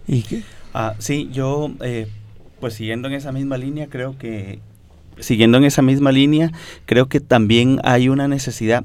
¿Y 0.08 0.22
qué? 0.22 0.42
Ah, 0.72 0.94
sí, 0.98 1.28
yo, 1.32 1.70
eh, 1.80 2.08
pues 2.60 2.74
siguiendo 2.74 3.08
en 3.08 3.14
esa 3.14 3.32
misma 3.32 3.56
línea, 3.56 3.88
creo 3.88 4.18
que 4.18 4.60
siguiendo 5.18 5.58
en 5.58 5.64
esa 5.64 5.82
misma 5.82 6.12
línea, 6.12 6.52
creo 6.84 7.08
que 7.08 7.20
también 7.20 7.80
hay 7.84 8.08
una 8.08 8.28
necesidad. 8.28 8.84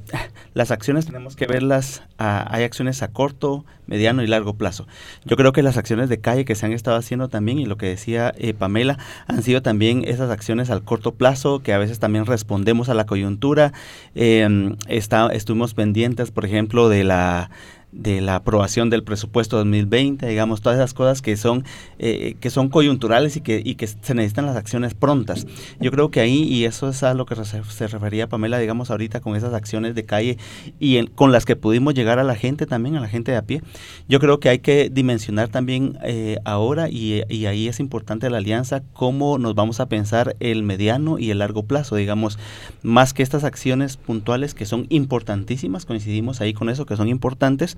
Las 0.54 0.72
acciones 0.72 1.06
tenemos 1.06 1.36
que 1.36 1.48
verlas, 1.48 2.04
hay 2.18 2.64
acciones 2.64 3.02
a 3.04 3.08
corto, 3.08 3.66
mediano 3.88 4.24
y 4.24 4.28
largo 4.28 4.54
plazo. 4.54 4.88
Yo 5.26 5.38
creo 5.38 5.54
que 5.54 5.64
las 5.64 5.78
acciones 5.78 6.10
de 6.10 6.20
calle 6.20 6.46
que 6.46 6.56
se 6.56 6.66
han 6.66 6.74
estado 6.74 6.98
haciendo 6.98 7.30
también, 7.30 7.60
y 7.60 7.66
lo 7.66 7.78
que 7.78 7.86
decía 7.86 8.34
eh, 8.38 8.54
Pamela, 8.54 8.98
han 9.28 9.44
sido 9.44 9.62
también 9.62 10.04
esas 10.06 10.30
acciones 10.30 10.70
al 10.70 10.84
corto 10.84 11.14
plazo, 11.14 11.60
que 11.60 11.74
a 11.74 11.78
veces 11.78 12.00
también 12.00 12.26
respondemos 12.26 12.90
a 12.90 12.94
la 12.94 13.06
coyuntura. 13.06 13.74
Está, 14.14 15.28
estuvimos 15.28 15.74
pendientes, 15.74 16.32
por 16.32 16.46
ejemplo, 16.46 16.90
de 16.90 17.04
la 17.04 17.50
de 17.92 18.22
la 18.22 18.36
aprobación 18.36 18.90
del 18.90 19.04
presupuesto 19.04 19.58
2020, 19.58 20.28
digamos, 20.28 20.62
todas 20.62 20.78
esas 20.78 20.94
cosas 20.94 21.22
que 21.22 21.36
son, 21.36 21.66
eh, 22.00 22.36
que 22.40 22.50
son 22.50 22.70
coyunturales 22.70 23.36
y 23.36 23.42
que, 23.42 23.62
y 23.64 23.76
que 23.76 23.88
se 23.88 24.14
necesitan 24.14 24.46
las 24.46 24.56
acciones 24.56 24.94
prontas. 24.94 25.46
Yo 25.80 25.92
creo 25.92 26.10
que 26.10 26.22
ahí, 26.22 26.44
y 26.44 26.66
eso 26.66 26.90
es 26.90 27.04
a 27.04 27.14
lo 27.14 27.26
que 27.26 27.36
se, 27.44 27.88
refería 27.88 28.28
Pamela, 28.28 28.60
digamos, 28.60 28.92
ahorita 28.92 29.20
con 29.20 29.36
esas 29.36 29.54
acciones 29.54 29.96
de 29.96 30.06
calle 30.06 30.38
y 30.80 31.06
con 31.08 31.32
las 31.32 31.46
que 31.46 31.56
pudimos 31.56 31.94
llegar 31.94 32.20
a 32.20 32.24
la 32.24 32.36
gente 32.36 32.66
también, 32.66 32.96
a 32.96 33.02
la 33.02 33.08
gente 33.08 33.32
de 33.32 33.38
a 33.38 33.44
pie, 33.44 33.62
yo 34.08 34.20
creo 34.20 34.40
que 34.40 34.50
hay 34.50 34.60
que 34.60 34.90
dimensionar 34.90 35.50
también 35.50 35.98
eh, 36.04 36.38
ahora, 36.46 36.90
y, 36.90 37.24
y 37.30 37.46
ahí 37.46 37.68
es 37.68 37.80
importante 37.80 38.30
la 38.30 38.38
alianza, 38.38 38.84
cómo 38.94 39.38
nos 39.38 39.56
vamos 39.56 39.80
a 39.80 39.88
pensar 39.88 40.36
el 40.40 40.64
mediano 40.64 41.20
y 41.20 41.32
el 41.32 41.40
largo 41.40 41.64
plazo, 41.64 41.98
digamos, 41.98 42.40
más 42.84 43.14
que 43.14 43.24
estas 43.24 43.44
acciones 43.44 43.98
puntuales 43.98 44.54
que 44.54 44.66
son 44.66 44.86
importantísimas, 44.90 45.86
coincidimos 45.86 46.42
ahí 46.42 46.54
con 46.54 46.70
eso, 46.70 46.86
que 46.86 46.96
son 46.96 47.10
importantes, 47.10 47.78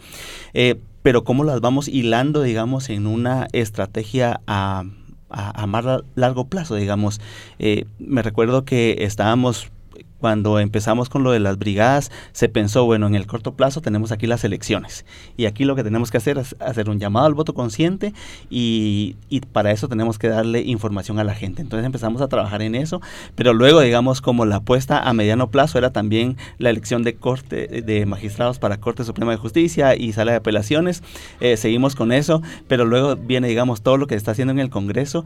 eh, 0.54 0.80
pero 1.02 1.24
cómo 1.24 1.44
las 1.44 1.62
vamos 1.62 1.88
hilando, 1.88 2.42
digamos, 2.42 2.90
en 2.90 3.08
una 3.08 3.48
estrategia 3.52 4.42
a, 4.48 4.86
a, 5.30 5.68
más 5.68 5.86
largo 6.16 6.46
plazo, 6.46 6.76
digamos. 6.76 7.20
Eh, 7.60 7.86
me 8.00 8.22
recuerdo 8.22 8.64
que 8.64 8.98
estábamos 9.00 9.72
cuando 10.24 10.58
empezamos 10.58 11.10
con 11.10 11.24
lo 11.24 11.32
de 11.32 11.42
las 11.42 11.58
brigadas, 11.58 12.10
se 12.32 12.48
pensó, 12.48 12.86
bueno, 12.86 13.08
en 13.08 13.16
el 13.16 13.28
corto 13.28 13.56
plazo 13.56 13.82
tenemos 13.82 14.14
aquí 14.14 14.26
las 14.26 14.46
elecciones. 14.46 15.06
Y 15.36 15.48
aquí 15.48 15.66
lo 15.66 15.76
que 15.76 15.84
tenemos 15.84 16.12
que 16.12 16.18
hacer 16.18 16.38
es 16.38 16.56
hacer 16.62 16.90
un 16.90 16.98
llamado 16.98 17.26
al 17.26 17.34
voto 17.34 17.54
consciente 17.54 18.14
y, 18.50 19.18
para 19.52 19.72
eso 19.72 19.90
tenemos 19.90 20.18
que 20.20 20.30
darle 20.30 20.62
información 20.62 21.20
a 21.20 21.26
la 21.26 21.36
gente. 21.36 21.62
Entonces 21.62 21.86
empezamos 21.86 22.22
a 22.22 22.30
trabajar 22.30 22.62
en 22.62 22.74
eso, 22.74 23.02
pero 23.36 23.54
luego, 23.54 23.82
digamos, 23.82 24.22
como 24.22 24.46
la 24.46 24.56
apuesta 24.56 24.98
a 24.98 25.12
mediano 25.12 25.52
plazo 25.52 25.78
era 25.78 25.92
también 25.92 26.38
la 26.58 26.70
elección 26.70 27.04
de 27.04 27.16
corte 27.16 27.82
de 27.82 28.06
magistrados 28.06 28.60
para 28.60 28.80
Corte 28.80 29.04
Suprema 29.04 29.32
de 29.32 29.38
Justicia 29.38 29.94
y 29.98 30.14
Sala 30.14 30.32
de 30.32 30.38
Apelaciones. 30.38 31.04
Eh, 31.42 31.58
seguimos 31.58 31.96
con 31.96 32.14
eso, 32.14 32.42
pero 32.70 32.86
luego 32.86 33.18
viene, 33.18 33.50
digamos, 33.50 33.82
todo 33.82 33.98
lo 33.98 34.08
que 34.08 34.14
se 34.14 34.20
está 34.20 34.32
haciendo 34.32 34.54
en 34.54 34.60
el 34.60 34.70
Congreso 34.70 35.26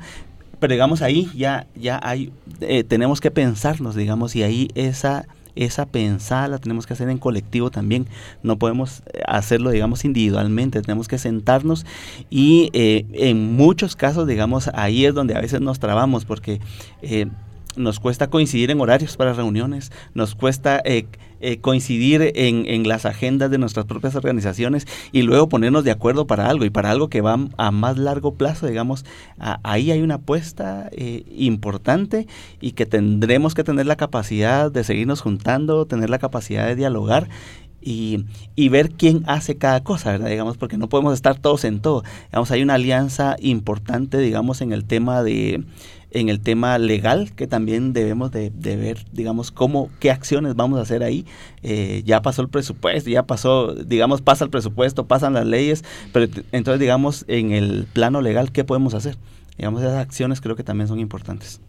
pero 0.59 0.73
digamos 0.73 1.01
ahí 1.01 1.29
ya, 1.35 1.67
ya 1.75 1.99
hay, 2.03 2.31
eh, 2.61 2.83
tenemos 2.83 3.21
que 3.21 3.31
pensarnos, 3.31 3.95
digamos, 3.95 4.35
y 4.35 4.43
ahí 4.43 4.69
esa, 4.75 5.25
esa 5.55 5.85
pensada 5.85 6.47
la 6.47 6.57
tenemos 6.57 6.87
que 6.87 6.93
hacer 6.93 7.09
en 7.09 7.17
colectivo 7.17 7.69
también. 7.71 8.07
No 8.43 8.57
podemos 8.57 9.03
eh, 9.13 9.21
hacerlo, 9.27 9.69
digamos, 9.69 10.05
individualmente. 10.05 10.81
Tenemos 10.81 11.07
que 11.07 11.17
sentarnos 11.17 11.85
y 12.29 12.69
eh, 12.73 13.05
en 13.13 13.55
muchos 13.55 13.95
casos, 13.95 14.27
digamos, 14.27 14.69
ahí 14.73 15.05
es 15.05 15.13
donde 15.13 15.35
a 15.35 15.41
veces 15.41 15.61
nos 15.61 15.79
trabamos 15.79 16.25
porque 16.25 16.59
nos 17.77 17.99
cuesta 17.99 18.29
coincidir 18.29 18.71
en 18.71 18.81
horarios 18.81 19.17
para 19.17 19.33
reuniones, 19.33 19.91
nos 20.13 20.35
cuesta 20.35 20.81
eh, 20.83 21.05
eh, 21.39 21.59
coincidir 21.59 22.31
en, 22.35 22.87
las 22.87 23.05
agendas 23.05 23.51
de 23.51 23.57
nuestras 23.57 23.85
propias 23.85 24.15
organizaciones 24.15 24.87
y 25.11 25.21
luego 25.21 25.49
ponernos 25.49 25.83
de 25.83 25.91
acuerdo 25.91 26.25
para 26.25 26.49
algo 26.49 26.65
y 26.65 26.69
para 26.69 26.89
algo 26.89 27.09
que 27.09 27.21
va 27.21 27.37
a 27.57 27.71
más 27.71 27.97
largo 27.97 28.33
plazo, 28.33 28.65
digamos, 28.65 29.05
ahí 29.37 29.91
hay 29.91 30.01
una 30.01 30.15
apuesta 30.15 30.89
eh, 30.91 31.23
importante 31.37 32.27
y 32.59 32.71
que 32.71 32.85
tendremos 32.85 33.53
que 33.53 33.63
tener 33.63 33.85
la 33.85 33.97
capacidad 33.97 34.71
de 34.71 34.83
seguirnos 34.83 35.21
juntando, 35.21 35.85
tener 35.85 36.09
la 36.09 36.19
capacidad 36.19 36.65
de 36.65 36.75
dialogar 36.75 37.29
y, 37.79 38.25
y, 38.55 38.69
ver 38.69 38.91
quién 38.91 39.23
hace 39.27 39.55
cada 39.55 39.81
cosa, 39.83 40.11
¿verdad? 40.11 40.29
Digamos, 40.29 40.57
porque 40.57 40.77
no 40.77 40.89
podemos 40.89 41.13
estar 41.13 41.37
todos 41.39 41.63
en 41.63 41.79
todo. 41.79 42.03
Digamos, 42.31 42.51
hay 42.51 42.61
una 42.63 42.73
alianza 42.73 43.37
importante, 43.39 44.17
digamos, 44.17 44.61
en 44.61 44.73
el 44.73 44.83
tema 44.83 45.23
de 45.23 45.63
en 46.19 46.29
el 46.29 46.39
tema 46.39 46.77
legal, 46.79 47.31
que 47.35 47.45
también 47.45 47.93
debemos 47.93 48.31
de, 48.31 48.49
ver, 48.51 49.05
digamos, 49.11 49.51
cómo, 49.51 49.89
qué 49.99 50.09
acciones 50.09 50.55
vamos 50.55 50.79
a 50.79 50.81
hacer 50.81 51.03
ahí. 51.03 51.25
Eh, 51.61 52.01
ya 52.05 52.21
pasó 52.21 52.41
el 52.41 52.49
presupuesto, 52.49 53.09
ya 53.09 53.23
pasó, 53.23 53.73
digamos, 53.73 54.21
pasa 54.21 54.43
el 54.43 54.49
presupuesto, 54.49 55.05
pasan 55.05 55.33
las 55.33 55.45
leyes, 55.45 55.83
pero 56.13 56.27
entonces, 56.51 56.79
digamos, 56.79 57.25
en 57.27 57.51
el 57.51 57.85
plano 57.91 58.21
legal, 58.21 58.51
¿qué 58.51 58.63
podemos 58.63 58.93
hacer? 58.93 59.17
Digamos, 59.57 59.81
esas 59.81 59.97
acciones 59.97 60.41
creo 60.41 60.55
que 60.55 60.63
también 60.63 60.87
son 60.87 60.99
importantes. 60.99 61.61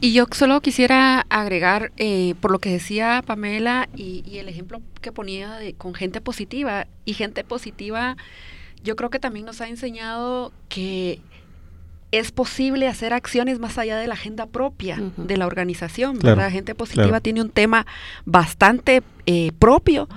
y 0.00 0.12
yo 0.12 0.26
solo 0.32 0.60
quisiera 0.60 1.26
agregar, 1.28 1.92
eh, 1.96 2.34
por 2.40 2.50
lo 2.50 2.58
que 2.58 2.70
decía 2.70 3.22
Pamela 3.24 3.88
y, 3.94 4.24
y 4.26 4.38
el 4.38 4.48
ejemplo 4.48 4.80
que 5.00 5.12
ponía 5.12 5.56
de, 5.56 5.74
con 5.74 5.94
gente 5.94 6.20
positiva, 6.20 6.88
y 7.04 7.14
gente 7.14 7.44
positiva, 7.44 8.16
yo 8.82 8.96
creo 8.96 9.10
que 9.10 9.18
también 9.18 9.46
nos 9.46 9.60
ha 9.60 9.68
enseñado 9.68 10.52
que 10.68 11.20
es 12.12 12.32
posible 12.32 12.88
hacer 12.88 13.12
acciones 13.12 13.58
más 13.58 13.78
allá 13.78 13.96
de 13.98 14.06
la 14.06 14.14
agenda 14.14 14.46
propia 14.46 14.98
de 15.16 15.36
la 15.36 15.46
organización. 15.46 16.18
La 16.22 16.50
gente 16.50 16.74
positiva 16.74 17.20
tiene 17.20 17.40
un 17.40 17.50
tema 17.50 17.86
bastante 18.24 19.02
eh, 19.26 19.52
propio, 19.58 20.08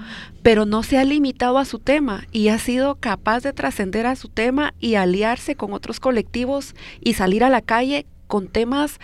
pero 0.44 0.66
no 0.66 0.84
se 0.84 0.98
ha 0.98 1.04
limitado 1.04 1.58
a 1.58 1.66
su 1.66 1.80
tema 1.80 2.26
y 2.32 2.50
ha 2.50 2.60
sido 2.60 2.96
capaz 2.96 3.42
de 3.42 3.54
trascender 3.54 4.06
a 4.06 4.16
su 4.16 4.30
tema 4.30 4.74
y 4.80 4.96
aliarse 4.96 5.56
con 5.56 5.74
otros 5.74 6.00
colectivos 6.00 6.76
y 7.02 7.14
salir 7.14 7.44
a 7.44 7.50
la 7.50 7.62
calle 7.62 8.06
con 8.30 8.48
temas 8.48 9.00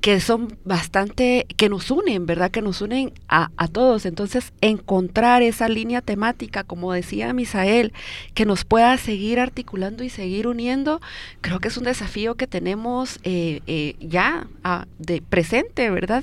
que 0.00 0.20
son 0.20 0.56
bastante, 0.64 1.44
que 1.56 1.68
nos 1.68 1.90
unen, 1.90 2.24
¿verdad? 2.24 2.52
Que 2.52 2.62
nos 2.62 2.80
unen 2.80 3.12
a, 3.28 3.50
a, 3.56 3.66
todos. 3.66 4.06
Entonces, 4.06 4.52
encontrar 4.60 5.42
esa 5.42 5.68
línea 5.68 6.00
temática, 6.00 6.62
como 6.62 6.92
decía 6.92 7.34
Misael, 7.34 7.92
que 8.32 8.46
nos 8.46 8.64
pueda 8.64 8.96
seguir 8.96 9.40
articulando 9.40 10.04
y 10.04 10.08
seguir 10.08 10.46
uniendo, 10.46 11.00
creo 11.40 11.58
que 11.58 11.68
es 11.68 11.76
un 11.76 11.84
desafío 11.84 12.36
que 12.36 12.46
tenemos 12.46 13.18
eh, 13.24 13.60
eh, 13.66 13.96
ya 14.00 14.46
ah, 14.62 14.86
de 14.98 15.20
presente, 15.20 15.90
¿verdad? 15.90 16.22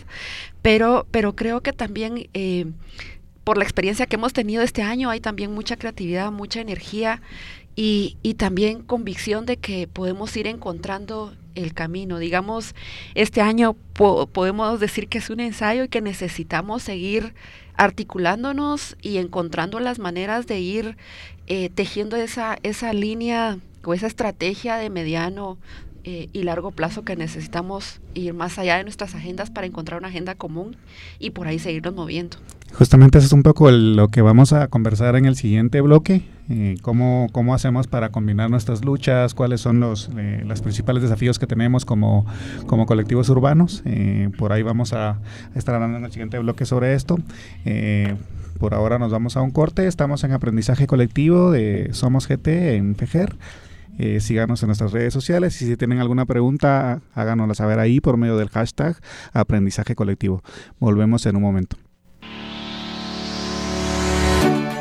Pero, 0.62 1.06
pero 1.12 1.36
creo 1.36 1.62
que 1.62 1.74
también... 1.74 2.30
Eh, 2.34 2.66
por 3.44 3.58
la 3.58 3.64
experiencia 3.64 4.08
que 4.08 4.18
hemos 4.18 4.34
tenido 4.34 4.62
este 4.62 4.82
año, 4.82 5.10
hay 5.10 5.22
también 5.22 5.54
mucha 5.54 5.78
creatividad, 5.78 6.34
mucha 6.34 6.60
energía 6.60 7.22
y, 7.78 8.18
y, 8.24 8.34
también 8.34 8.82
convicción 8.82 9.46
de 9.46 9.58
que 9.58 9.88
podemos 9.88 10.36
ir 10.36 10.48
encontrando 10.48 11.34
el 11.54 11.74
camino. 11.74 12.18
Digamos, 12.18 12.74
este 13.16 13.40
año 13.40 13.76
po 13.94 14.28
podemos 14.28 14.80
decir 14.80 15.08
que 15.08 15.20
es 15.20 15.30
un 15.30 15.40
ensayo 15.40 15.84
y 15.84 15.88
que 15.88 16.02
necesitamos 16.02 16.84
seguir 16.84 17.34
articulándonos 17.76 18.98
y 19.02 19.18
encontrando 19.18 19.80
las 19.80 20.00
maneras 20.00 20.48
de 20.48 20.60
ir 20.60 20.98
eh, 21.46 21.70
tejiendo 21.70 22.16
esa, 22.16 22.58
esa 22.64 22.92
línea 22.94 23.60
o 23.86 23.94
esa 23.94 24.08
estrategia 24.08 24.78
de 24.78 24.90
mediano 24.90 25.58
eh, 26.04 26.30
y 26.34 26.44
largo 26.44 26.72
plazo 26.72 27.04
que 27.04 27.16
necesitamos 27.16 28.02
ir 28.16 28.34
más 28.34 28.58
allá 28.58 28.78
de 28.78 28.84
nuestras 28.84 29.14
agendas 29.14 29.52
para 29.52 29.68
encontrar 29.68 30.00
una 30.00 30.08
agenda 30.08 30.36
común 30.36 30.78
y 31.20 31.30
por 31.30 31.48
ahí 31.48 31.60
seguirnos 31.60 31.94
moviendo. 31.94 32.38
Justamente 32.74 33.18
eso 33.18 33.28
es 33.28 33.34
un 33.34 33.44
poco 33.44 33.70
el, 33.70 33.96
lo 33.96 34.10
que 34.10 34.22
vamos 34.22 34.54
a 34.54 34.68
conversar 34.68 35.16
en 35.16 35.26
el 35.26 35.36
siguiente 35.36 35.82
bloque, 35.82 36.24
eh, 36.50 36.78
cómo, 36.82 37.28
cómo 37.32 37.56
hacemos 37.56 37.88
para 37.88 38.10
combinar 38.10 38.50
nuestras 38.50 38.86
luchas, 38.86 39.34
cuáles 39.34 39.62
son 39.62 39.80
los, 39.80 40.10
eh, 40.16 40.44
los 40.46 40.62
principales 40.62 41.02
desafíos 41.02 41.40
que 41.40 41.48
tenemos 41.48 41.86
como, 41.86 42.26
como 42.68 42.86
colectivos 42.86 43.30
urbanos. 43.30 43.82
Eh, 43.86 44.30
por 44.38 44.54
ahí 44.54 44.62
vamos 44.62 44.94
a 44.94 45.20
estar 45.56 45.76
hablando 45.76 45.98
en 45.98 46.06
el 46.06 46.12
siguiente 46.12 46.38
bloque 46.38 46.66
sobre 46.66 46.94
esto. 46.94 47.18
Eh, 47.66 48.16
por 48.60 48.74
ahora 48.74 49.00
nos 49.00 49.12
vamos 49.12 49.38
a 49.38 49.42
un 49.42 49.52
corte, 49.52 49.88
estamos 49.88 50.24
en 50.24 50.32
aprendizaje 50.32 50.88
colectivo 50.88 51.52
de 51.52 51.90
Somos 51.94 52.28
GT 52.28 52.76
en 52.76 52.96
FEGER. 52.96 53.36
Eh, 54.00 54.20
síganos 54.20 54.62
en 54.62 54.68
nuestras 54.68 54.92
redes 54.92 55.14
sociales 55.14 55.60
y 55.62 55.66
si 55.66 55.76
tienen 55.78 56.00
alguna 56.00 56.26
pregunta, 56.26 57.02
háganosla 57.16 57.56
saber 57.56 57.80
ahí 57.80 58.00
por 58.00 58.18
medio 58.18 58.38
del 58.38 58.50
hashtag 58.50 58.98
aprendizaje 59.34 59.96
colectivo. 59.96 60.44
Volvemos 60.80 61.26
en 61.26 61.36
un 61.36 61.42
momento. 61.42 61.78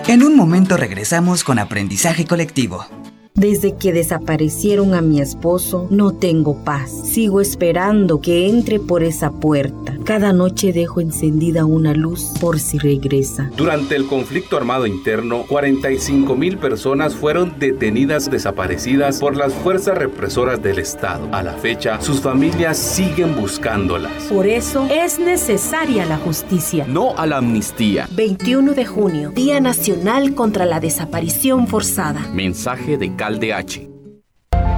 En 0.08 0.22
un 0.22 0.36
momento 0.36 0.76
regresamos 0.76 1.42
con 1.42 1.58
aprendizaje 1.58 2.26
colectivo. 2.26 2.86
Desde 3.34 3.74
que 3.76 3.92
desaparecieron 3.92 4.94
a 4.94 5.00
mi 5.02 5.20
esposo, 5.20 5.88
no 5.90 6.12
tengo 6.12 6.62
paz. 6.62 6.92
Sigo 7.12 7.40
esperando 7.40 8.20
que 8.20 8.48
entre 8.48 8.78
por 8.78 9.02
esa 9.02 9.32
puerta. 9.32 9.95
Cada 10.06 10.32
noche 10.32 10.72
dejo 10.72 11.00
encendida 11.00 11.64
una 11.64 11.92
luz 11.92 12.26
por 12.40 12.60
si 12.60 12.78
regresa. 12.78 13.50
Durante 13.56 13.96
el 13.96 14.06
conflicto 14.06 14.56
armado 14.56 14.86
interno, 14.86 15.42
45 15.48 16.36
mil 16.36 16.58
personas 16.58 17.16
fueron 17.16 17.58
detenidas 17.58 18.30
desaparecidas 18.30 19.18
por 19.18 19.36
las 19.36 19.52
fuerzas 19.52 19.98
represoras 19.98 20.62
del 20.62 20.78
Estado. 20.78 21.28
A 21.32 21.42
la 21.42 21.54
fecha, 21.54 22.00
sus 22.00 22.20
familias 22.20 22.78
siguen 22.78 23.34
buscándolas. 23.34 24.12
Por 24.32 24.46
eso 24.46 24.86
es 24.88 25.18
necesaria 25.18 26.06
la 26.06 26.18
justicia. 26.18 26.86
No 26.86 27.18
a 27.18 27.26
la 27.26 27.38
amnistía. 27.38 28.08
21 28.12 28.74
de 28.74 28.86
junio, 28.86 29.32
Día 29.34 29.60
Nacional 29.60 30.36
contra 30.36 30.66
la 30.66 30.78
Desaparición 30.78 31.66
Forzada. 31.66 32.20
Mensaje 32.32 32.96
de 32.96 33.16
Caldeachi. 33.16 33.88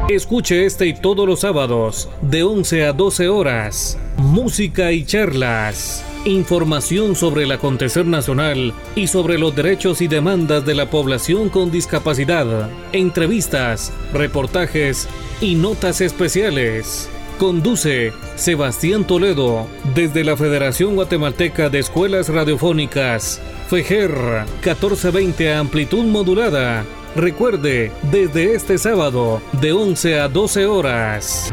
Escuche 0.09 0.65
este 0.65 0.87
y 0.87 0.95
todos 0.99 1.29
los 1.29 1.41
sábados 1.41 2.09
de 2.23 2.43
11 2.43 2.87
a 2.87 2.95
12 2.95 3.29
horas. 3.29 3.99
Música 4.19 4.91
y 4.91 5.05
charlas. 5.05 6.05
Información 6.25 7.15
sobre 7.15 7.45
el 7.45 7.53
acontecer 7.53 8.05
nacional 8.05 8.75
y 8.97 9.07
sobre 9.07 9.39
los 9.39 9.55
derechos 9.55 10.01
y 10.03 10.09
demandas 10.09 10.67
de 10.67 10.75
la 10.75 10.91
población 10.91 11.49
con 11.49 11.71
discapacidad. 11.71 12.69
Entrevistas, 12.93 13.93
reportajes 14.13 15.09
y 15.41 15.55
notas 15.55 16.01
especiales. 16.01 17.09
Conduce 17.39 18.13
Sebastián 18.35 19.07
Toledo 19.07 19.69
desde 19.95 20.25
la 20.25 20.37
Federación 20.37 20.97
Guatemalteca 20.97 21.71
de 21.71 21.79
Escuelas 21.79 22.29
Radiofónicas. 22.29 23.41
FEGER 23.69 24.11
1420 24.65 25.53
a 25.53 25.61
amplitud 25.61 26.05
modulada. 26.05 26.85
Recuerde, 27.15 27.93
desde 28.11 28.57
este 28.57 28.79
sábado, 28.79 29.41
de 29.61 29.73
11 29.73 30.19
a 30.19 30.29
12 30.29 30.67
horas. 30.67 31.53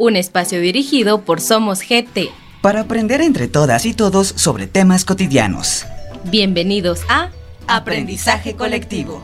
un 0.00 0.16
espacio 0.16 0.62
dirigido 0.62 1.20
por 1.26 1.42
Somos 1.42 1.82
GT. 1.82 2.30
Para 2.62 2.80
aprender 2.80 3.20
entre 3.20 3.48
todas 3.48 3.84
y 3.84 3.92
todos 3.92 4.28
sobre 4.28 4.66
temas 4.66 5.04
cotidianos. 5.04 5.84
Bienvenidos 6.30 7.02
a 7.10 7.28
Aprendizaje 7.66 8.56
Colectivo. 8.56 9.22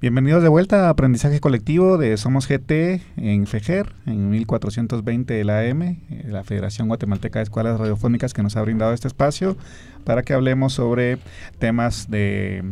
Bienvenidos 0.00 0.42
de 0.42 0.48
vuelta 0.48 0.86
a 0.86 0.88
Aprendizaje 0.88 1.38
Colectivo 1.38 1.98
de 1.98 2.16
Somos 2.16 2.48
GT 2.48 3.00
en 3.16 3.46
FEGER, 3.46 3.92
en 4.06 4.30
1420 4.30 5.34
de 5.34 5.44
la 5.44 5.60
AM, 5.60 5.82
eh, 5.82 5.98
la 6.26 6.42
Federación 6.42 6.88
Guatemalteca 6.88 7.38
de 7.38 7.44
Escuelas 7.44 7.78
Radiofónicas 7.78 8.32
que 8.32 8.42
nos 8.42 8.56
ha 8.56 8.62
brindado 8.62 8.92
este 8.92 9.06
espacio 9.06 9.56
para 10.04 10.22
que 10.22 10.32
hablemos 10.32 10.72
sobre 10.72 11.18
temas 11.58 12.10
de 12.10 12.62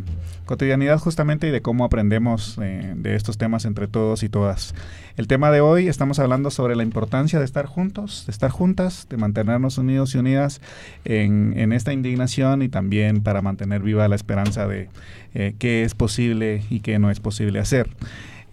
cotidianidad 0.45 0.97
justamente 0.97 1.47
y 1.47 1.51
de 1.51 1.61
cómo 1.61 1.85
aprendemos 1.85 2.57
eh, 2.61 2.93
de 2.95 3.15
estos 3.15 3.37
temas 3.37 3.65
entre 3.65 3.87
todos 3.87 4.23
y 4.23 4.29
todas. 4.29 4.73
El 5.15 5.27
tema 5.27 5.51
de 5.51 5.61
hoy 5.61 5.87
estamos 5.87 6.17
hablando 6.19 6.49
sobre 6.49 6.75
la 6.75 6.83
importancia 6.83 7.39
de 7.39 7.45
estar 7.45 7.65
juntos, 7.65 8.23
de 8.25 8.31
estar 8.31 8.49
juntas, 8.49 9.07
de 9.09 9.17
mantenernos 9.17 9.77
unidos 9.77 10.15
y 10.15 10.17
unidas 10.17 10.61
en, 11.05 11.71
esta 11.71 11.93
indignación 11.93 12.61
y 12.61 12.69
también 12.69 13.21
para 13.21 13.41
mantener 13.41 13.83
viva 13.83 14.07
la 14.07 14.15
esperanza 14.15 14.67
de 14.67 14.89
eh, 15.35 15.53
qué 15.59 15.83
es 15.83 15.93
posible 15.93 16.63
y 16.69 16.79
qué 16.79 16.97
no 16.97 17.11
es 17.11 17.19
posible 17.19 17.59
hacer. 17.59 17.89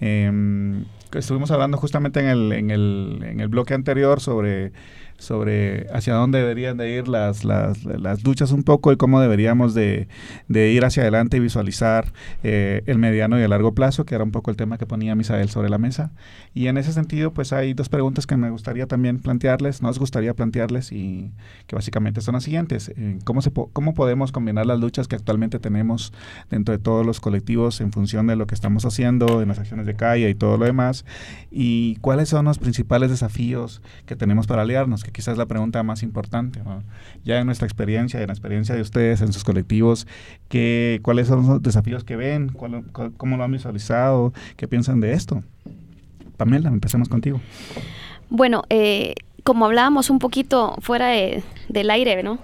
Eh, 0.00 0.30
estuvimos 1.14 1.50
hablando 1.50 1.78
justamente 1.78 2.20
en 2.20 2.26
el, 2.26 2.52
en 2.52 2.70
el, 2.70 3.20
en 3.24 3.40
el 3.40 3.48
bloque 3.48 3.74
anterior 3.74 4.20
sobre 4.20 4.72
sobre 5.18 5.86
hacia 5.92 6.14
dónde 6.14 6.38
deberían 6.38 6.76
de 6.76 6.90
ir 6.90 7.08
las, 7.08 7.44
las, 7.44 7.84
las 7.84 8.24
luchas 8.24 8.52
un 8.52 8.62
poco 8.62 8.92
y 8.92 8.96
cómo 8.96 9.20
deberíamos 9.20 9.74
de, 9.74 10.08
de 10.48 10.70
ir 10.70 10.84
hacia 10.84 11.02
adelante 11.02 11.36
y 11.36 11.40
visualizar 11.40 12.12
eh, 12.42 12.82
el 12.86 12.98
mediano 12.98 13.38
y 13.38 13.42
el 13.42 13.50
largo 13.50 13.74
plazo, 13.74 14.04
que 14.04 14.14
era 14.14 14.24
un 14.24 14.30
poco 14.30 14.50
el 14.50 14.56
tema 14.56 14.78
que 14.78 14.86
ponía 14.86 15.14
Misael 15.14 15.48
sobre 15.48 15.68
la 15.68 15.78
mesa. 15.78 16.12
Y 16.54 16.68
en 16.68 16.78
ese 16.78 16.92
sentido, 16.92 17.32
pues 17.32 17.52
hay 17.52 17.74
dos 17.74 17.88
preguntas 17.88 18.26
que 18.26 18.36
me 18.36 18.50
gustaría 18.50 18.86
también 18.86 19.18
plantearles, 19.18 19.82
nos 19.82 19.98
gustaría 19.98 20.34
plantearles 20.34 20.92
y 20.92 21.32
que 21.66 21.76
básicamente 21.76 22.20
son 22.20 22.34
las 22.34 22.44
siguientes. 22.44 22.92
Eh, 22.96 23.18
¿cómo, 23.24 23.42
se 23.42 23.50
po 23.50 23.70
¿Cómo 23.72 23.94
podemos 23.94 24.32
combinar 24.32 24.66
las 24.66 24.78
luchas 24.78 25.08
que 25.08 25.16
actualmente 25.16 25.58
tenemos 25.58 26.12
dentro 26.50 26.72
de 26.72 26.78
todos 26.78 27.04
los 27.04 27.20
colectivos 27.20 27.80
en 27.80 27.92
función 27.92 28.26
de 28.26 28.36
lo 28.36 28.46
que 28.46 28.54
estamos 28.54 28.84
haciendo, 28.84 29.42
en 29.42 29.48
las 29.48 29.58
acciones 29.58 29.86
de 29.86 29.94
calle 29.94 30.28
y 30.30 30.34
todo 30.34 30.56
lo 30.56 30.66
demás? 30.66 31.04
¿Y 31.50 31.96
cuáles 31.96 32.28
son 32.28 32.44
los 32.46 32.58
principales 32.58 33.10
desafíos 33.10 33.82
que 34.04 34.16
tenemos 34.16 34.46
para 34.46 34.62
aliarnos? 34.62 35.05
Que 35.06 35.12
quizás 35.12 35.32
es 35.32 35.38
la 35.38 35.46
pregunta 35.46 35.82
más 35.84 36.02
importante. 36.02 36.60
¿no? 36.64 36.82
Ya 37.24 37.38
en 37.38 37.46
nuestra 37.46 37.66
experiencia, 37.66 38.20
en 38.20 38.26
la 38.26 38.32
experiencia 38.32 38.74
de 38.74 38.80
ustedes, 38.80 39.20
en 39.20 39.32
sus 39.32 39.44
colectivos, 39.44 40.06
¿qué, 40.48 40.98
¿cuáles 41.02 41.28
son 41.28 41.46
los 41.46 41.62
desafíos 41.62 42.02
que 42.02 42.16
ven? 42.16 42.48
¿Cuál, 42.48 42.82
cuál, 42.92 43.12
¿Cómo 43.16 43.36
lo 43.36 43.44
han 43.44 43.52
visualizado? 43.52 44.32
¿Qué 44.56 44.66
piensan 44.66 44.98
de 44.98 45.12
esto? 45.12 45.44
Pamela, 46.36 46.70
empecemos 46.70 47.08
contigo. 47.08 47.40
Bueno, 48.30 48.64
eh, 48.68 49.14
como 49.44 49.64
hablábamos 49.66 50.10
un 50.10 50.18
poquito 50.18 50.74
fuera 50.80 51.06
de, 51.08 51.44
del 51.68 51.90
aire, 51.90 52.24
¿no? 52.24 52.40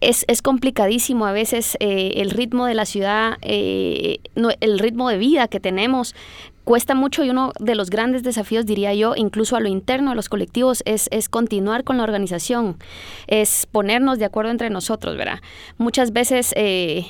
Es, 0.00 0.24
es, 0.28 0.42
complicadísimo 0.42 1.26
a 1.26 1.32
veces 1.32 1.76
eh, 1.80 2.12
el 2.16 2.30
ritmo 2.30 2.66
de 2.66 2.74
la 2.74 2.84
ciudad, 2.84 3.38
eh, 3.40 4.18
el 4.60 4.78
ritmo 4.78 5.08
de 5.08 5.18
vida 5.18 5.48
que 5.48 5.58
tenemos. 5.58 6.14
Cuesta 6.66 6.96
mucho 6.96 7.22
y 7.22 7.30
uno 7.30 7.52
de 7.60 7.76
los 7.76 7.90
grandes 7.90 8.24
desafíos, 8.24 8.66
diría 8.66 8.92
yo, 8.92 9.14
incluso 9.14 9.54
a 9.54 9.60
lo 9.60 9.68
interno 9.68 10.10
de 10.10 10.16
los 10.16 10.28
colectivos, 10.28 10.82
es, 10.84 11.06
es 11.12 11.28
continuar 11.28 11.84
con 11.84 11.96
la 11.96 12.02
organización, 12.02 12.76
es 13.28 13.68
ponernos 13.70 14.18
de 14.18 14.24
acuerdo 14.24 14.50
entre 14.50 14.68
nosotros, 14.68 15.16
¿verdad? 15.16 15.38
Muchas 15.78 16.12
veces... 16.12 16.52
Eh, 16.56 17.06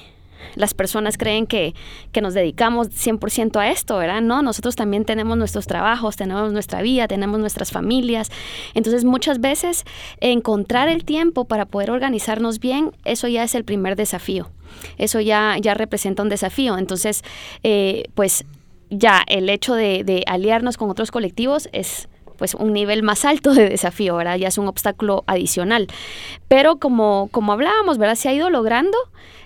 las 0.54 0.74
personas 0.74 1.18
creen 1.18 1.46
que, 1.46 1.74
que 2.12 2.20
nos 2.20 2.34
dedicamos 2.34 2.88
100% 2.88 3.58
a 3.58 3.70
esto, 3.70 3.96
¿verdad? 3.96 4.20
No, 4.20 4.42
nosotros 4.42 4.76
también 4.76 5.06
tenemos 5.06 5.36
nuestros 5.36 5.66
trabajos, 5.66 6.14
tenemos 6.16 6.52
nuestra 6.52 6.82
vida, 6.82 7.08
tenemos 7.08 7.40
nuestras 7.40 7.72
familias. 7.72 8.30
Entonces 8.74 9.04
muchas 9.04 9.40
veces 9.40 9.84
encontrar 10.20 10.88
el 10.88 11.04
tiempo 11.04 11.46
para 11.46 11.64
poder 11.64 11.90
organizarnos 11.90 12.60
bien, 12.60 12.92
eso 13.04 13.26
ya 13.26 13.42
es 13.42 13.54
el 13.54 13.64
primer 13.64 13.96
desafío. 13.96 14.50
Eso 14.98 15.20
ya, 15.20 15.56
ya 15.60 15.74
representa 15.74 16.22
un 16.22 16.28
desafío. 16.28 16.76
Entonces, 16.76 17.24
eh, 17.62 18.04
pues 18.14 18.44
ya 18.90 19.22
el 19.26 19.48
hecho 19.50 19.74
de, 19.74 20.22
aliarnos 20.26 20.76
con 20.76 20.90
otros 20.90 21.10
colectivos 21.10 21.68
es 21.72 22.08
pues 22.36 22.54
un 22.54 22.74
nivel 22.74 23.02
más 23.02 23.24
alto 23.24 23.54
de 23.54 23.68
desafío, 23.68 24.16
¿verdad? 24.16 24.36
Ya 24.36 24.48
es 24.48 24.58
un 24.58 24.68
obstáculo 24.68 25.24
adicional. 25.26 25.86
Pero 26.48 26.76
como, 26.76 27.30
como 27.32 27.52
hablábamos, 27.52 27.96
¿verdad? 27.96 28.14
Se 28.14 28.28
ha 28.28 28.34
ido 28.34 28.50
logrando 28.50 28.98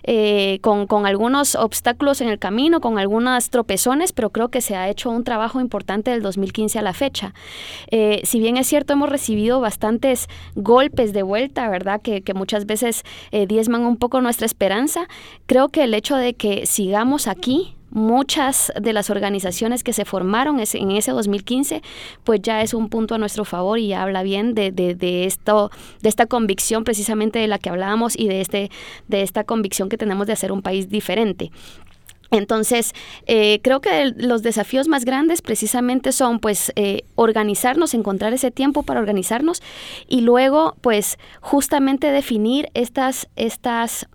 eh, 0.02 0.58
con, 0.60 0.88
con, 0.88 1.06
algunos 1.06 1.54
obstáculos 1.54 2.20
en 2.20 2.28
el 2.28 2.40
camino, 2.40 2.80
con 2.80 2.98
algunas 2.98 3.50
tropezones, 3.50 4.12
pero 4.12 4.30
creo 4.30 4.48
que 4.48 4.60
se 4.60 4.74
ha 4.74 4.88
hecho 4.88 5.08
un 5.10 5.22
trabajo 5.22 5.60
importante 5.60 6.10
del 6.10 6.20
2015 6.20 6.80
a 6.80 6.82
la 6.82 6.92
fecha. 6.92 7.32
Eh, 7.92 8.22
si 8.24 8.40
bien 8.40 8.56
es 8.56 8.66
cierto, 8.66 8.94
hemos 8.94 9.08
recibido 9.08 9.60
bastantes 9.60 10.26
golpes 10.56 11.12
de 11.12 11.22
vuelta, 11.22 11.68
¿verdad? 11.68 12.00
Que, 12.02 12.22
que 12.22 12.34
muchas 12.34 12.66
veces 12.66 13.04
eh, 13.30 13.46
diezman 13.46 13.82
un 13.82 13.98
poco 13.98 14.20
nuestra 14.20 14.46
esperanza, 14.46 15.06
creo 15.46 15.68
que 15.68 15.84
el 15.84 15.94
hecho 15.94 16.16
de 16.16 16.34
que 16.34 16.66
sigamos 16.66 17.28
aquí, 17.28 17.76
muchas 17.90 18.72
de 18.80 18.92
las 18.92 19.10
organizaciones 19.10 19.82
que 19.82 19.92
se 19.92 20.04
formaron 20.04 20.60
en 20.60 20.90
ese 20.90 21.10
2015, 21.10 21.82
pues 22.24 22.40
ya 22.42 22.62
es 22.62 22.74
un 22.74 22.88
punto 22.88 23.14
a 23.14 23.18
nuestro 23.18 23.44
favor 23.44 23.78
y 23.78 23.92
habla 23.92 24.22
bien 24.22 24.54
de, 24.54 24.70
de, 24.72 25.24
esto, 25.24 25.70
de 26.00 26.08
esta 26.08 26.26
convicción 26.26 26.84
precisamente 26.84 27.38
de 27.38 27.48
la 27.48 27.58
que 27.58 27.70
hablábamos 27.70 28.18
y 28.18 28.28
de, 28.28 28.40
este, 28.40 28.70
de 29.08 29.22
esta 29.22 29.44
convicción 29.44 29.88
que 29.88 29.98
tenemos 29.98 30.26
de 30.26 30.32
hacer 30.32 30.52
un 30.52 30.62
país 30.62 30.88
diferente. 30.88 31.50
Entonces, 32.30 32.94
eh, 33.26 33.60
creo 33.62 33.80
que 33.80 34.12
los 34.16 34.42
desafíos 34.42 34.86
más 34.86 35.04
grandes 35.04 35.42
precisamente 35.42 36.12
son 36.12 36.38
pues 36.38 36.72
eh, 36.76 37.02
organizarnos, 37.16 37.92
encontrar 37.92 38.32
ese 38.32 38.52
tiempo 38.52 38.84
para 38.84 39.00
organizarnos 39.00 39.62
y 40.06 40.20
luego 40.20 40.76
pues 40.80 41.18
justamente 41.40 42.12
definir 42.12 42.68
estas, 42.74 43.28
estas 43.34 44.06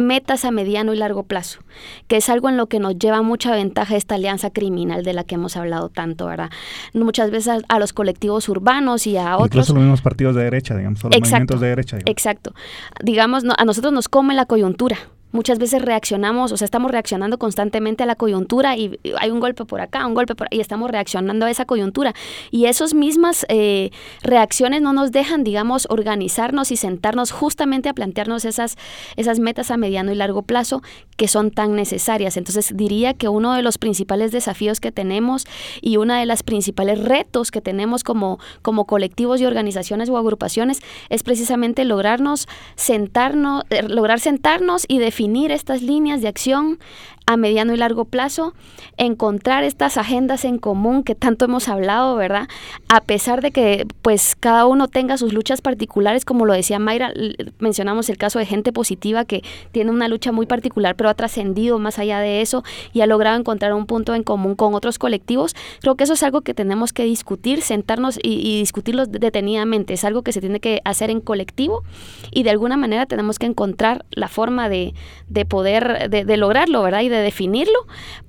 metas 0.00 0.44
a 0.44 0.50
mediano 0.50 0.92
y 0.92 0.96
largo 0.96 1.22
plazo, 1.22 1.60
que 2.08 2.16
es 2.16 2.28
algo 2.28 2.48
en 2.48 2.56
lo 2.56 2.66
que 2.66 2.80
nos 2.80 2.98
lleva 2.98 3.22
mucha 3.22 3.52
ventaja 3.52 3.96
esta 3.96 4.16
alianza 4.16 4.50
criminal 4.50 5.04
de 5.04 5.12
la 5.12 5.24
que 5.24 5.36
hemos 5.36 5.56
hablado 5.56 5.88
tanto, 5.88 6.26
¿verdad? 6.26 6.50
Muchas 6.94 7.30
veces 7.30 7.62
a, 7.68 7.78
los 7.78 7.92
colectivos 7.92 8.48
urbanos 8.48 9.06
y 9.06 9.16
a 9.16 9.36
otros. 9.36 9.48
Incluso 9.48 9.74
los 9.74 9.82
mismos 9.82 10.02
partidos 10.02 10.34
de 10.34 10.44
derecha, 10.44 10.76
digamos, 10.76 11.02
los 11.02 11.12
movimientos 11.12 11.60
de 11.60 11.68
derecha. 11.68 11.98
Exacto. 12.06 12.54
Digamos, 13.02 13.44
a 13.56 13.64
nosotros 13.64 13.92
nos 13.92 14.08
come 14.08 14.34
la 14.34 14.46
coyuntura 14.46 14.98
Muchas 15.32 15.58
veces 15.58 15.82
reaccionamos, 15.82 16.50
o 16.50 16.56
sea, 16.56 16.64
estamos 16.64 16.90
reaccionando 16.90 17.38
constantemente 17.38 18.02
a 18.02 18.06
la 18.06 18.16
coyuntura 18.16 18.76
y 18.76 18.98
hay 19.18 19.30
un 19.30 19.38
golpe 19.38 19.64
por 19.64 19.80
acá, 19.80 20.04
un 20.06 20.14
golpe 20.14 20.34
por 20.34 20.48
y 20.50 20.58
estamos 20.60 20.90
reaccionando 20.90 21.46
a 21.46 21.50
esa 21.50 21.66
coyuntura. 21.66 22.14
Y 22.50 22.64
esas 22.64 22.94
mismas 22.94 23.46
eh, 23.48 23.90
reacciones 24.22 24.82
no 24.82 24.92
nos 24.92 25.12
dejan, 25.12 25.44
digamos, 25.44 25.86
organizarnos 25.88 26.72
y 26.72 26.76
sentarnos 26.76 27.30
justamente 27.30 27.88
a 27.88 27.94
plantearnos 27.94 28.44
esas, 28.44 28.76
esas 29.16 29.38
metas 29.38 29.70
a 29.70 29.76
mediano 29.76 30.10
y 30.10 30.16
largo 30.16 30.42
plazo 30.42 30.82
que 31.16 31.28
son 31.28 31.52
tan 31.52 31.76
necesarias. 31.76 32.36
Entonces, 32.36 32.72
diría 32.74 33.14
que 33.14 33.28
uno 33.28 33.54
de 33.54 33.62
los 33.62 33.78
principales 33.78 34.32
desafíos 34.32 34.80
que 34.80 34.90
tenemos 34.90 35.46
y 35.80 35.96
una 35.96 36.18
de 36.18 36.26
las 36.26 36.42
principales 36.42 36.98
retos 36.98 37.52
que 37.52 37.60
tenemos 37.60 38.02
como, 38.02 38.40
como 38.62 38.86
colectivos 38.86 39.40
y 39.40 39.46
organizaciones 39.46 40.08
o 40.08 40.18
agrupaciones 40.18 40.80
es 41.08 41.22
precisamente 41.22 41.84
lograrnos 41.84 42.48
sentarnos, 42.74 43.62
eh, 43.70 43.82
lograr 43.82 44.18
sentarnos 44.18 44.86
y 44.88 44.98
definir 44.98 45.19
definir 45.20 45.52
estas 45.52 45.82
líneas 45.82 46.22
de 46.22 46.28
acción 46.28 46.78
a 47.26 47.36
mediano 47.36 47.74
y 47.74 47.76
largo 47.76 48.06
plazo, 48.06 48.54
encontrar 48.96 49.62
estas 49.64 49.98
agendas 49.98 50.46
en 50.46 50.58
común 50.58 51.04
que 51.04 51.14
tanto 51.14 51.44
hemos 51.44 51.68
hablado, 51.68 52.16
¿verdad? 52.16 52.48
A 52.88 53.02
pesar 53.02 53.42
de 53.42 53.50
que 53.50 53.86
pues 54.00 54.34
cada 54.34 54.64
uno 54.64 54.88
tenga 54.88 55.18
sus 55.18 55.34
luchas 55.34 55.60
particulares, 55.60 56.24
como 56.24 56.46
lo 56.46 56.54
decía 56.54 56.78
Mayra, 56.78 57.12
mencionamos 57.58 58.08
el 58.08 58.16
caso 58.16 58.38
de 58.38 58.46
gente 58.46 58.72
positiva 58.72 59.26
que 59.26 59.44
tiene 59.72 59.90
una 59.90 60.08
lucha 60.08 60.32
muy 60.32 60.46
particular, 60.46 60.96
pero 60.96 61.10
ha 61.10 61.14
trascendido 61.14 61.78
más 61.78 61.98
allá 61.98 62.18
de 62.18 62.40
eso 62.40 62.64
y 62.94 63.02
ha 63.02 63.06
logrado 63.06 63.38
encontrar 63.38 63.74
un 63.74 63.84
punto 63.84 64.14
en 64.14 64.22
común 64.22 64.56
con 64.56 64.74
otros 64.74 64.98
colectivos. 64.98 65.54
Creo 65.82 65.96
que 65.96 66.04
eso 66.04 66.14
es 66.14 66.22
algo 66.22 66.40
que 66.40 66.54
tenemos 66.54 66.94
que 66.94 67.04
discutir, 67.04 67.60
sentarnos 67.60 68.18
y, 68.20 68.40
y 68.40 68.58
discutirlo 68.58 69.04
detenidamente. 69.04 69.92
Es 69.92 70.04
algo 70.04 70.22
que 70.22 70.32
se 70.32 70.40
tiene 70.40 70.60
que 70.60 70.80
hacer 70.84 71.10
en 71.10 71.20
colectivo 71.20 71.84
y 72.32 72.42
de 72.42 72.50
alguna 72.50 72.78
manera 72.78 73.04
tenemos 73.04 73.38
que 73.38 73.46
encontrar 73.46 74.06
la 74.10 74.26
forma 74.26 74.68
de, 74.68 74.94
de 75.28 75.44
poder, 75.44 76.10
de, 76.10 76.24
de 76.24 76.36
lograrlo, 76.36 76.82
¿verdad? 76.82 77.00
Y 77.00 77.08
de 77.08 77.18
definirlo 77.18 77.86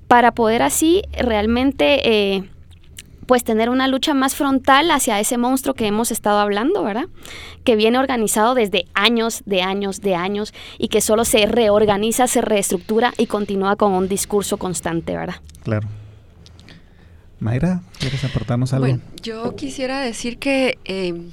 para 0.08 0.32
poder 0.32 0.62
así 0.62 1.02
realmente 1.12 2.34
eh, 2.36 2.44
pues 3.26 3.44
tener 3.44 3.70
una 3.70 3.88
lucha 3.88 4.14
más 4.14 4.34
frontal 4.34 4.90
hacia 4.90 5.18
ese 5.20 5.38
monstruo 5.38 5.74
que 5.74 5.86
hemos 5.86 6.10
estado 6.10 6.38
hablando, 6.38 6.82
¿verdad? 6.82 7.06
Que 7.64 7.76
viene 7.76 7.98
organizado 7.98 8.54
desde 8.54 8.86
años, 8.94 9.42
de 9.46 9.62
años, 9.62 10.00
de 10.00 10.14
años 10.14 10.52
y 10.78 10.88
que 10.88 11.00
solo 11.00 11.24
se 11.24 11.46
reorganiza, 11.46 12.26
se 12.26 12.42
reestructura 12.42 13.14
y 13.16 13.26
continúa 13.26 13.76
con 13.76 13.92
un 13.92 14.08
discurso 14.08 14.58
constante, 14.58 15.16
¿verdad? 15.16 15.36
Claro. 15.62 15.88
Mayra, 17.40 17.82
¿quieres 17.98 18.22
aportarnos 18.24 18.72
algo? 18.72 18.86
Bueno, 18.86 19.00
yo 19.22 19.56
quisiera 19.56 20.00
decir 20.00 20.38
que 20.38 20.78
eh, 20.84 21.30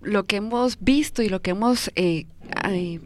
lo 0.00 0.24
que 0.24 0.36
hemos 0.36 0.78
visto 0.80 1.22
y 1.22 1.28
lo 1.28 1.42
que 1.42 1.50
hemos 1.50 1.90
eh, 1.94 2.26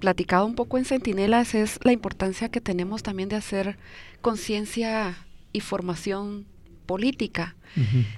platicado 0.00 0.46
un 0.46 0.54
poco 0.54 0.78
en 0.78 0.84
Centinelas 0.84 1.54
es 1.54 1.78
la 1.82 1.92
importancia 1.92 2.48
que 2.48 2.60
tenemos 2.60 3.02
también 3.02 3.28
de 3.28 3.36
hacer 3.36 3.76
conciencia 4.22 5.16
y 5.52 5.60
formación 5.60 6.46
política. 6.86 7.56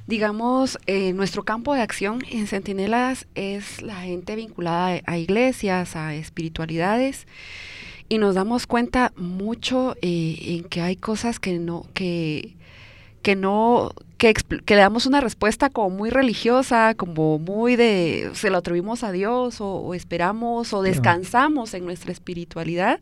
Digamos, 0.06 0.78
eh, 0.86 1.12
nuestro 1.14 1.42
campo 1.42 1.74
de 1.74 1.80
acción 1.80 2.20
en 2.30 2.46
Centinelas 2.46 3.26
es 3.34 3.82
la 3.82 4.02
gente 4.02 4.36
vinculada 4.36 5.00
a, 5.04 5.18
iglesias, 5.18 5.96
a 5.96 6.14
espiritualidades, 6.14 7.26
y 8.08 8.18
nos 8.18 8.36
damos 8.36 8.68
cuenta 8.68 9.12
mucho 9.16 9.96
eh, 10.00 10.36
en 10.40 10.64
que 10.64 10.80
hay 10.80 10.94
cosas 10.94 11.40
que 11.40 11.58
no, 11.58 11.86
que, 11.92 12.54
que 13.22 13.34
no 13.34 13.90
que, 14.18 14.34
le 14.66 14.80
damos 14.80 15.06
una 15.06 15.20
respuesta 15.20 15.70
como 15.70 15.90
muy 15.90 16.10
religiosa, 16.10 16.94
como 16.94 17.38
muy 17.38 17.76
de, 17.76 18.30
se 18.34 18.50
lo 18.50 18.58
atribuimos 18.58 19.04
a 19.04 19.12
Dios 19.12 19.60
o, 19.60 19.94
esperamos 19.94 20.72
o 20.72 20.82
descansamos 20.82 21.72
en 21.72 21.84
nuestra 21.84 22.10
espiritualidad 22.10 23.00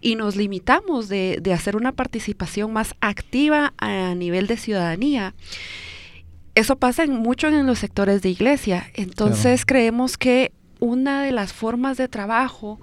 y 0.00 0.16
nos 0.16 0.34
limitamos 0.34 1.08
de, 1.08 1.40
hacer 1.54 1.76
una 1.76 1.92
participación 1.92 2.72
más 2.72 2.94
activa 3.00 3.74
a 3.78 4.14
nivel 4.14 4.46
de 4.46 4.56
ciudadanía. 4.56 5.34
Eso 6.54 6.76
pasa 6.76 7.06
mucho 7.06 7.48
en 7.48 7.66
los 7.66 7.78
sectores 7.78 8.22
de 8.22 8.30
iglesia. 8.30 8.90
Entonces 8.94 9.66
creemos 9.66 10.16
que 10.16 10.52
una 10.80 11.22
de 11.22 11.32
las 11.32 11.52
formas 11.52 11.98
de 11.98 12.08
trabajo 12.08 12.80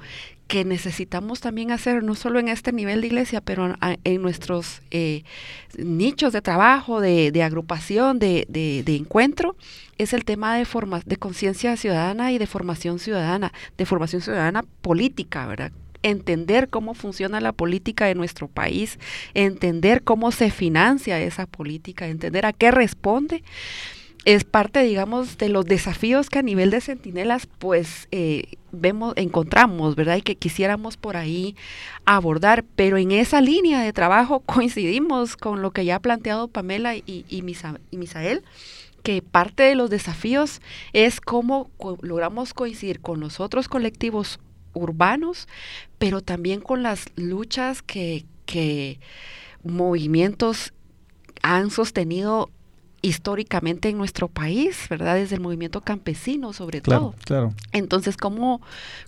que 0.47 0.65
necesitamos 0.65 1.39
también 1.39 1.71
hacer, 1.71 2.03
no 2.03 2.15
solo 2.15 2.39
en 2.39 2.47
este 2.47 2.71
nivel 2.71 3.01
de 3.01 3.07
iglesia, 3.07 3.41
pero 3.41 3.75
en 4.03 4.21
nuestros 4.21 4.81
eh, 4.91 5.23
nichos 5.77 6.33
de 6.33 6.41
trabajo, 6.41 7.01
de, 7.01 7.43
agrupación, 7.43 8.19
de, 8.19 8.83
encuentro, 8.87 9.55
es 9.97 10.13
el 10.13 10.25
tema 10.25 10.55
de, 10.55 10.67
de 11.05 11.17
conciencia 11.17 11.75
ciudadana 11.77 12.31
y 12.31 12.37
de 12.37 12.47
formación 12.47 12.99
ciudadana, 12.99 13.53
de 13.77 13.85
formación 13.85 14.21
ciudadana 14.21 14.63
política, 14.81 15.47
¿verdad? 15.47 15.71
entender 16.05 16.67
cómo 16.67 16.95
funciona 16.95 17.39
la 17.39 17.53
política 17.53 18.05
de 18.05 18.15
nuestro 18.15 18.49
país, 18.49 18.99
entender 19.33 20.03
cómo 20.03 20.33
se 20.33 20.51
financia 20.51 21.21
esa 21.21 21.45
política, 21.45 22.07
entender 22.07 22.45
a 22.45 22.51
qué 22.51 22.71
responde 22.71 23.41
es 24.25 24.43
parte, 24.43 24.81
digamos, 24.83 25.37
de 25.37 25.49
los 25.49 25.65
desafíos 25.65 26.29
que 26.29 26.39
a 26.39 26.43
nivel 26.43 26.71
de 26.71 26.81
centinelas, 26.81 27.47
pues 27.59 28.07
eh, 28.11 28.43
vemos, 28.74 29.13
encontramos, 29.15 29.95
¿verdad? 29.95 30.17
Y 30.17 30.21
que 30.21 30.36
quisiéramos 30.36 30.97
por 30.97 31.15
ahí 31.15 31.55
abordar, 32.05 32.65
pero 32.76 32.97
en 32.97 33.11
esa 33.11 33.39
línea 33.39 33.82
de 33.82 33.93
trabajo 33.93 34.39
coincidimos 34.45 35.38
con 35.38 35.61
lo 35.61 35.71
que 35.71 35.86
ya 35.86 35.95
ha 35.95 35.99
planteado 36.01 36.49
Pamela 36.49 36.95
y, 36.95 37.26
y, 37.30 37.41
Misael, 37.41 38.43
que 39.03 39.21
parte 39.21 39.63
de 39.63 39.76
los 39.76 39.89
desafíos 39.89 40.61
es 40.91 41.21
cómo 41.21 41.69
logramos 42.01 42.53
coincidir 42.53 42.99
con 42.99 43.19
los 43.19 43.39
otros 43.39 43.67
colectivos 43.67 44.39
urbanos, 44.74 45.47
pero 45.99 46.21
también 46.21 46.59
con 46.59 46.84
las 46.84 47.05
luchas 47.15 47.82
que, 47.82 48.26
que 48.45 48.99
movimientos 49.63 50.74
han 51.41 51.69
sostenido 51.69 52.49
históricamente 53.04 53.89
en 53.89 53.97
nuestro 53.97 54.30
país, 54.30 54.88
¿verdad? 54.89 55.16
Desde 55.16 55.36
el 55.36 55.41
movimiento 55.41 55.82
campesino 55.82 56.54
sobre 56.54 56.80
todo. 56.82 57.14
Claro. 57.26 57.54
Entonces, 57.74 58.18
¿cómo, 58.18 58.62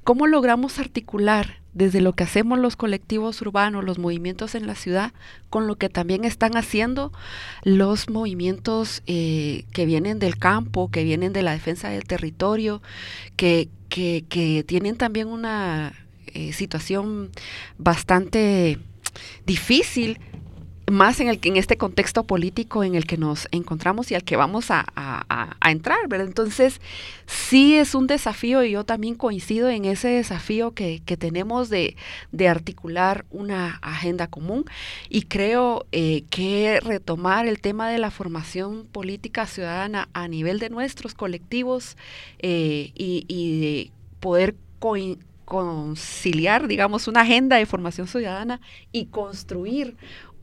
¿cómo 0.04 0.28
logramos 0.28 0.78
articular 0.80 1.60
desde 1.74 2.02
lo 2.02 2.14
que 2.14 2.26
hacemos 2.26 2.60
los 2.60 2.76
colectivos 2.76 3.42
urbanos, 3.42 3.86
los 3.86 3.98
movimientos 3.98 4.54
en 4.54 4.68
la 4.68 4.76
ciudad, 4.76 5.14
con 5.50 5.66
lo 5.66 5.78
que 5.78 5.88
también 5.90 6.26
están 6.26 6.58
haciendo 6.58 7.14
los 7.64 8.10
movimientos 8.10 9.02
eh, 9.08 9.64
que 9.72 9.86
vienen 9.86 10.20
del 10.20 10.38
campo, 10.38 10.92
que 10.92 11.06
vienen 11.06 11.32
de 11.32 11.44
la 11.44 11.54
defensa 11.54 11.90
del 11.90 12.04
territorio, 12.04 12.82
que, 13.38 13.70
que, 13.88 14.26
que 14.28 14.66
tienen 14.68 14.98
también 14.98 15.28
una 15.30 15.94
eh, 16.28 16.52
situación 16.52 17.32
bastante 17.78 18.78
difícil 19.46 20.20
más 20.92 21.20
en, 21.20 21.28
el, 21.28 21.40
en 21.44 21.58
este 21.58 21.78
contexto 21.78 22.24
político 22.24 22.84
en 22.84 22.96
el 22.96 23.06
que 23.06 23.18
nos 23.18 23.48
encontramos 23.52 24.12
y 24.12 24.16
al 24.16 24.24
que 24.24 24.36
vamos 24.36 24.68
a, 24.70 24.86
entrar, 25.66 26.08
¿verdad? 26.08 26.28
Entonces, 26.28 26.80
sí 27.26 27.76
es 27.76 27.96
un 27.96 28.08
desafío 28.08 28.64
y 28.64 28.72
yo 28.72 28.84
también 28.84 29.16
coincido 29.16 29.70
en 29.70 29.86
ese 29.86 30.10
desafío 30.10 30.72
que, 30.72 31.02
tenemos 31.18 31.70
de, 31.70 31.96
articular 32.48 33.26
una 33.32 33.80
agenda 33.82 34.28
común 34.28 34.66
y 35.10 35.24
creo 35.24 35.86
eh, 35.92 36.24
que 36.30 36.80
retomar 36.82 37.48
el 37.48 37.60
tema 37.60 37.90
de 37.90 37.98
la 37.98 38.12
formación 38.12 38.86
política 38.92 39.48
ciudadana 39.48 40.10
a 40.14 40.28
nivel 40.28 40.60
de 40.60 40.70
nuestros 40.70 41.16
colectivos 41.16 41.98
eh, 42.40 42.92
y, 42.94 43.60
de 43.60 43.92
poder 44.20 44.56
conciliar, 45.46 46.68
digamos, 46.68 47.08
una 47.08 47.22
agenda 47.22 47.56
de 47.58 47.66
formación 47.66 48.08
ciudadana 48.08 48.60
y 48.92 49.06
construir 49.06 49.96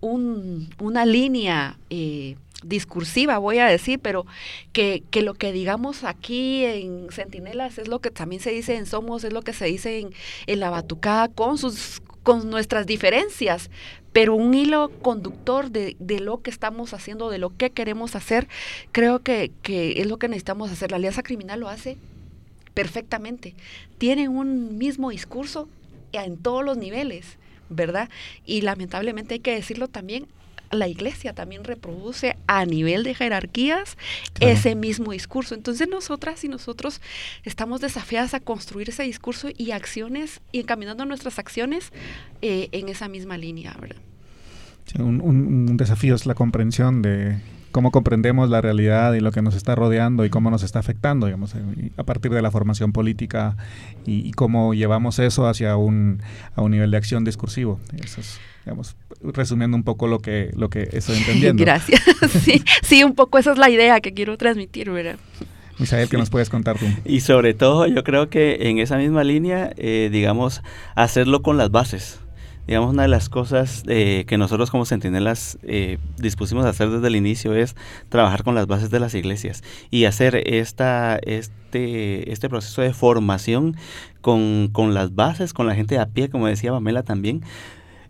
un, 0.02 0.68
una 0.78 1.06
línea 1.06 1.78
eh, 1.88 2.36
discursiva, 2.62 3.38
voy 3.38 3.58
a 3.58 3.66
decir, 3.66 3.98
pero 3.98 4.26
que, 4.72 5.02
que, 5.10 5.22
lo 5.22 5.32
que 5.34 5.52
digamos 5.52 6.04
aquí 6.04 6.64
en 6.64 7.08
Centinelas 7.10 7.78
es 7.78 7.88
lo 7.88 8.00
que 8.00 8.10
también 8.10 8.42
se 8.42 8.50
dice 8.50 8.76
en 8.76 8.84
Somos, 8.84 9.24
es 9.24 9.32
lo 9.32 9.40
que 9.40 9.54
se 9.54 9.64
dice 9.64 10.00
en, 10.00 10.10
en 10.46 10.60
La 10.60 10.68
Batucada 10.68 11.28
con 11.28 11.56
sus 11.56 12.02
con 12.22 12.50
nuestras 12.50 12.86
diferencias, 12.86 13.68
pero 14.12 14.36
un 14.36 14.54
hilo 14.54 14.92
conductor 15.02 15.70
de, 15.70 15.96
de, 15.98 16.20
lo 16.20 16.40
que 16.40 16.50
estamos 16.50 16.94
haciendo, 16.94 17.30
de 17.30 17.38
lo 17.38 17.50
que 17.56 17.70
queremos 17.70 18.14
hacer, 18.14 18.46
creo 18.92 19.20
que, 19.24 19.50
que 19.62 20.00
es 20.00 20.06
lo 20.06 20.18
que 20.18 20.28
necesitamos 20.28 20.70
hacer. 20.70 20.92
La 20.92 20.98
Alianza 20.98 21.24
Criminal 21.24 21.58
lo 21.58 21.68
hace 21.68 21.96
perfectamente. 22.74 23.54
Tienen 23.98 24.28
un 24.28 24.78
mismo 24.78 25.10
discurso 25.10 25.68
en 26.12 26.36
todos 26.36 26.64
los 26.64 26.76
niveles. 26.76 27.38
¿Verdad? 27.72 28.08
Y 28.44 28.62
lamentablemente 28.62 29.34
hay 29.34 29.40
que 29.40 29.54
decirlo 29.54 29.88
también, 29.88 30.26
la 30.72 30.88
iglesia 30.88 31.34
también 31.34 31.64
reproduce 31.64 32.36
a 32.46 32.64
nivel 32.64 33.04
de 33.04 33.14
jerarquías 33.14 33.96
ese 34.40 34.74
mismo 34.74 35.12
discurso. 35.12 35.54
Entonces 35.54 35.86
nosotras 35.88 36.42
y 36.44 36.48
nosotros 36.48 37.00
estamos 37.44 37.80
desafiadas 37.80 38.34
a 38.34 38.40
construir 38.40 38.88
ese 38.88 39.02
discurso 39.02 39.48
y 39.56 39.72
acciones 39.72 40.40
y 40.50 40.60
encaminando 40.60 41.04
nuestras 41.04 41.38
acciones 41.38 41.92
eh, 42.40 42.68
en 42.72 42.88
esa 42.88 43.08
misma 43.08 43.36
línea, 43.36 43.76
¿verdad? 43.78 44.00
un, 44.98 45.76
desafío 45.76 46.14
es 46.14 46.26
la 46.26 46.34
comprensión 46.34 47.02
de 47.02 47.38
cómo 47.72 47.90
comprendemos 47.90 48.50
la 48.50 48.60
realidad 48.60 49.14
y 49.14 49.20
lo 49.20 49.32
que 49.32 49.42
nos 49.42 49.54
está 49.54 49.74
rodeando 49.74 50.24
y 50.24 50.30
cómo 50.30 50.50
nos 50.50 50.62
está 50.62 50.78
afectando, 50.78 51.26
digamos, 51.26 51.54
a 51.96 52.04
partir 52.04 52.30
de 52.30 52.42
la 52.42 52.50
formación 52.50 52.92
política 52.92 53.56
y, 54.06 54.30
cómo 54.32 54.74
llevamos 54.74 55.18
eso 55.18 55.46
hacia 55.46 55.76
un, 55.76 56.22
a 56.54 56.62
un 56.62 56.70
nivel 56.70 56.90
de 56.90 56.96
acción 56.96 57.24
discursivo. 57.24 57.80
Eso 58.02 58.20
es, 58.20 58.38
digamos, 58.64 58.96
resumiendo 59.22 59.76
un 59.76 59.82
poco 59.82 60.06
lo 60.06 60.20
que, 60.20 60.50
lo 60.56 60.70
que 60.70 60.88
estoy 60.92 61.18
entendiendo. 61.18 61.60
Gracias. 61.64 62.02
sí, 62.42 62.62
sí, 62.82 63.02
un 63.02 63.14
poco 63.14 63.38
esa 63.38 63.52
es 63.52 63.58
la 63.58 63.70
idea 63.70 64.00
que 64.00 64.14
quiero 64.14 64.36
transmitir, 64.36 64.90
¿verdad? 64.90 65.16
Misael, 65.78 66.08
¿qué 66.08 66.16
nos 66.16 66.30
puedes 66.30 66.50
contar 66.50 66.78
tú? 66.78 66.86
Y 67.04 67.20
sobre 67.20 67.54
todo, 67.54 67.86
yo 67.86 68.04
creo 68.04 68.28
que 68.28 68.68
en 68.68 68.78
esa 68.78 68.98
misma 68.98 69.24
línea, 69.24 69.72
eh, 69.76 70.10
digamos, 70.12 70.62
hacerlo 70.94 71.42
con 71.42 71.56
las 71.56 71.70
bases 71.70 72.20
digamos, 72.66 72.90
una 72.90 73.02
de 73.02 73.08
las 73.08 73.28
cosas 73.28 73.82
eh, 73.88 74.24
que 74.26 74.38
nosotros 74.38 74.70
como 74.70 74.84
centinelas 74.84 75.58
eh, 75.62 75.98
dispusimos 76.16 76.64
a 76.64 76.68
hacer 76.70 76.90
desde 76.90 77.06
el 77.08 77.16
inicio 77.16 77.54
es 77.54 77.74
trabajar 78.08 78.44
con 78.44 78.54
las 78.54 78.66
bases 78.66 78.90
de 78.90 79.00
las 79.00 79.14
iglesias 79.14 79.62
y 79.90 80.04
hacer 80.04 80.42
esta, 80.46 81.18
este, 81.22 82.30
este 82.32 82.48
proceso 82.48 82.82
de 82.82 82.92
formación 82.94 83.76
con, 84.20 84.68
con 84.72 84.94
las 84.94 85.14
bases, 85.14 85.52
con 85.52 85.66
la 85.66 85.74
gente 85.74 85.96
de 85.96 86.00
a 86.00 86.06
pie, 86.06 86.28
como 86.28 86.46
decía 86.46 86.70
Pamela 86.70 87.02
también, 87.02 87.42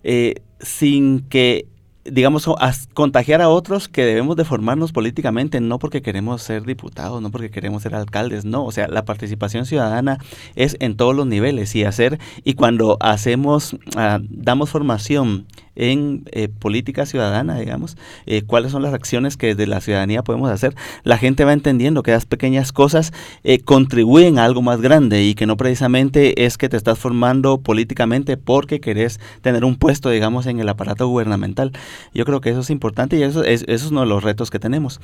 eh, 0.03 0.35
sin 0.59 1.21
que 1.21 1.67
digamos, 2.05 2.49
contagiar 2.93 3.41
a 3.41 3.49
otros 3.49 3.87
que 3.87 4.05
debemos 4.05 4.35
de 4.35 4.45
formarnos 4.45 4.91
políticamente, 4.91 5.61
no 5.61 5.79
porque 5.79 6.01
queremos 6.01 6.41
ser 6.41 6.63
diputados, 6.63 7.21
no 7.21 7.31
porque 7.31 7.49
queremos 7.49 7.83
ser 7.83 7.95
alcaldes, 7.95 8.45
no, 8.45 8.65
o 8.65 8.71
sea, 8.71 8.87
la 8.87 9.05
participación 9.05 9.65
ciudadana 9.65 10.17
es 10.55 10.75
en 10.79 10.97
todos 10.97 11.15
los 11.15 11.27
niveles 11.27 11.75
y 11.75 11.83
hacer, 11.85 12.19
y 12.43 12.55
cuando 12.55 12.97
hacemos, 12.99 13.77
ah, 13.95 14.19
damos 14.21 14.69
formación 14.69 15.45
en 15.75 16.23
eh, 16.31 16.49
política 16.49 17.05
ciudadana, 17.05 17.57
digamos, 17.57 17.97
eh, 18.25 18.43
cuáles 18.43 18.71
son 18.71 18.83
las 18.83 18.93
acciones 18.93 19.37
que 19.37 19.47
desde 19.47 19.67
la 19.67 19.81
ciudadanía 19.81 20.23
podemos 20.23 20.49
hacer, 20.49 20.75
la 21.03 21.17
gente 21.17 21.45
va 21.45 21.53
entendiendo 21.53 22.03
que 22.03 22.11
las 22.11 22.25
pequeñas 22.25 22.71
cosas 22.71 23.13
eh, 23.43 23.59
contribuyen 23.59 24.37
a 24.37 24.45
algo 24.45 24.61
más 24.61 24.81
grande 24.81 25.23
y 25.23 25.35
que 25.35 25.45
no 25.45 25.57
precisamente 25.57 26.45
es 26.45 26.57
que 26.57 26.69
te 26.69 26.77
estás 26.77 26.99
formando 26.99 27.59
políticamente 27.59 28.37
porque 28.37 28.79
querés 28.79 29.19
tener 29.41 29.65
un 29.65 29.75
puesto, 29.75 30.09
digamos, 30.09 30.45
en 30.45 30.59
el 30.59 30.69
aparato 30.69 31.07
gubernamental. 31.07 31.71
Yo 32.13 32.25
creo 32.25 32.41
que 32.41 32.49
eso 32.49 32.61
es 32.61 32.69
importante 32.69 33.17
y 33.17 33.23
eso 33.23 33.43
es, 33.43 33.63
eso 33.67 33.85
es 33.85 33.91
uno 33.91 34.01
de 34.01 34.07
los 34.07 34.23
retos 34.23 34.49
que 34.49 34.59
tenemos. 34.59 35.01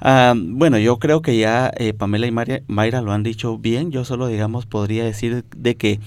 Ah, 0.00 0.34
bueno, 0.36 0.78
yo 0.78 0.98
creo 0.98 1.22
que 1.22 1.36
ya 1.36 1.72
Pamela 1.98 2.26
y 2.26 2.62
Mayra 2.66 3.00
lo 3.00 3.12
han 3.12 3.22
dicho 3.22 3.58
bien, 3.58 3.90
yo 3.90 4.04
solo, 4.04 4.26
digamos, 4.28 4.66
podría 4.66 5.04
decir 5.04 5.44
de 5.56 5.76
que 5.76 6.00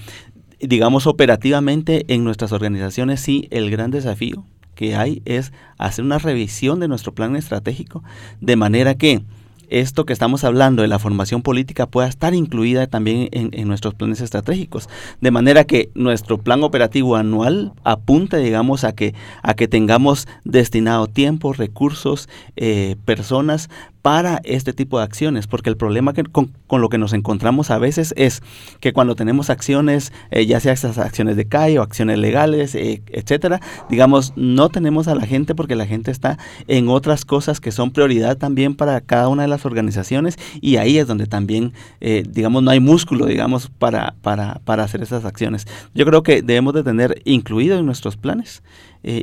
digamos, 0.60 1.06
operativamente 1.06 2.04
en 2.08 2.24
nuestras 2.24 2.52
organizaciones 2.52 3.20
sí 3.20 3.48
el 3.50 3.70
gran 3.70 3.90
desafío 3.90 4.44
que 4.74 4.94
hay 4.94 5.22
es 5.24 5.52
hacer 5.78 6.04
una 6.04 6.18
revisión 6.18 6.80
de 6.80 6.88
nuestro 6.88 7.12
plan 7.12 7.36
estratégico 7.36 8.02
de 8.40 8.56
manera 8.56 8.94
que 8.94 9.22
esto 9.70 10.04
que 10.04 10.12
estamos 10.12 10.44
hablando 10.44 10.82
de 10.82 10.88
la 10.88 10.98
formación 10.98 11.42
política 11.42 11.86
pueda 11.86 12.08
estar 12.08 12.34
incluida 12.34 12.86
también 12.86 13.28
en, 13.32 13.68
nuestros 13.68 13.94
planes 13.94 14.20
estratégicos, 14.20 14.88
de 15.20 15.30
manera 15.30 15.64
que 15.64 15.90
nuestro 15.94 16.38
plan 16.38 16.62
operativo 16.62 17.16
anual 17.16 17.72
apunte, 17.84 18.36
digamos, 18.38 18.84
a 18.84 18.94
que, 18.94 19.14
a 19.42 19.54
que 19.54 19.68
tengamos 19.68 20.26
destinado 20.44 21.06
tiempo, 21.06 21.52
recursos, 21.52 22.28
eh, 22.56 22.96
personas 23.04 23.70
para 24.02 24.40
este 24.44 24.72
tipo 24.72 24.98
de 24.98 25.04
acciones, 25.04 25.46
porque 25.46 25.68
el 25.68 25.76
problema 25.76 26.12
que, 26.12 26.24
con, 26.24 26.52
lo 26.70 26.88
que 26.88 26.98
nos 26.98 27.12
encontramos 27.12 27.70
a 27.70 27.78
veces 27.78 28.14
es 28.16 28.42
que 28.80 28.92
cuando 28.92 29.14
tenemos 29.14 29.50
acciones, 29.50 30.12
eh, 30.30 30.46
ya 30.46 30.60
sea 30.60 30.72
estas 30.72 30.98
acciones 30.98 31.36
de 31.36 31.46
calle 31.46 31.78
o 31.78 31.82
acciones 31.82 32.18
legales, 32.18 32.74
eh, 32.74 33.02
etcétera, 33.08 33.60
digamos, 33.90 34.32
no 34.36 34.68
tenemos 34.70 35.08
a 35.08 35.14
la 35.14 35.26
gente 35.26 35.54
porque 35.54 35.76
la 35.76 35.86
gente 35.86 36.10
está 36.10 36.38
en 36.66 36.88
otras 36.88 37.24
cosas 37.24 37.60
que 37.60 37.72
son 37.72 37.90
prioridad 37.90 38.38
también 38.38 38.74
para 38.74 39.00
cada 39.00 39.28
una 39.28 39.42
de 39.42 39.48
las 39.48 39.66
organizaciones 39.66 40.36
y 40.60 40.76
ahí 40.76 40.98
es 40.98 41.06
donde 41.06 41.26
también, 41.26 41.74
eh, 42.00 42.24
digamos, 42.28 42.62
no 42.62 42.70
hay 42.70 42.80
músculo, 42.80 43.26
digamos, 43.26 43.70
para, 43.78 44.14
para, 44.22 44.60
para 44.64 44.84
hacer 44.84 45.02
esas 45.02 45.24
acciones. 45.24 45.66
Yo 45.94 46.06
creo 46.06 46.22
que 46.22 46.42
debemos 46.42 46.72
de 46.72 46.84
tener 46.84 47.20
incluido 47.24 47.78
en 47.78 47.86
nuestros 47.86 48.16
planes 48.16 48.62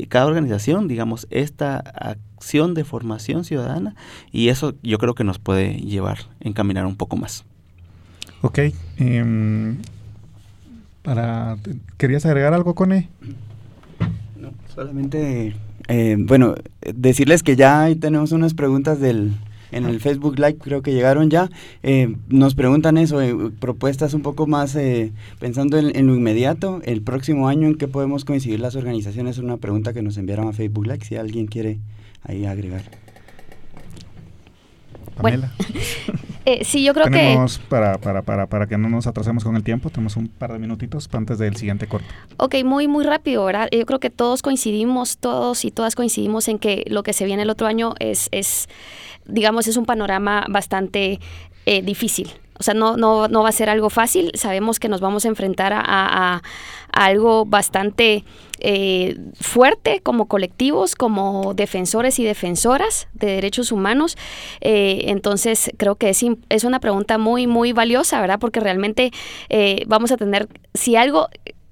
cada 0.09 0.25
organización, 0.25 0.87
digamos, 0.87 1.27
esta 1.29 2.17
acción 2.37 2.73
de 2.73 2.83
formación 2.83 3.43
ciudadana 3.43 3.95
y 4.31 4.49
eso 4.49 4.75
yo 4.83 4.99
creo 4.99 5.15
que 5.15 5.23
nos 5.23 5.39
puede 5.39 5.73
llevar, 5.73 6.19
encaminar 6.39 6.85
un 6.85 6.95
poco 6.95 7.17
más. 7.17 7.43
Ok. 8.41 8.59
Em, 8.97 9.77
para, 11.01 11.57
¿Querías 11.97 12.25
agregar 12.25 12.53
algo, 12.53 12.75
Cone? 12.75 13.09
No, 14.39 14.51
solamente, 14.73 15.55
eh, 15.87 16.15
bueno, 16.19 16.55
decirles 16.81 17.41
que 17.41 17.55
ya 17.55 17.83
ahí 17.83 17.95
tenemos 17.95 18.31
unas 18.31 18.53
preguntas 18.53 18.99
del, 18.99 19.33
en 19.71 19.85
el 19.85 19.99
Facebook 19.99 20.39
Live 20.39 20.57
creo 20.57 20.81
que 20.81 20.93
llegaron 20.93 21.29
ya. 21.29 21.49
Eh, 21.83 22.15
nos 22.29 22.55
preguntan 22.55 22.97
eso, 22.97 23.21
eh, 23.21 23.35
propuestas 23.59 24.13
un 24.13 24.21
poco 24.21 24.47
más 24.47 24.75
eh, 24.75 25.11
pensando 25.39 25.77
en, 25.77 26.07
lo 26.07 26.15
inmediato, 26.15 26.81
el 26.85 27.01
próximo 27.01 27.47
año 27.47 27.67
en 27.67 27.75
qué 27.75 27.87
podemos 27.87 28.25
coincidir 28.25 28.59
las 28.59 28.75
organizaciones, 28.75 29.37
es 29.37 29.43
una 29.43 29.57
pregunta 29.57 29.93
que 29.93 30.01
nos 30.01 30.17
enviaron 30.17 30.47
a 30.47 30.53
Facebook 30.53 30.87
Live, 30.87 31.05
si 31.05 31.15
alguien 31.15 31.47
quiere 31.47 31.79
ahí 32.27 32.45
agregar. 32.45 32.83
Bueno, 35.19 35.49
sí, 36.63 36.83
yo 36.83 36.93
creo 36.93 37.05
tenemos 37.05 37.57
que... 37.57 37.65
Para, 37.67 37.97
para, 37.97 38.21
para, 38.21 38.47
para 38.47 38.67
que 38.67 38.77
no 38.77 38.89
nos 38.89 39.07
atrasemos 39.07 39.43
con 39.43 39.55
el 39.55 39.63
tiempo, 39.63 39.89
tenemos 39.89 40.15
un 40.15 40.27
par 40.27 40.53
de 40.53 40.59
minutitos 40.59 41.09
antes 41.13 41.39
del 41.39 41.55
siguiente 41.55 41.87
corte. 41.87 42.07
Ok, 42.37 42.55
muy, 42.63 42.87
muy 42.87 43.03
rápido, 43.03 43.45
¿verdad? 43.45 43.67
Yo 43.71 43.85
creo 43.85 43.99
que 43.99 44.09
todos 44.09 44.41
coincidimos, 44.41 45.17
todos 45.17 45.65
y 45.65 45.71
todas 45.71 45.95
coincidimos 45.95 46.47
en 46.47 46.59
que 46.59 46.83
lo 46.87 47.03
que 47.03 47.13
se 47.13 47.25
viene 47.25 47.43
el 47.43 47.49
otro 47.49 47.67
año 47.67 47.95
es, 47.99 48.29
es 48.31 48.69
digamos, 49.25 49.67
es 49.67 49.77
un 49.77 49.85
panorama 49.85 50.45
bastante 50.49 51.19
eh, 51.65 51.81
difícil. 51.81 52.31
O 52.59 52.63
sea, 52.63 52.73
no, 52.73 52.97
no, 52.97 53.27
no, 53.27 53.43
va 53.43 53.49
a 53.49 53.51
ser 53.51 53.69
algo 53.69 53.89
fácil. 53.89 54.31
Sabemos 54.33 54.79
que 54.79 54.89
nos 54.89 54.99
vamos 54.99 55.25
a 55.25 55.27
enfrentar 55.27 55.73
a, 55.75 56.41
algo 57.05 57.45
bastante 57.45 58.23
eh, 58.59 59.17
fuerte 59.39 60.01
como 60.01 60.27
colectivos, 60.27 60.95
como 60.95 61.53
defensores 61.53 62.19
y 62.19 62.23
defensoras 62.23 63.07
de 63.13 63.27
derechos 63.27 63.71
humanos. 63.71 64.17
Eh, 64.61 65.05
entonces, 65.07 65.71
creo 65.77 65.95
que 65.95 66.09
es, 66.09 66.23
es, 66.49 66.63
una 66.63 66.79
pregunta 66.79 67.17
muy, 67.17 67.47
muy 67.47 67.71
valiosa, 67.71 68.19
¿verdad? 68.21 68.39
Porque 68.39 68.59
realmente 68.59 69.11
vamos 69.87 70.11
a 70.11 70.17
tener, 70.17 70.47
si 70.73 70.95
algo... 70.95 71.27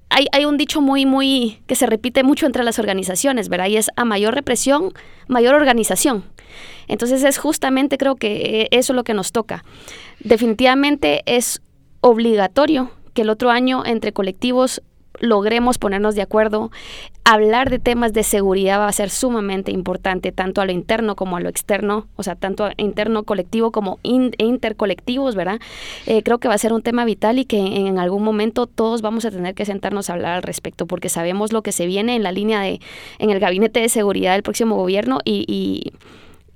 Hay, 0.08 0.28
hay 0.30 0.44
un 0.44 0.56
dicho 0.56 0.80
muy, 0.80 1.04
muy, 1.04 1.58
que 1.66 1.74
se 1.74 1.84
repite 1.84 2.22
mucho 2.22 2.46
entre 2.46 2.62
las 2.62 2.78
organizaciones, 2.78 3.48
¿verdad? 3.48 3.66
Y 3.66 3.76
es 3.76 3.90
a 3.96 4.04
mayor 4.04 4.36
represión, 4.36 4.92
mayor 5.26 5.56
organización. 5.56 6.24
Entonces 6.88 7.22
es 7.24 7.38
justamente 7.38 7.98
creo 7.98 8.16
que 8.16 8.62
eh, 8.62 8.68
eso 8.70 8.92
es 8.92 8.96
lo 8.96 9.04
que 9.04 9.14
nos 9.14 9.32
toca. 9.32 9.64
Definitivamente 10.20 11.22
es 11.26 11.62
obligatorio 12.00 12.90
que 13.14 13.22
el 13.22 13.30
otro 13.30 13.50
año 13.50 13.84
entre 13.84 14.12
colectivos 14.12 14.82
logremos 15.20 15.78
ponernos 15.78 16.14
de 16.14 16.22
acuerdo. 16.22 16.70
Hablar 17.24 17.70
de 17.70 17.78
temas 17.78 18.12
de 18.12 18.22
seguridad 18.22 18.78
va 18.78 18.88
a 18.88 18.92
ser 18.92 19.10
sumamente 19.10 19.72
importante, 19.72 20.32
tanto 20.32 20.60
a 20.60 20.64
lo 20.64 20.72
interno 20.72 21.16
como 21.16 21.36
a 21.36 21.40
lo 21.40 21.48
externo, 21.48 22.06
o 22.16 22.22
sea, 22.22 22.36
tanto 22.36 22.64
a 22.64 22.72
interno 22.76 23.24
colectivo 23.24 23.72
como 23.72 23.98
intercolectivos, 24.02 25.34
¿verdad? 25.34 25.58
Eh, 26.06 26.22
creo 26.22 26.38
que 26.38 26.48
va 26.48 26.54
a 26.54 26.58
ser 26.58 26.72
un 26.72 26.82
tema 26.82 27.04
vital 27.04 27.38
y 27.38 27.44
que 27.44 27.58
en, 27.58 27.98
algún 27.98 28.22
momento 28.22 28.66
todos 28.66 29.02
vamos 29.02 29.24
a 29.24 29.30
tener 29.30 29.54
que 29.54 29.64
sentarnos 29.64 30.08
a 30.08 30.14
hablar 30.14 30.34
al 30.36 30.42
respecto, 30.42 30.86
porque 30.86 31.08
sabemos 31.08 31.52
lo 31.52 31.62
que 31.62 31.72
se 31.72 31.86
viene 31.86 32.14
en 32.14 32.22
la 32.22 32.32
línea 32.32 32.60
de, 32.60 32.80
en 33.18 33.30
el 33.30 33.40
gabinete 33.40 33.80
de 33.80 33.88
seguridad 33.88 34.34
del 34.34 34.42
próximo 34.42 34.76
gobierno 34.76 35.18
y, 35.24 35.92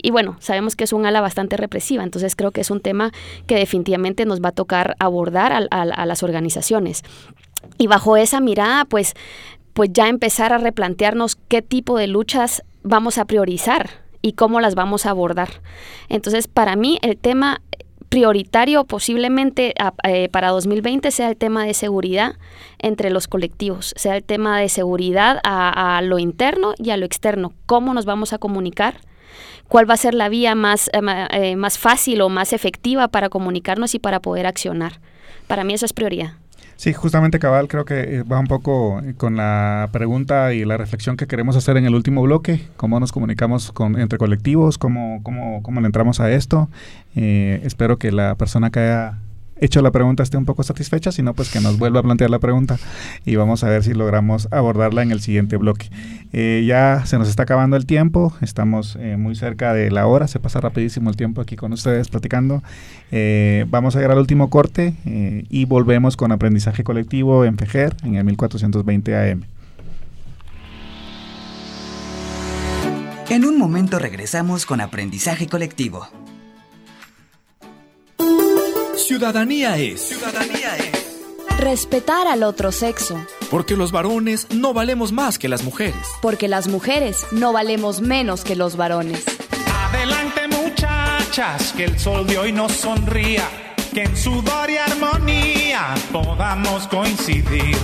y 0.02 0.10
bueno, 0.10 0.36
sabemos 0.40 0.76
que 0.76 0.84
es 0.84 0.92
un 0.92 1.06
ala 1.06 1.20
bastante 1.20 1.56
represiva, 1.56 2.02
entonces 2.02 2.36
creo 2.36 2.50
que 2.50 2.60
es 2.60 2.70
un 2.70 2.80
tema 2.80 3.12
que 3.46 3.56
definitivamente 3.56 4.24
nos 4.24 4.40
va 4.40 4.50
a 4.50 4.52
tocar 4.52 4.96
abordar 4.98 5.52
a, 5.52 5.82
a 5.82 6.06
las 6.06 6.22
organizaciones. 6.22 7.02
Y 7.78 7.86
bajo 7.86 8.16
esa 8.16 8.40
mirada, 8.40 8.84
pues, 8.84 9.14
pues 9.72 9.90
ya 9.92 10.08
empezar 10.08 10.52
a 10.52 10.58
replantearnos 10.58 11.36
qué 11.48 11.62
tipo 11.62 11.96
de 11.96 12.06
luchas 12.06 12.62
vamos 12.82 13.18
a 13.18 13.24
priorizar 13.24 13.90
y 14.22 14.32
cómo 14.32 14.60
las 14.60 14.74
vamos 14.74 15.06
a 15.06 15.10
abordar. 15.10 15.48
Entonces, 16.08 16.48
para 16.48 16.76
mí, 16.76 16.98
el 17.02 17.16
tema 17.16 17.62
prioritario 18.10 18.84
posiblemente 18.84 19.72
eh, 20.02 20.28
para 20.30 20.48
2020 20.48 21.10
sea 21.12 21.28
el 21.28 21.36
tema 21.36 21.64
de 21.64 21.74
seguridad 21.74 22.34
entre 22.80 23.10
los 23.10 23.28
colectivos, 23.28 23.94
sea 23.96 24.16
el 24.16 24.24
tema 24.24 24.58
de 24.58 24.68
seguridad 24.68 25.40
a, 25.44 26.00
lo 26.02 26.18
interno 26.18 26.74
y 26.76 26.90
a 26.90 26.96
lo 26.96 27.06
externo, 27.06 27.52
cómo 27.66 27.94
nos 27.94 28.04
vamos 28.04 28.32
a 28.32 28.38
comunicar, 28.38 29.00
cuál 29.68 29.88
va 29.88 29.94
a 29.94 29.96
ser 29.96 30.14
la 30.14 30.28
vía 30.28 30.56
más, 30.56 30.88
eh, 30.88 31.00
eh, 31.30 31.56
más 31.56 31.78
fácil 31.78 32.20
o 32.20 32.28
más 32.28 32.52
efectiva 32.52 33.06
para 33.08 33.28
comunicarnos 33.28 33.94
y 33.94 34.00
para 34.00 34.20
poder 34.20 34.46
accionar. 34.46 35.00
Para 35.46 35.62
mí 35.62 35.74
eso 35.74 35.86
es 35.86 35.92
prioridad. 35.92 36.39
Sí, 36.76 36.94
justamente 36.94 37.38
Cabal 37.38 37.68
creo 37.68 37.84
que 37.84 38.00
eh, 38.00 38.22
va 38.22 38.38
un 38.38 38.46
poco 38.46 39.02
eh, 39.02 39.12
con 39.14 39.36
la 39.36 39.90
pregunta 39.92 40.54
y 40.54 40.64
la 40.64 40.78
reflexión 40.78 41.18
que 41.18 41.26
queremos 41.26 41.54
hacer 41.54 41.76
en 41.76 41.84
el 41.84 41.94
último 41.94 42.22
bloque, 42.22 42.68
cómo 42.78 42.98
nos 42.98 43.12
comunicamos 43.12 43.70
con, 43.70 44.00
entre 44.00 44.18
colectivos, 44.18 44.78
cómo, 44.78 45.20
cómo, 45.22 45.62
cómo 45.62 45.80
le 45.82 45.86
entramos 45.86 46.20
a 46.20 46.32
esto. 46.32 46.70
Eh, 47.16 47.60
espero 47.64 47.98
que 47.98 48.12
la 48.12 48.34
persona 48.36 48.70
que 48.70 48.80
haya 48.80 49.18
hecho 49.60 49.82
la 49.82 49.90
pregunta 49.90 50.22
esté 50.22 50.36
un 50.36 50.44
poco 50.44 50.62
satisfecha, 50.62 51.12
sino 51.12 51.34
pues 51.34 51.50
que 51.50 51.60
nos 51.60 51.78
vuelva 51.78 52.00
a 52.00 52.02
plantear 52.02 52.30
la 52.30 52.38
pregunta 52.38 52.78
y 53.24 53.36
vamos 53.36 53.62
a 53.64 53.68
ver 53.68 53.84
si 53.84 53.94
logramos 53.94 54.48
abordarla 54.50 55.02
en 55.02 55.12
el 55.12 55.20
siguiente 55.20 55.56
bloque. 55.56 55.90
Eh, 56.32 56.64
ya 56.66 57.04
se 57.06 57.18
nos 57.18 57.28
está 57.28 57.44
acabando 57.44 57.76
el 57.76 57.86
tiempo, 57.86 58.34
estamos 58.40 58.96
eh, 59.00 59.16
muy 59.16 59.34
cerca 59.34 59.72
de 59.72 59.90
la 59.90 60.06
hora, 60.06 60.28
se 60.28 60.40
pasa 60.40 60.60
rapidísimo 60.60 61.10
el 61.10 61.16
tiempo 61.16 61.40
aquí 61.40 61.56
con 61.56 61.72
ustedes 61.72 62.08
platicando. 62.08 62.62
Eh, 63.12 63.66
vamos 63.68 63.96
a 63.96 63.98
llegar 63.98 64.12
al 64.12 64.18
último 64.18 64.50
corte 64.50 64.94
y 65.04 65.64
volvemos 65.64 66.16
con 66.16 66.32
aprendizaje 66.32 66.84
colectivo 66.84 67.44
en 67.44 67.56
FEGER 67.56 67.96
en 68.04 68.16
el 68.16 68.24
1420 68.24 69.16
AM. 69.16 69.44
En 73.28 73.44
un 73.44 73.58
momento 73.58 73.98
regresamos 74.00 74.66
con 74.66 74.80
aprendizaje 74.80 75.46
colectivo. 75.46 76.08
Ciudadanía 79.06 79.76
es. 79.76 80.08
Ciudadanía 80.08 80.76
es. 80.76 81.58
Respetar 81.58 82.28
al 82.28 82.42
otro 82.42 82.70
sexo. 82.70 83.18
Porque 83.50 83.76
los 83.76 83.92
varones 83.92 84.46
no 84.50 84.72
valemos 84.72 85.10
más 85.10 85.38
que 85.38 85.48
las 85.48 85.64
mujeres. 85.64 86.06
Porque 86.22 86.48
las 86.48 86.68
mujeres 86.68 87.26
no 87.32 87.52
valemos 87.52 88.00
menos 88.00 88.44
que 88.44 88.56
los 88.56 88.76
varones. 88.76 89.24
Adelante 89.88 90.48
muchachas, 90.48 91.72
que 91.76 91.84
el 91.84 91.98
sol 91.98 92.26
de 92.26 92.38
hoy 92.38 92.52
nos 92.52 92.72
sonría. 92.72 93.48
Que 93.92 94.04
en 94.04 94.16
sudor 94.16 94.70
y 94.70 94.76
armonía 94.76 95.94
podamos 96.12 96.86
coincidir. 96.86 97.76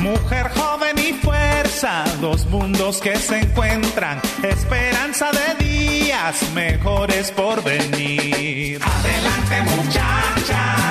Mujer 0.00 0.50
joven 0.54 0.98
y 0.98 1.12
fuerza, 1.12 2.04
dos 2.20 2.46
mundos 2.46 3.00
que 3.00 3.16
se 3.16 3.40
encuentran. 3.40 4.20
Esperanza 4.42 5.30
de 5.32 5.64
días 5.64 6.42
mejores 6.54 7.30
por 7.30 7.62
venir. 7.62 8.80
Adelante 8.82 9.62
muchachas. 9.76 10.84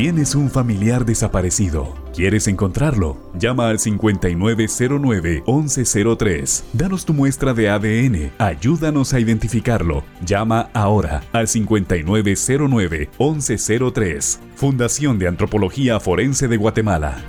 ¿Tienes 0.00 0.34
un 0.34 0.48
familiar 0.48 1.04
desaparecido? 1.04 1.94
¿Quieres 2.14 2.48
encontrarlo? 2.48 3.18
Llama 3.34 3.68
al 3.68 3.78
5909-1103. 3.80 6.62
Danos 6.72 7.04
tu 7.04 7.12
muestra 7.12 7.52
de 7.52 7.68
ADN. 7.68 8.32
Ayúdanos 8.38 9.12
a 9.12 9.20
identificarlo. 9.20 10.02
Llama 10.24 10.70
ahora 10.72 11.22
al 11.32 11.48
5909-1103. 11.48 14.38
Fundación 14.54 15.18
de 15.18 15.28
Antropología 15.28 16.00
Forense 16.00 16.48
de 16.48 16.56
Guatemala. 16.56 17.22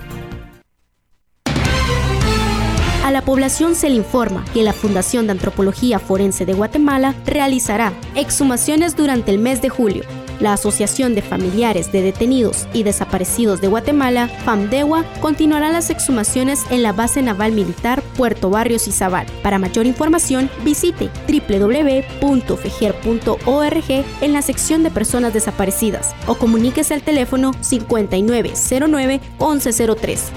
A 3.04 3.10
la 3.10 3.20
población 3.20 3.74
se 3.74 3.90
le 3.90 3.96
informa 3.96 4.46
que 4.54 4.62
la 4.62 4.72
Fundación 4.72 5.26
de 5.26 5.32
Antropología 5.32 5.98
Forense 5.98 6.46
de 6.46 6.54
Guatemala 6.54 7.14
realizará 7.26 7.92
exhumaciones 8.14 8.96
durante 8.96 9.30
el 9.30 9.38
mes 9.38 9.60
de 9.60 9.68
julio 9.68 10.04
la 10.42 10.52
Asociación 10.54 11.14
de 11.14 11.22
Familiares 11.22 11.92
de 11.92 12.02
Detenidos 12.02 12.66
y 12.74 12.82
Desaparecidos 12.82 13.60
de 13.60 13.68
Guatemala, 13.68 14.28
FAMDEWA, 14.44 15.04
continuará 15.20 15.70
las 15.70 15.88
exhumaciones 15.88 16.64
en 16.70 16.82
la 16.82 16.92
Base 16.92 17.22
Naval 17.22 17.52
Militar 17.52 18.02
Puerto 18.16 18.50
Barrios 18.50 18.88
y 18.88 18.92
Zabal. 18.92 19.26
Para 19.42 19.58
mayor 19.58 19.86
información, 19.86 20.50
visite 20.64 21.10
www.fejer.org 21.28 24.04
en 24.20 24.32
la 24.32 24.42
sección 24.42 24.82
de 24.82 24.90
personas 24.90 25.32
desaparecidas 25.32 26.14
o 26.26 26.34
comuníquese 26.34 26.94
al 26.94 27.02
teléfono 27.02 27.52
5909 27.60 29.20
1103. 29.38 30.32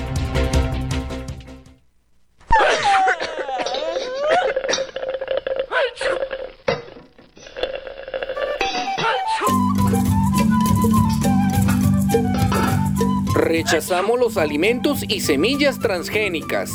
Rechazamos 13.56 14.20
los 14.20 14.36
alimentos 14.36 15.06
y 15.08 15.22
semillas 15.22 15.80
transgénicas. 15.80 16.70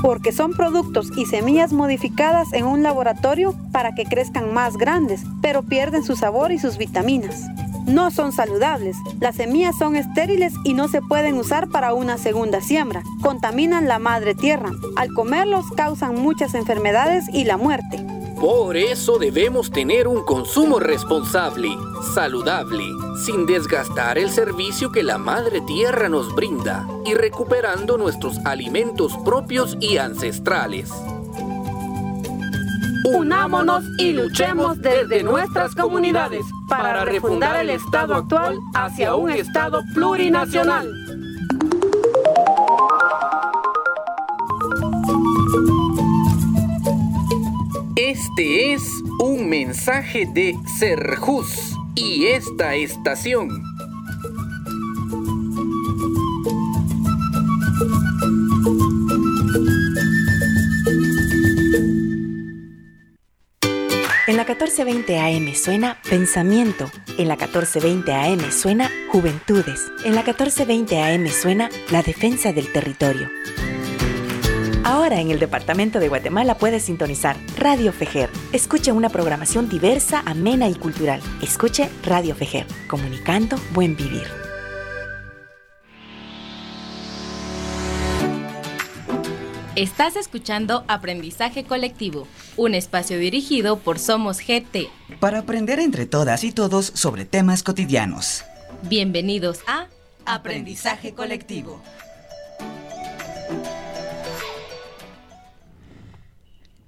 Porque 0.00 0.32
son 0.32 0.52
productos 0.52 1.10
y 1.14 1.26
semillas 1.26 1.74
modificadas 1.74 2.54
en 2.54 2.64
un 2.64 2.82
laboratorio 2.82 3.54
para 3.70 3.94
que 3.94 4.06
crezcan 4.06 4.54
más 4.54 4.78
grandes, 4.78 5.24
pero 5.42 5.62
pierden 5.62 6.02
su 6.02 6.16
sabor 6.16 6.52
y 6.52 6.58
sus 6.58 6.78
vitaminas. 6.78 7.42
No 7.86 8.10
son 8.10 8.32
saludables. 8.32 8.96
Las 9.20 9.36
semillas 9.36 9.76
son 9.76 9.94
estériles 9.94 10.54
y 10.64 10.72
no 10.72 10.88
se 10.88 11.02
pueden 11.02 11.34
usar 11.36 11.68
para 11.68 11.92
una 11.92 12.16
segunda 12.16 12.62
siembra. 12.62 13.02
Contaminan 13.20 13.88
la 13.88 13.98
madre 13.98 14.34
tierra. 14.34 14.70
Al 14.96 15.12
comerlos 15.12 15.66
causan 15.76 16.14
muchas 16.14 16.54
enfermedades 16.54 17.26
y 17.30 17.44
la 17.44 17.58
muerte. 17.58 18.11
Por 18.42 18.76
eso 18.76 19.20
debemos 19.20 19.70
tener 19.70 20.08
un 20.08 20.24
consumo 20.24 20.80
responsable, 20.80 21.68
saludable, 22.12 22.82
sin 23.24 23.46
desgastar 23.46 24.18
el 24.18 24.30
servicio 24.30 24.90
que 24.90 25.04
la 25.04 25.16
Madre 25.16 25.60
Tierra 25.60 26.08
nos 26.08 26.34
brinda 26.34 26.88
y 27.06 27.14
recuperando 27.14 27.96
nuestros 27.96 28.38
alimentos 28.44 29.16
propios 29.24 29.76
y 29.78 29.98
ancestrales. 29.98 30.90
Unámonos 33.14 33.84
y 33.98 34.10
luchemos 34.10 34.82
desde 34.82 35.22
nuestras 35.22 35.76
comunidades 35.76 36.44
para 36.68 37.04
refundar 37.04 37.60
el 37.60 37.70
Estado 37.70 38.16
actual 38.16 38.58
hacia 38.74 39.14
un 39.14 39.30
Estado 39.30 39.84
plurinacional. 39.94 41.01
Este 48.12 48.74
es 48.74 48.82
un 49.20 49.48
mensaje 49.48 50.26
de 50.26 50.54
Serjus 50.78 51.78
y 51.94 52.26
esta 52.26 52.74
estación. 52.74 53.48
En 64.26 64.36
la 64.36 64.44
1420 64.44 65.18
AM 65.18 65.54
suena 65.54 65.96
Pensamiento. 66.06 66.90
En 67.16 67.28
la 67.28 67.36
1420 67.36 68.12
AM 68.12 68.52
suena 68.52 68.90
Juventudes. 69.10 69.90
En 70.04 70.14
la 70.14 70.22
1420 70.22 71.02
AM 71.02 71.28
suena 71.28 71.70
La 71.90 72.02
Defensa 72.02 72.52
del 72.52 72.70
Territorio. 72.70 73.30
Ahora 74.84 75.20
en 75.20 75.30
el 75.30 75.38
Departamento 75.38 76.00
de 76.00 76.08
Guatemala 76.08 76.58
puedes 76.58 76.82
sintonizar 76.82 77.36
Radio 77.56 77.92
Fejer. 77.92 78.30
Escuche 78.52 78.90
una 78.90 79.10
programación 79.10 79.68
diversa, 79.68 80.22
amena 80.26 80.68
y 80.68 80.74
cultural. 80.74 81.20
Escuche 81.40 81.88
Radio 82.04 82.34
Fejer, 82.34 82.66
comunicando 82.88 83.56
buen 83.72 83.94
vivir. 83.94 84.26
Estás 89.76 90.16
escuchando 90.16 90.84
Aprendizaje 90.88 91.62
Colectivo, 91.64 92.26
un 92.56 92.74
espacio 92.74 93.18
dirigido 93.18 93.78
por 93.78 94.00
Somos 94.00 94.38
GT. 94.38 94.90
Para 95.20 95.38
aprender 95.38 95.78
entre 95.78 96.06
todas 96.06 96.42
y 96.42 96.50
todos 96.50 96.86
sobre 96.86 97.24
temas 97.24 97.62
cotidianos. 97.62 98.44
Bienvenidos 98.82 99.60
a 99.68 99.86
Aprendizaje 100.26 101.14
Colectivo. 101.14 101.80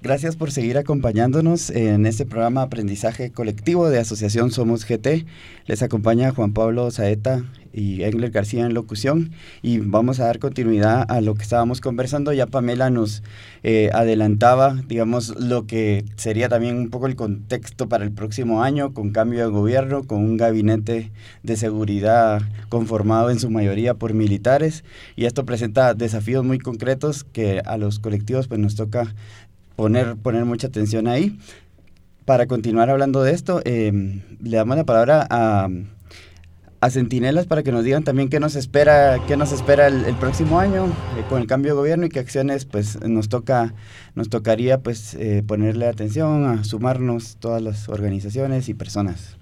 Gracias 0.05 0.37
por 0.37 0.53
seguir 0.53 0.77
acompañándonos 0.77 1.71
en 1.71 2.05
este 2.05 2.27
programa 2.27 2.61
Aprendizaje 2.61 3.33
Colectivo 3.33 3.89
de 3.89 4.01
Asociación 4.01 4.51
Somos 4.51 4.85
GT. 4.87 5.25
Les 5.65 5.83
acompaña 5.83 6.31
Juan 6.31 6.53
Pablo 6.53 6.91
Saeta 6.91 7.43
y 7.73 8.03
Engler 8.03 8.31
García 8.31 8.67
en 8.67 8.75
locución 8.75 9.33
y 9.63 9.79
vamos 9.79 10.21
a 10.21 10.27
dar 10.27 10.39
continuidad 10.39 11.05
a 11.11 11.21
lo 11.21 11.35
que 11.35 11.43
estábamos 11.43 11.81
conversando. 11.81 12.35
Ya 12.35 12.47
Pamela 12.47 12.91
nos 12.91 13.23
eh, 13.63 13.89
adelantaba, 13.95 14.75
digamos, 14.87 15.41
lo 15.41 15.67
que 15.67 16.05
sería 16.17 16.49
también 16.49 16.77
un 16.77 16.91
poco 16.91 17.07
el 17.07 17.17
contexto 17.17 17.89
para 17.89 18.05
el 18.05 18.13
próximo 18.13 18.63
año 18.63 18.93
con 18.93 19.11
cambio 19.11 19.41
de 19.41 19.51
gobierno, 19.51 20.05
con 20.05 20.19
un 20.19 20.37
gabinete 20.37 21.11
de 21.43 21.57
seguridad 21.57 22.43
conformado 22.69 23.31
en 23.31 23.41
su 23.41 23.51
mayoría 23.51 23.95
por 23.95 24.15
militares 24.15 24.85
y 25.17 25.25
esto 25.25 25.45
presenta 25.45 25.95
desafíos 25.95 26.45
muy 26.45 26.59
concretos 26.59 27.25
que 27.25 27.61
a 27.65 27.79
los 27.79 27.99
colectivos 27.99 28.49
pues 28.49 28.61
nos 28.61 28.77
toca 28.77 29.15
poner, 29.77 30.17
poner 30.17 30.45
mucha 30.45 30.67
atención 30.67 31.07
ahí. 31.07 31.39
Para 32.25 32.47
continuar 32.47 32.89
hablando 32.91 33.23
de 33.23 33.33
esto, 33.33 33.61
em, 33.65 34.23
le 34.43 34.57
damos 34.57 34.77
la 34.77 34.85
palabra 34.85 35.27
a, 35.29 35.69
a 36.85 36.91
Centinelas 36.91 37.47
para 37.47 37.63
que 37.63 37.73
nos 37.73 37.83
digan 37.83 38.05
también 38.05 38.29
qué 38.29 38.41
nos 38.41 38.57
espera, 38.57 39.19
qué 39.27 39.39
nos 39.39 39.53
espera 39.53 39.87
el, 39.87 40.15
próximo 40.17 40.61
año 40.61 40.85
eh, 40.85 41.25
con 41.31 41.41
el 41.41 41.47
cambio 41.47 41.73
de 41.73 41.77
gobierno 41.77 42.05
y 42.05 42.11
qué 42.11 42.19
acciones 42.19 42.67
pues 42.67 43.01
nos 43.01 43.31
toca, 43.31 43.75
nos 44.15 44.29
tocaría 44.29 44.83
pues 44.83 45.15
eh, 45.15 45.43
ponerle 45.47 45.87
atención, 45.87 46.45
a 46.45 46.63
sumarnos 46.65 47.37
todas 47.39 47.63
las 47.63 47.89
organizaciones 47.89 48.69
y 48.69 48.75
personas. 48.75 49.39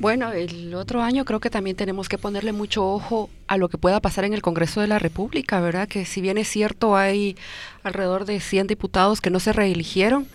Bueno, 0.00 0.32
el 0.32 0.74
otro 0.74 1.02
año 1.02 1.26
creo 1.26 1.40
que 1.40 1.50
también 1.50 1.76
tenemos 1.76 2.08
que 2.08 2.16
ponerle 2.16 2.52
mucho 2.52 2.90
ojo 2.90 3.28
a 3.46 3.58
lo 3.58 3.68
que 3.68 3.76
pueda 3.76 4.00
pasar 4.00 4.24
en 4.24 4.32
el 4.32 4.40
Congreso 4.40 4.80
de 4.80 4.86
la 4.86 4.98
República, 4.98 5.60
¿verdad? 5.60 5.88
Que 5.88 6.06
si 6.06 6.22
bien 6.22 6.38
es 6.38 6.48
cierto 6.48 6.96
hay 6.96 7.36
alrededor 7.82 8.24
de 8.24 8.40
100 8.40 8.66
diputados 8.66 9.20
que 9.20 9.28
no 9.28 9.40
se 9.40 9.52
reeligieron, 9.52 10.26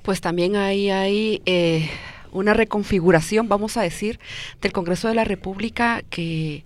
pues 0.00 0.22
también 0.22 0.56
hay, 0.56 0.88
hay 0.88 1.42
eh, 1.44 1.90
una 2.32 2.54
reconfiguración, 2.54 3.50
vamos 3.50 3.76
a 3.76 3.82
decir, 3.82 4.18
del 4.62 4.72
Congreso 4.72 5.08
de 5.08 5.14
la 5.14 5.24
República 5.24 6.00
que, 6.08 6.64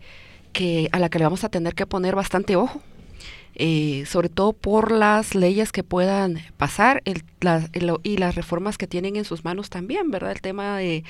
que 0.52 0.88
a 0.92 1.00
la 1.00 1.08
que 1.08 1.18
le 1.18 1.24
vamos 1.24 1.42
a 1.42 1.48
tener 1.48 1.74
que 1.74 1.84
poner 1.84 2.14
bastante 2.14 2.54
ojo. 2.54 2.80
Eh, 3.58 4.04
sobre 4.04 4.28
todo 4.28 4.52
por 4.52 4.92
las 4.92 5.34
leyes 5.34 5.72
que 5.72 5.82
puedan 5.82 6.42
pasar 6.58 7.02
el, 7.06 7.24
y 8.02 8.18
las 8.18 8.34
reformas 8.34 8.76
que 8.76 8.86
tienen 8.86 9.16
en 9.16 9.24
sus 9.24 9.46
manos 9.46 9.70
también, 9.70 10.10
¿verdad? 10.10 10.32
El 10.32 10.42
tema 10.42 10.76
del 10.76 11.04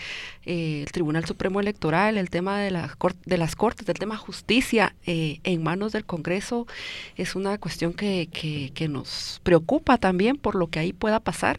de, 0.45 0.83
eh, 0.83 0.85
Tribunal 0.93 1.25
Supremo 1.25 1.59
Electoral, 1.59 2.17
el 2.17 2.31
tema 2.31 2.61
de, 2.61 2.71
la, 2.71 2.97
de 3.25 3.37
las 3.37 3.57
Cortes, 3.57 3.89
el 3.89 3.99
tema 3.99 4.17
justicia 4.17 4.95
eh, 5.07 5.41
en 5.43 5.65
manos 5.65 5.91
del 5.91 6.05
Congreso 6.05 6.69
es 7.17 7.35
una 7.35 7.59
cuestión 7.59 7.95
que, 7.95 8.29
que, 8.33 8.89
nos 8.89 9.41
preocupa 9.43 9.99
también 9.99 10.37
por 10.37 10.55
lo 10.55 10.69
que 10.69 10.79
ahí 10.79 10.93
pueda 10.93 11.19
pasar. 11.19 11.59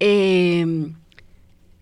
Em, 0.00 0.96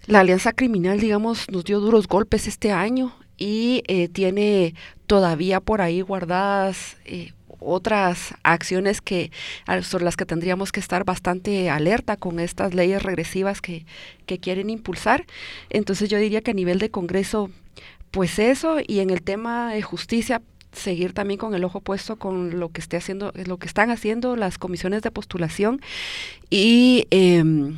la 0.07 0.21
alianza 0.21 0.53
criminal, 0.53 1.01
digamos, 1.01 1.51
nos 1.51 1.65
dio 1.65 1.81
duros 1.81 2.07
golpes 2.07 2.47
este 2.47 2.71
año 2.71 3.13
y 3.37 3.83
tiene 4.13 4.75
todavía 5.09 5.59
por 5.59 5.81
ahí 5.81 6.03
guardadas 6.03 6.97
otras 7.61 8.35
acciones 8.43 9.01
que 9.01 9.31
sobre 9.83 10.05
las 10.05 10.17
que 10.17 10.27
tendríamos 10.27 10.73
que 10.73 10.81
estar 10.81 11.05
bastante 11.05 11.71
alerta 11.71 12.17
con 12.17 12.41
estas 12.41 12.75
leyes 12.75 13.03
regresivas 13.03 13.61
que, 13.61 13.85
que 14.27 14.39
quieren 14.39 14.71
impulsar. 14.71 15.27
Entonces 15.71 16.09
yo 16.09 16.19
diría 16.19 16.41
que 16.41 16.53
a 16.53 16.55
nivel 16.55 16.79
de 16.79 16.91
Congreso, 16.91 17.51
pues 18.11 18.39
eso, 18.39 18.79
y 18.87 19.01
en 19.01 19.11
el 19.11 19.23
tema 19.23 19.73
de 19.73 19.83
justicia, 19.83 20.43
seguir 20.73 21.13
también 21.13 21.39
con 21.39 21.55
el 21.55 21.65
ojo 21.65 21.81
puesto 21.81 22.17
con 22.17 22.59
lo 22.59 22.71
que 22.71 22.81
esté 22.81 22.97
haciendo, 22.97 23.33
lo 23.35 23.59
que 23.59 23.67
están 23.67 23.91
haciendo 23.91 24.37
las 24.37 24.59
comisiones 24.59 25.03
de 25.03 25.11
postulación 25.11 25.81
y 26.51 27.07
em, 27.11 27.77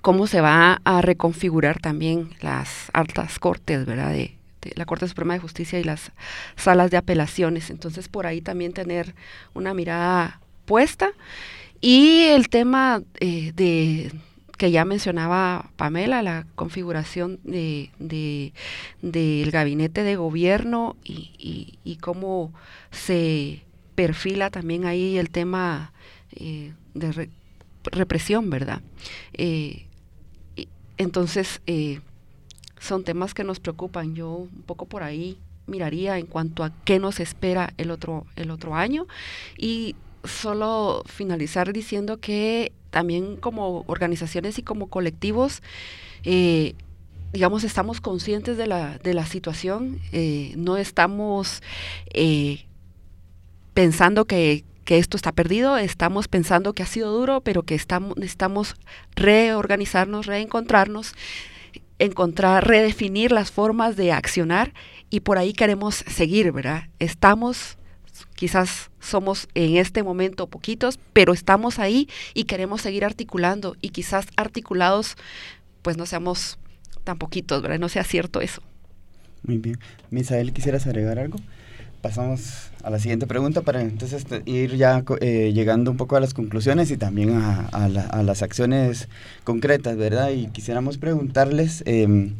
cómo 0.00 0.26
se 0.26 0.40
va 0.40 0.80
a 0.84 1.02
reconfigurar 1.02 1.80
también 1.80 2.30
las 2.40 2.90
altas 2.92 3.38
cortes, 3.38 3.84
¿verdad? 3.86 4.12
De, 4.12 4.36
la 4.74 4.86
Corte 4.86 5.08
Suprema 5.08 5.34
de 5.34 5.40
Justicia 5.40 5.78
y 5.78 5.84
las 5.84 6.12
salas 6.56 6.90
de 6.90 6.96
apelaciones. 6.96 7.70
Entonces, 7.70 8.08
por 8.08 8.26
ahí 8.26 8.40
también 8.40 8.72
tener 8.72 9.14
una 9.54 9.74
mirada 9.74 10.40
puesta. 10.64 11.12
Y 11.80 12.22
el 12.28 12.48
tema 12.48 13.02
eh, 13.20 13.52
de 13.54 14.12
que 14.56 14.70
ya 14.70 14.84
mencionaba 14.84 15.70
Pamela, 15.76 16.22
la 16.22 16.46
configuración 16.54 17.40
de, 17.42 17.90
del 19.00 19.50
gabinete 19.50 20.04
de 20.04 20.14
gobierno 20.14 20.96
y, 21.02 21.98
cómo 22.00 22.52
se 22.92 23.64
perfila 23.96 24.50
también 24.50 24.86
ahí 24.86 25.18
el 25.18 25.30
tema 25.30 25.92
eh, 26.36 26.72
de 26.94 27.28
represión, 27.84 28.50
¿verdad? 28.50 28.82
Eh, 29.32 29.86
entonces, 30.96 31.60
son 32.82 33.04
temas 33.04 33.32
que 33.32 33.44
nos 33.44 33.60
preocupan. 33.60 34.14
Yo 34.14 34.30
un 34.30 34.62
poco 34.66 34.86
por 34.86 35.02
ahí 35.02 35.38
miraría 35.66 36.18
en 36.18 36.26
cuanto 36.26 36.64
a 36.64 36.72
qué 36.84 36.98
nos 36.98 37.20
espera 37.20 37.72
el 37.78 37.90
otro, 37.90 38.26
el 38.36 38.50
otro 38.50 38.74
año. 38.74 39.06
Y 39.56 39.94
solo 40.24 41.04
finalizar 41.06 41.72
diciendo 41.72 42.18
que 42.18 42.72
también 42.90 43.36
como 43.36 43.84
organizaciones 43.86 44.58
y 44.58 44.62
como 44.62 44.88
colectivos, 44.88 45.62
eh, 46.24 46.74
digamos, 47.32 47.64
estamos 47.64 48.00
conscientes 48.00 48.56
de 48.58 48.66
la, 48.66 48.98
de 48.98 49.14
la 49.14 49.26
situación, 49.26 50.00
eh, 50.10 50.52
no 50.56 50.76
estamos 50.76 51.62
eh, 52.12 52.66
pensando 53.72 54.26
que, 54.26 54.64
que, 54.84 54.98
esto 54.98 55.16
está 55.16 55.32
perdido, 55.32 55.78
estamos 55.78 56.28
pensando 56.28 56.74
que 56.74 56.82
ha 56.82 56.86
sido 56.86 57.10
duro, 57.10 57.40
pero 57.40 57.62
que 57.62 57.74
estamos, 57.74 58.16
necesitamos 58.18 58.74
reorganizarnos, 59.16 60.26
reencontrarnos, 60.26 61.14
encontrar, 62.02 62.66
redefinir 62.66 63.30
las 63.30 63.52
formas 63.52 63.96
de 63.96 64.12
accionar 64.12 64.74
y 65.08 65.20
por 65.20 65.38
ahí 65.38 65.52
queremos 65.52 65.96
seguir, 66.08 66.50
¿verdad? 66.50 66.88
Estamos, 66.98 67.78
quizás 68.34 68.90
somos 68.98 69.48
en 69.54 69.76
este 69.76 70.02
momento 70.02 70.48
poquitos, 70.48 70.98
pero 71.12 71.32
estamos 71.32 71.78
ahí 71.78 72.08
y 72.34 72.44
queremos 72.44 72.82
seguir 72.82 73.04
articulando 73.04 73.76
y 73.80 73.90
quizás 73.90 74.26
articulados, 74.36 75.16
pues 75.82 75.96
no 75.96 76.06
seamos 76.06 76.58
tan 77.04 77.18
poquitos, 77.18 77.62
¿verdad? 77.62 77.78
No 77.78 77.88
sea 77.88 78.04
cierto 78.04 78.40
eso. 78.40 78.62
Muy 79.44 79.58
bien. 79.58 79.78
Misael, 80.10 80.52
¿quisieras 80.52 80.86
agregar 80.86 81.18
algo? 81.18 81.38
Pasamos 82.02 82.72
a 82.82 82.90
la 82.90 82.98
siguiente 82.98 83.26
pregunta 83.26 83.62
para 83.62 83.80
entonces 83.80 84.26
ir 84.44 84.76
ya 84.76 85.04
eh, 85.20 85.52
llegando 85.54 85.92
un 85.92 85.96
poco 85.96 86.16
a 86.16 86.20
las 86.20 86.34
conclusiones 86.34 86.90
y 86.90 86.96
también 86.96 87.30
a, 87.32 87.88
las 88.22 88.42
acciones 88.42 89.08
concretas, 89.44 89.96
¿verdad? 89.96 90.30
Y 90.30 90.48
quisiéramos 90.48 90.98
preguntarles, 90.98 91.84
em, 91.86 92.32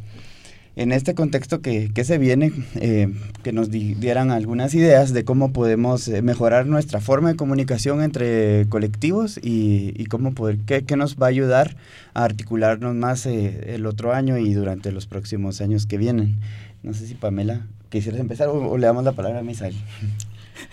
en 0.74 0.90
este 0.90 1.14
contexto 1.14 1.60
que, 1.60 1.90
se 2.02 2.18
viene, 2.18 2.50
eh, 2.76 3.12
que 3.42 3.52
nos 3.52 3.70
dieran 3.70 4.30
algunas 4.30 4.74
ideas 4.74 5.12
de 5.12 5.22
cómo 5.24 5.52
podemos 5.52 6.08
eh, 6.08 6.22
mejorar 6.22 6.66
nuestra 6.66 7.00
forma 7.00 7.28
de 7.28 7.36
comunicación 7.36 8.02
entre 8.02 8.66
colectivos 8.68 9.38
y, 9.42 10.06
cómo 10.06 10.32
poder, 10.32 10.58
qué, 10.66 10.82
qué, 10.84 10.96
nos 10.96 11.16
va 11.16 11.26
a 11.26 11.28
ayudar 11.28 11.76
a 12.14 12.24
articularnos 12.24 12.94
más 12.94 13.26
el 13.26 13.86
otro 13.86 14.12
año 14.12 14.38
y 14.38 14.54
durante 14.54 14.92
los 14.92 15.06
próximos 15.06 15.60
años 15.60 15.86
que 15.86 15.98
vienen. 15.98 16.38
No 16.82 16.94
sé 16.94 17.06
si 17.06 17.14
Pamela 17.14 17.66
¿Quisieras 17.92 18.20
empezar 18.20 18.48
o, 18.48 18.78
le 18.78 18.86
damos 18.86 19.04
la 19.04 19.12
palabra 19.12 19.40
a 19.40 19.42
Misael? 19.42 19.74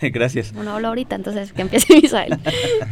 Gracias. 0.00 0.54
Bueno, 0.54 0.70
hablo 0.70 0.88
ahorita, 0.88 1.16
entonces 1.16 1.52
que 1.52 1.60
empiece 1.60 1.94
Misael. 2.00 2.38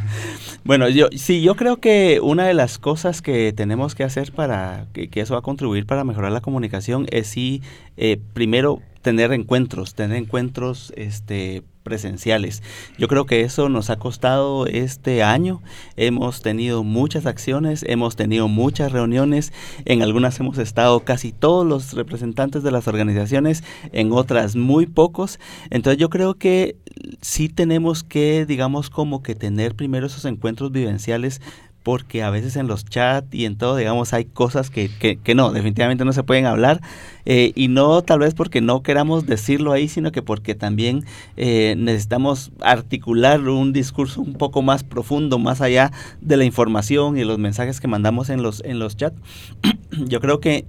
bueno, 0.65 0.91
yo 0.91 1.09
sí, 1.17 1.41
yo 1.41 1.55
creo 1.55 1.79
que 1.79 2.21
una 2.23 2.47
de 2.47 2.53
las 2.53 2.79
cosas 2.79 3.23
que 3.23 3.55
tenemos 3.55 3.95
que 3.95 4.05
hacer 4.05 4.33
para 4.33 4.87
que, 4.93 5.09
eso 5.15 5.33
va 5.33 5.39
a 5.39 5.43
contribuir 5.43 5.87
para 5.87 6.05
mejorar 6.05 6.31
la 6.31 6.43
comunicación 6.43 7.07
es 7.11 7.29
sí, 7.29 7.63
eh, 7.97 8.21
primero 8.35 8.83
tener 9.01 9.33
encuentros, 9.33 9.95
tener 9.95 10.19
encuentros 10.19 10.93
este, 10.95 11.63
presenciales. 11.89 12.63
Yo 12.99 13.09
creo 13.09 13.25
que 13.25 13.41
eso 13.41 13.71
nos 13.71 13.89
ha 13.89 13.97
costado 13.99 14.67
este 14.67 15.23
año. 15.23 15.63
Hemos 15.97 16.43
tenido 16.43 16.85
muchas 16.85 17.25
acciones, 17.25 17.83
hemos 17.89 18.15
tenido 18.15 18.47
muchas 18.47 18.93
reuniones, 18.93 19.55
en 19.87 20.03
algunas 20.03 20.39
hemos 20.39 20.59
estado 20.59 21.01
casi 21.01 21.33
todos 21.33 21.67
los 21.67 21.95
representantes 21.95 22.63
de 22.63 22.71
las 22.71 22.89
organizaciones, 22.89 23.65
en 23.93 24.13
otras 24.13 24.55
muy 24.55 24.85
pocos. 24.85 25.41
Entonces 25.71 25.99
yo 25.99 26.11
creo 26.11 26.35
que 26.35 26.77
sí 27.23 27.49
tenemos 27.49 28.05
que, 28.05 28.45
digamos, 28.45 28.91
como 28.91 29.23
que 29.23 29.35
tener 29.35 29.75
primero 29.75 30.09
esos 30.09 30.27
encuentros 30.27 30.71
vivenciales 30.71 31.41
porque 31.89 32.23
a 32.23 32.29
veces 32.29 32.57
en 32.57 32.67
los 32.67 32.85
chats 32.85 33.35
y 33.35 33.47
en 33.47 33.57
todo, 33.57 33.75
digamos, 33.75 34.13
hay 34.13 34.27
cosas 34.27 34.69
que, 34.69 34.91
que, 34.99 35.35
no, 35.35 35.53
definitivamente 35.53 36.05
no 36.05 36.13
se 36.13 36.23
pueden 36.23 36.45
hablar, 36.45 36.83
eh, 37.25 37.53
y 37.55 37.69
no 37.69 38.03
tal 38.03 38.19
vez 38.19 38.35
porque 38.35 38.61
no 38.61 38.83
queramos 38.83 39.25
decirlo 39.25 39.73
ahí, 39.73 39.89
sino 39.89 40.13
que 40.13 40.21
porque 40.21 40.55
también 40.55 41.07
eh, 41.39 41.77
necesitamos 41.79 42.53
articular 42.61 43.41
un 43.41 43.73
discurso 43.73 44.21
un 44.21 44.35
poco 44.35 44.61
más 44.61 44.85
profundo, 44.85 45.39
más 45.39 45.63
allá 45.63 45.91
de 46.21 46.37
la 46.37 46.45
información 46.45 47.17
y 47.17 47.25
los 47.25 47.39
mensajes 47.39 47.81
que 47.81 47.89
mandamos 47.89 48.29
en 48.29 48.43
los, 48.43 48.63
en 48.67 48.79
los 48.79 48.95
chats. 48.95 49.17
yo 50.09 50.21
creo 50.21 50.41
que 50.41 50.67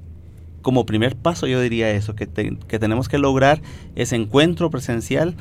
como 0.62 0.86
primer 0.86 1.18
paso 1.18 1.48
yo 1.48 1.60
diría 1.60 1.92
eso, 1.92 2.16
que, 2.16 2.30
que 2.30 2.80
tenemos 2.80 3.10
que 3.10 3.18
lograr 3.18 3.62
ese 3.96 4.16
encuentro 4.16 4.70
presencial 4.70 5.36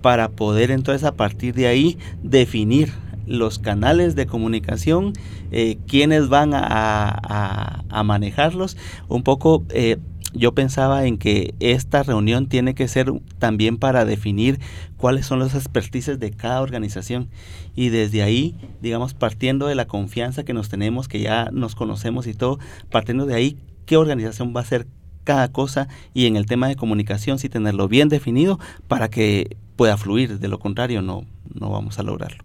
para 0.00 0.28
poder 0.28 0.70
entonces 0.70 1.02
a 1.02 1.16
partir 1.16 1.54
de 1.54 1.66
ahí 1.66 1.98
definir 2.22 2.92
los 3.26 3.58
canales 3.58 4.14
de 4.14 4.26
comunicación, 4.26 5.12
eh, 5.50 5.78
quiénes 5.86 6.28
van 6.28 6.52
a, 6.54 7.84
manejarlos. 8.04 8.76
Un 9.08 9.22
poco 9.22 9.64
eh, 9.70 9.98
yo 10.34 10.52
pensaba 10.52 11.06
en 11.06 11.16
que 11.16 11.54
esta 11.60 12.02
reunión 12.02 12.48
tiene 12.48 12.74
que 12.74 12.88
ser 12.88 13.12
también 13.38 13.76
para 13.78 14.04
definir 14.04 14.58
cuáles 14.96 15.26
son 15.26 15.38
los 15.38 15.54
expertices 15.54 16.18
de 16.18 16.32
cada 16.32 16.60
organización. 16.60 17.28
Y 17.76 17.90
desde 17.90 18.22
ahí, 18.22 18.56
digamos, 18.82 19.14
partiendo 19.14 19.68
de 19.68 19.76
la 19.76 19.86
confianza 19.86 20.44
que 20.44 20.52
nos 20.52 20.68
tenemos, 20.68 21.06
que 21.08 21.20
ya 21.20 21.50
nos 21.52 21.76
conocemos 21.76 22.26
y 22.26 22.34
todo, 22.34 22.58
partiendo 22.90 23.26
de 23.26 23.34
ahí, 23.34 23.56
qué 23.86 23.96
organización 23.96 24.52
va 24.56 24.62
a 24.62 24.64
ser 24.64 24.86
cada 25.22 25.50
cosa 25.52 25.88
y 26.12 26.26
en 26.26 26.36
el 26.36 26.46
tema 26.46 26.68
de 26.68 26.76
comunicación 26.76 27.38
sí 27.38 27.48
tenerlo 27.48 27.88
bien 27.88 28.08
definido 28.08 28.58
para 28.88 29.08
que 29.08 29.56
pueda 29.76 29.96
fluir, 29.96 30.38
de 30.38 30.48
lo 30.48 30.58
contrario 30.58 31.00
no, 31.00 31.24
no 31.54 31.70
vamos 31.70 31.98
a 31.98 32.02
lograrlo 32.02 32.44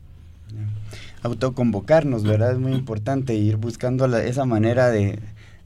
autoconvocarnos, 1.23 2.23
¿verdad? 2.23 2.53
Es 2.53 2.59
muy 2.59 2.73
importante 2.73 3.35
ir 3.35 3.57
buscando 3.57 4.05
esa 4.17 4.45
manera 4.45 4.89
de, 4.89 5.19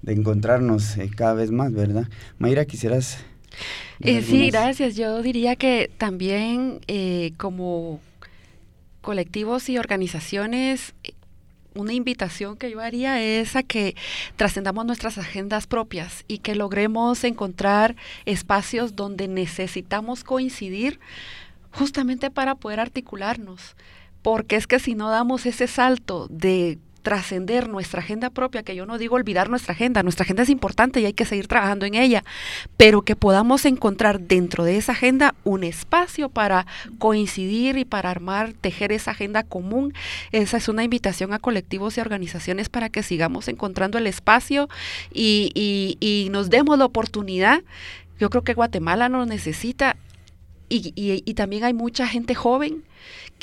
encontrarnos 0.06 0.98
eh, 0.98 1.10
cada 1.16 1.34
vez 1.34 1.52
más, 1.52 1.72
¿verdad? 1.72 2.08
Mayra, 2.38 2.66
quisieras... 2.66 3.20
Eh, 4.00 4.22
sí, 4.22 4.50
gracias. 4.50 4.96
Yo 4.96 5.22
diría 5.22 5.56
que 5.56 5.90
también 5.98 6.82
eh, 6.88 7.34
como 7.38 8.02
colectivos 9.02 9.70
y 9.70 9.78
organizaciones, 9.78 10.94
una 11.76 11.94
invitación 11.94 12.58
que 12.58 12.72
yo 12.72 12.80
haría 12.80 13.22
es 13.22 13.56
a 13.56 13.64
que 13.64 13.96
trascendamos 14.36 14.86
nuestras 14.86 15.18
agendas 15.18 15.68
propias 15.68 16.24
y 16.28 16.40
que 16.40 16.56
logremos 16.56 17.24
encontrar 17.24 17.96
espacios 18.26 18.96
donde 18.96 19.28
necesitamos 19.28 20.24
coincidir 20.24 21.00
justamente 21.72 22.30
para 22.30 22.56
poder 22.56 22.80
articularnos 22.80 23.76
porque 24.24 24.56
es 24.56 24.66
que 24.66 24.80
si 24.80 24.96
no 24.96 25.10
damos 25.10 25.46
ese 25.46 25.68
salto 25.68 26.28
de 26.30 26.80
trascender 27.04 27.70
nuestra 27.70 28.00
agenda 28.00 28.30
propia, 28.30 28.64
que 28.64 28.76
yo 28.76 28.86
no 28.86 28.98
digo 28.98 29.16
olvidar 29.16 29.50
nuestra 29.50 29.74
agenda, 29.74 30.02
nuestra 30.02 30.24
agenda 30.24 30.44
es 30.44 30.50
importante 30.50 31.02
y 31.02 31.06
hay 31.06 31.14
que 31.14 31.26
seguir 31.26 31.48
trabajando 31.48 31.86
en 31.86 31.94
ella, 31.94 32.24
pero 32.78 33.04
que 33.04 33.16
podamos 33.16 33.66
encontrar 33.66 34.22
dentro 34.22 34.64
de 34.64 34.78
esa 34.78 34.94
agenda 34.94 35.36
un 35.44 35.64
espacio 35.64 36.30
para 36.30 36.66
coincidir 36.98 37.78
y 37.78 37.86
para 37.86 38.10
armar, 38.10 38.54
tejer 38.54 38.92
esa 38.94 39.12
agenda 39.12 39.44
común. 39.44 39.94
Esa 40.32 40.58
es 40.58 40.70
una 40.70 40.84
invitación 40.84 41.34
a 41.34 41.40
colectivos 41.40 41.98
y 41.98 42.02
organizaciones 42.02 42.70
para 42.70 42.90
que 42.90 43.04
sigamos 43.04 43.50
encontrando 43.50 43.98
el 43.98 44.08
espacio 44.08 44.70
y, 45.14 46.30
nos 46.32 46.50
demos 46.50 46.80
la 46.80 46.86
oportunidad. 46.86 47.62
Yo 48.18 48.30
creo 48.30 48.44
que 48.44 48.54
Guatemala 48.54 49.10
nos 49.10 49.28
necesita 49.28 49.98
y 50.70 51.34
también 51.36 51.66
hay 51.66 51.74
mucha 51.74 52.08
gente 52.08 52.34
joven 52.34 52.84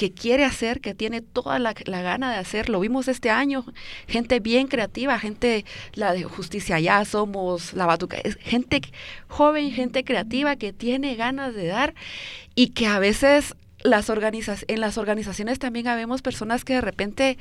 que 0.00 0.12
quiere 0.12 0.46
hacer, 0.46 0.80
que 0.80 0.94
tiene 0.94 1.20
toda 1.20 1.58
la, 1.58 1.74
gana 1.74 2.32
de 2.32 2.38
hacer. 2.38 2.70
Lo 2.70 2.80
vimos 2.80 3.06
este 3.06 3.28
año, 3.28 3.66
gente 4.08 4.40
bien 4.40 4.66
creativa, 4.66 5.18
gente, 5.18 5.66
la 5.92 6.14
de 6.14 6.24
Justicia 6.24 6.80
Ya 6.80 7.04
Somos, 7.04 7.74
la 7.74 7.84
Batuca, 7.84 8.16
gente 8.40 8.80
joven, 9.28 9.70
gente 9.72 10.02
creativa 10.02 10.56
que 10.56 10.72
tiene 10.72 11.16
ganas 11.16 11.54
de 11.54 11.66
dar 11.66 11.94
y 12.54 12.68
que 12.68 12.86
a 12.86 12.98
veces 12.98 13.54
las 13.82 14.10
en 14.10 14.80
las 14.80 14.98
organizaciones 14.98 15.58
también 15.58 15.88
habemos 15.88 16.22
personas 16.22 16.64
que 16.64 16.74
de 16.74 16.80
repente 16.80 17.38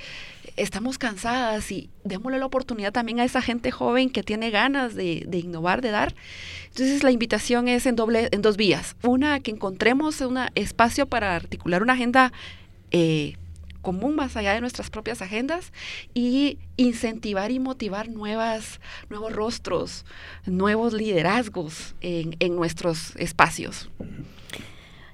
estamos 0.55 0.97
cansadas 0.97 1.71
y 1.71 1.89
démosle 2.03 2.39
la 2.39 2.45
oportunidad 2.45 2.91
también 2.91 3.19
a 3.19 3.25
esa 3.25 3.41
gente 3.41 3.71
joven 3.71 4.09
que 4.09 4.23
tiene 4.23 4.49
ganas 4.49 4.95
de, 4.95 5.27
innovar, 5.31 5.81
de 5.81 5.91
dar. 5.91 6.15
Entonces 6.67 7.03
la 7.03 7.11
invitación 7.11 7.67
es 7.67 7.85
en, 7.85 7.95
doble, 7.95 8.29
en 8.31 8.41
dos 8.41 8.57
vías. 8.57 8.95
Una, 9.03 9.39
que 9.39 9.51
encontremos 9.51 10.21
un 10.21 10.39
espacio 10.55 11.07
para 11.07 11.35
articular 11.35 11.83
una 11.83 11.93
agenda 11.93 12.31
eh, 12.91 13.35
común 13.81 14.15
más 14.15 14.35
allá 14.35 14.53
de 14.53 14.61
nuestras 14.61 14.89
propias 14.89 15.21
agendas 15.21 15.71
y 16.13 16.57
incentivar 16.77 17.51
y 17.51 17.59
motivar 17.59 18.09
nuevas, 18.09 18.79
nuevos 19.09 19.33
rostros, 19.33 20.05
nuevos 20.45 20.93
liderazgos 20.93 21.95
en, 22.01 22.35
en 22.39 22.55
nuestros 22.55 23.15
espacios. 23.15 23.89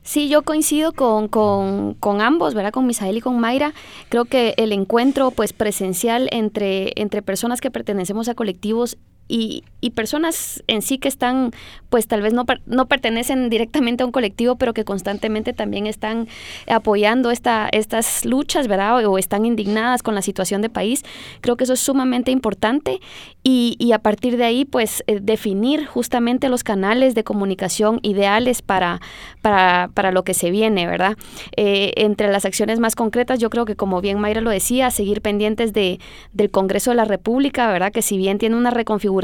Sí, 0.06 0.30
yo 0.30 0.43
coincido 0.43 0.93
con, 0.93 1.28
con, 1.28 1.95
con, 1.95 2.22
ambos, 2.22 2.53
¿verdad? 2.53 2.72
Con 2.72 2.86
Misael 2.86 3.18
y 3.18 3.22
con 3.22 3.39
Mayra. 3.39 3.74
Creo 4.10 4.26
que 4.26 4.53
el 4.58 4.72
encuentro 4.72 5.32
pues 5.32 5.51
presencial 5.51 6.30
entre, 6.32 6.93
entre 6.95 7.24
personas 7.24 7.60
que 7.60 7.72
pertenecemos 7.72 8.30
a 8.30 8.36
colectivos 8.36 8.97
y, 9.28 9.63
y, 9.82 9.91
personas 9.91 10.63
en 10.67 10.84
sí 10.84 10.99
que 10.99 11.07
están, 11.07 11.51
pues 11.89 12.07
tal 12.07 12.21
vez 12.21 12.34
no, 12.34 12.45
no 12.67 12.88
pertenecen 12.88 13.49
directamente 13.49 14.03
a 14.03 14.05
un 14.05 14.11
colectivo, 14.11 14.55
pero 14.55 14.73
que 14.73 14.84
constantemente 14.84 15.51
también 15.51 15.88
están 15.88 16.28
apoyando 16.67 17.32
esta, 17.32 17.67
estas 17.71 18.23
luchas, 18.26 18.67
¿verdad? 18.67 19.03
O, 19.05 19.17
están 19.17 19.45
indignadas 19.45 20.03
con 20.03 20.13
la 20.13 20.21
situación 20.21 20.61
de 20.61 20.69
país. 20.69 21.03
Creo 21.41 21.57
que 21.57 21.63
eso 21.63 21.73
es 21.73 21.80
sumamente 21.80 22.30
importante 22.30 22.99
y, 23.41 23.76
y 23.80 23.93
a 23.93 23.99
partir 23.99 24.38
de 24.38 24.43
ahí, 24.43 24.63
pues 24.63 25.03
eh, 25.07 25.19
definir 25.21 25.88
justamente 25.88 26.49
los 26.49 26.63
canales 26.63 27.15
de 27.15 27.23
comunicación 27.23 27.99
ideales 28.03 28.61
para, 28.61 29.01
para, 29.41 29.89
para 29.93 30.11
lo 30.11 30.23
que 30.23 30.36
se 30.36 30.51
viene, 30.51 30.86
¿verdad? 30.86 31.17
Eh, 31.57 31.93
entre 31.97 32.32
las 32.32 32.45
acciones 32.45 32.80
más 32.80 32.95
concretas, 32.95 33.39
yo 33.39 33.49
creo 33.49 33.65
que 33.65 33.76
como 33.76 34.01
bien 34.01 34.19
Mayra 34.19 34.41
lo 34.41 34.51
decía, 34.51 34.91
seguir 34.91 35.21
pendientes 35.21 35.73
de, 35.73 35.99
del 36.34 36.51
Congreso 36.51 36.91
de 36.91 36.97
la 36.97 37.05
República, 37.05 37.71
¿verdad? 37.71 37.91
Que 37.91 38.03
si 38.03 38.17
bien 38.17 38.38
tiene 38.38 38.55
una 38.55 38.69
reconfiguración 38.69 39.14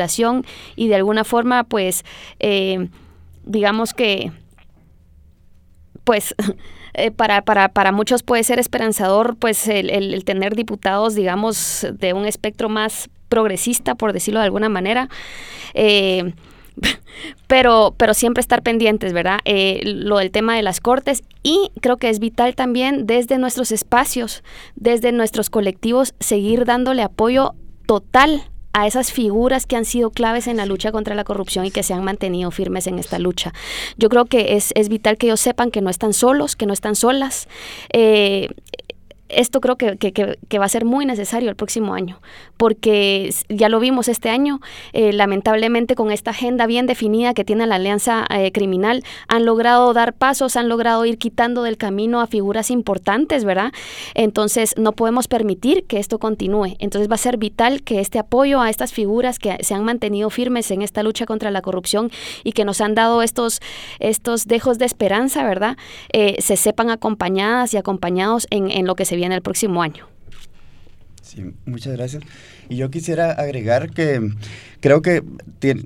y 0.76 0.88
de 0.88 0.96
alguna 0.96 1.24
forma, 1.24 1.64
pues, 1.64 2.04
eh, 2.40 2.90
digamos 3.44 3.94
que, 3.94 4.32
pues, 6.04 6.36
eh, 6.94 7.12
para, 7.12 7.42
para, 7.42 7.70
para, 7.70 7.92
muchos 7.92 8.24
puede 8.24 8.44
ser 8.44 8.60
esperanzador, 8.60 9.36
pues, 9.38 9.68
el, 9.68 10.24
tener 10.26 10.56
diputados, 10.56 11.16
digamos, 11.16 11.88
de 11.94 12.14
un 12.14 12.26
espectro 12.26 12.70
más 12.70 13.10
progresista, 13.30 13.96
por 13.96 14.14
decirlo 14.14 14.40
de 14.40 14.46
alguna 14.46 14.70
manera. 14.70 15.10
Eh, 15.74 16.34
pero, 17.48 17.94
pero 17.98 18.14
siempre 18.14 18.42
estar 18.42 18.62
pendientes, 18.64 19.14
¿verdad? 19.14 19.40
lo 19.84 20.18
del 20.18 20.32
tema 20.32 20.56
de 20.56 20.64
las 20.64 20.80
cortes 20.80 21.22
y 21.44 21.72
creo 21.82 21.98
que 21.98 22.10
es 22.10 22.20
vital 22.20 22.56
también 22.56 23.06
desde 23.06 23.38
nuestros 23.38 23.72
espacios, 23.72 24.42
desde 24.76 25.12
nuestros 25.12 25.50
colectivos, 25.50 26.14
seguir 26.20 26.66
dándole 26.66 27.04
apoyo 27.04 27.56
total 27.86 28.52
a 28.74 28.88
esas 28.88 29.12
figuras 29.12 29.66
que 29.66 29.76
han 29.76 29.86
sido 29.86 30.12
claves 30.12 30.48
en 30.48 30.58
la 30.58 30.66
lucha 30.66 30.92
contra 30.92 31.16
la 31.16 31.24
corrupción 31.24 31.66
y 31.66 31.72
que 31.72 31.84
se 31.84 31.94
han 31.94 32.04
mantenido 32.04 32.52
firmes 32.52 32.88
en 32.88 33.00
esta 33.00 33.20
lucha. 33.20 33.54
Yo 33.98 34.10
creo 34.10 34.26
que 34.26 34.56
es, 34.56 34.72
es 34.76 34.90
vital 34.90 35.18
que 35.18 35.28
ellos 35.28 35.42
sepan 35.42 35.72
que 35.72 35.82
no 35.82 35.90
están 35.90 36.14
solos, 36.14 36.56
que 36.56 36.66
no 36.66 36.74
están 36.74 36.96
solas. 36.96 37.48
Eh, 37.92 38.50
esto 39.34 39.62
creo 39.62 39.78
que, 39.78 39.98
que, 39.98 40.60
va 40.60 40.66
a 40.66 40.70
ser 40.70 40.86
muy 40.86 41.06
necesario 41.06 41.50
el 41.50 41.56
próximo 41.56 41.94
año, 41.94 42.22
porque 42.58 43.34
ya 43.50 43.70
lo 43.70 43.80
vimos 43.80 44.08
este 44.08 44.30
año, 44.30 44.60
eh, 44.94 45.14
lamentablemente 45.14 45.96
con 45.96 46.12
esta 46.12 46.32
agenda 46.32 46.68
bien 46.68 46.86
definida 46.86 47.34
que 47.34 47.44
tiene 47.44 47.66
la 47.68 47.76
Alianza 47.76 48.26
eh, 48.30 48.52
Criminal, 48.52 49.04
han 49.28 49.46
logrado 49.46 49.94
dar 49.94 50.14
pasos, 50.14 50.56
han 50.56 50.70
logrado 50.70 51.06
ir 51.06 51.18
quitando 51.18 51.64
del 51.64 51.78
camino 51.78 52.22
a 52.22 52.28
figuras 52.28 52.72
importantes, 52.72 53.46
¿verdad? 53.46 53.72
Entonces 54.14 54.76
no 54.78 54.92
podemos 54.94 55.28
permitir 55.28 55.86
que 55.86 56.00
esto 56.00 56.20
continúe. 56.20 56.76
Entonces 56.80 57.10
va 57.10 57.16
a 57.16 57.18
ser 57.18 57.38
vital 57.38 57.84
que 57.84 58.00
este 58.00 58.20
apoyo 58.20 58.62
a 58.62 58.70
estas 58.70 58.94
figuras 58.94 59.40
que 59.40 59.58
se 59.62 59.74
han 59.74 59.84
mantenido 59.84 60.30
firmes 60.30 60.72
en 60.72 60.82
esta 60.82 61.04
lucha 61.04 61.26
contra 61.26 61.52
la 61.52 61.62
corrupción 61.62 62.12
y 62.44 62.52
que 62.52 62.66
nos 62.66 62.82
han 62.82 62.96
dado 62.96 63.22
estos, 63.22 63.62
estos 64.00 64.46
dejos 64.46 64.78
de 64.78 64.86
esperanza, 64.86 65.44
¿verdad? 65.44 65.78
Eh, 66.14 66.38
se 66.40 66.56
sepan 66.58 66.90
acompañadas 66.90 67.74
y 67.74 67.78
acompañados 67.78 68.48
en, 68.50 68.70
en 68.72 68.86
lo 68.86 68.96
que 68.96 69.06
se 69.06 69.16
en 69.24 69.32
el 69.32 69.42
próximo 69.42 69.82
año. 69.82 70.08
Sí, 71.22 71.46
muchas 71.66 71.94
gracias. 71.94 72.24
Y 72.68 72.76
yo 72.76 72.90
quisiera 72.90 73.32
agregar 73.32 73.92
que 73.92 74.20
creo 74.82 75.02
que 75.02 75.24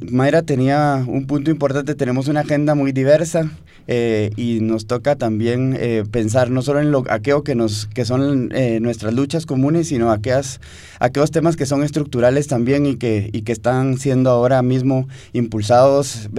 Mayra 0.10 0.42
tenía 0.42 1.04
un 1.06 1.28
punto 1.28 1.52
importante, 1.52 1.94
tenemos 1.94 2.28
una 2.28 2.40
agenda 2.40 2.74
muy 2.74 2.92
diversa 2.94 3.52
eh, 3.88 4.32
y 4.38 4.62
nos 4.62 4.88
toca 4.88 5.16
también 5.16 5.78
eh, 5.80 6.04
pensar 6.10 6.50
no 6.50 6.64
solo 6.64 6.80
en 6.80 6.90
lo, 6.90 7.04
aquello 7.10 7.44
que, 7.44 7.54
nos, 7.54 7.86
que 7.86 8.06
son 8.06 8.50
eh, 8.56 8.80
nuestras 8.80 9.14
luchas 9.14 9.46
comunes, 9.46 9.90
sino 9.90 10.12
aquellas, 10.12 10.62
aquellos 11.00 11.30
temas 11.30 11.56
que 11.56 11.68
son 11.68 11.84
estructurales 11.84 12.48
también 12.48 12.88
y 12.88 12.96
que, 12.96 13.30
y 13.32 13.44
que 13.44 13.52
están 13.52 14.00
siendo 14.00 14.32
ahora 14.32 14.64
mismo 14.64 15.08
impulsados 15.34 16.30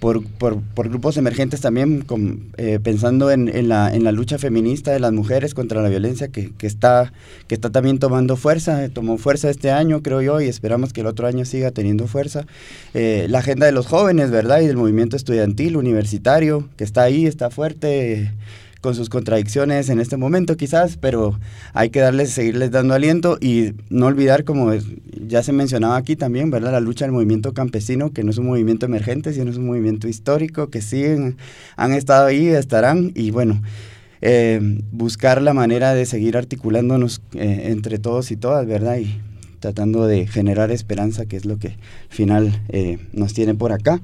por, 0.00 0.24
por, 0.24 0.60
por, 0.60 0.88
grupos 0.88 1.16
emergentes 1.16 1.60
también, 1.60 2.04
eh, 2.56 2.80
pensando 2.82 3.30
en, 3.30 3.68
la, 3.68 3.94
en 3.94 4.02
la 4.02 4.12
lucha 4.12 4.38
feminista 4.38 4.92
de 4.92 4.98
las 4.98 5.12
mujeres 5.12 5.54
contra 5.54 5.82
la 5.82 5.88
violencia 5.88 6.28
que, 6.28 6.52
que, 6.56 6.66
está, 6.66 7.12
que 7.46 7.54
está 7.54 7.70
también 7.70 7.98
tomando 7.98 8.36
fuerza, 8.36 8.88
tomó 8.88 9.18
fuerza 9.18 9.50
este 9.50 9.70
año 9.70 10.02
creo 10.02 10.22
yo 10.22 10.40
y 10.40 10.46
esperamos 10.46 10.92
que 10.92 11.02
el 11.02 11.06
otro 11.06 11.26
año 11.26 11.44
siga 11.44 11.70
teniendo 11.70 12.06
fuerza. 12.06 12.46
Eh, 12.94 13.26
la 13.28 13.38
agenda 13.38 13.66
de 13.66 13.72
los 13.72 13.86
jóvenes, 13.86 14.30
¿verdad? 14.30 14.60
Y 14.60 14.66
del 14.66 14.76
movimiento 14.76 15.16
estudiantil, 15.16 15.76
universitario, 15.76 16.68
que 16.76 16.84
está 16.84 17.02
ahí, 17.02 17.26
está 17.26 17.50
fuerte 17.50 18.32
con 18.80 18.94
sus 18.94 19.08
contradicciones 19.08 19.88
en 19.88 20.00
este 20.00 20.16
momento 20.16 20.56
quizás, 20.56 20.96
pero 20.96 21.38
hay 21.72 21.90
que 21.90 22.00
darles, 22.00 22.30
seguirles 22.30 22.70
dando 22.70 22.94
aliento 22.94 23.38
y 23.40 23.74
no 23.90 24.06
olvidar, 24.06 24.44
como 24.44 24.72
ya 25.26 25.42
se 25.42 25.52
mencionaba 25.52 25.96
aquí 25.96 26.16
también, 26.16 26.50
¿verdad? 26.50 26.72
La 26.72 26.80
lucha 26.80 27.04
del 27.04 27.12
movimiento 27.12 27.52
campesino, 27.52 28.12
que 28.12 28.24
no 28.24 28.30
es 28.30 28.38
un 28.38 28.46
movimiento 28.46 28.86
emergente, 28.86 29.32
sino 29.32 29.50
es 29.50 29.56
un 29.56 29.66
movimiento 29.66 30.08
histórico, 30.08 30.68
que 30.70 30.80
siguen, 30.80 31.36
han 31.76 31.92
estado 31.92 32.26
ahí, 32.26 32.48
estarán, 32.48 33.12
y 33.14 33.30
bueno, 33.30 33.62
eh, 34.22 34.60
buscar 34.92 35.40
la 35.40 35.54
manera 35.54 35.94
de 35.94 36.04
seguir 36.06 36.36
articulándonos 36.36 37.22
eh, 37.34 37.62
entre 37.66 37.98
todos 37.98 38.30
y 38.30 38.36
todas, 38.36 38.66
¿verdad? 38.66 38.98
Y 38.98 39.20
tratando 39.60 40.06
de 40.06 40.26
generar 40.26 40.70
esperanza, 40.70 41.26
que 41.26 41.36
es 41.36 41.44
lo 41.44 41.58
que 41.58 41.68
al 41.68 41.76
final 42.08 42.62
eh, 42.68 42.98
nos 43.12 43.34
tiene 43.34 43.54
por 43.54 43.72
acá 43.72 44.00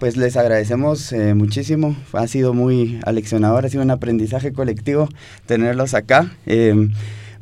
pues 0.00 0.16
les 0.16 0.36
agradecemos 0.36 1.12
eh, 1.12 1.34
muchísimo. 1.34 1.94
Ha 2.14 2.26
sido 2.26 2.54
muy 2.54 2.98
aleccionador, 3.04 3.66
ha 3.66 3.68
sido 3.68 3.84
un 3.84 3.90
aprendizaje 3.90 4.52
colectivo 4.52 5.08
tenerlos 5.46 5.92
acá. 5.92 6.32
Em, 6.46 6.92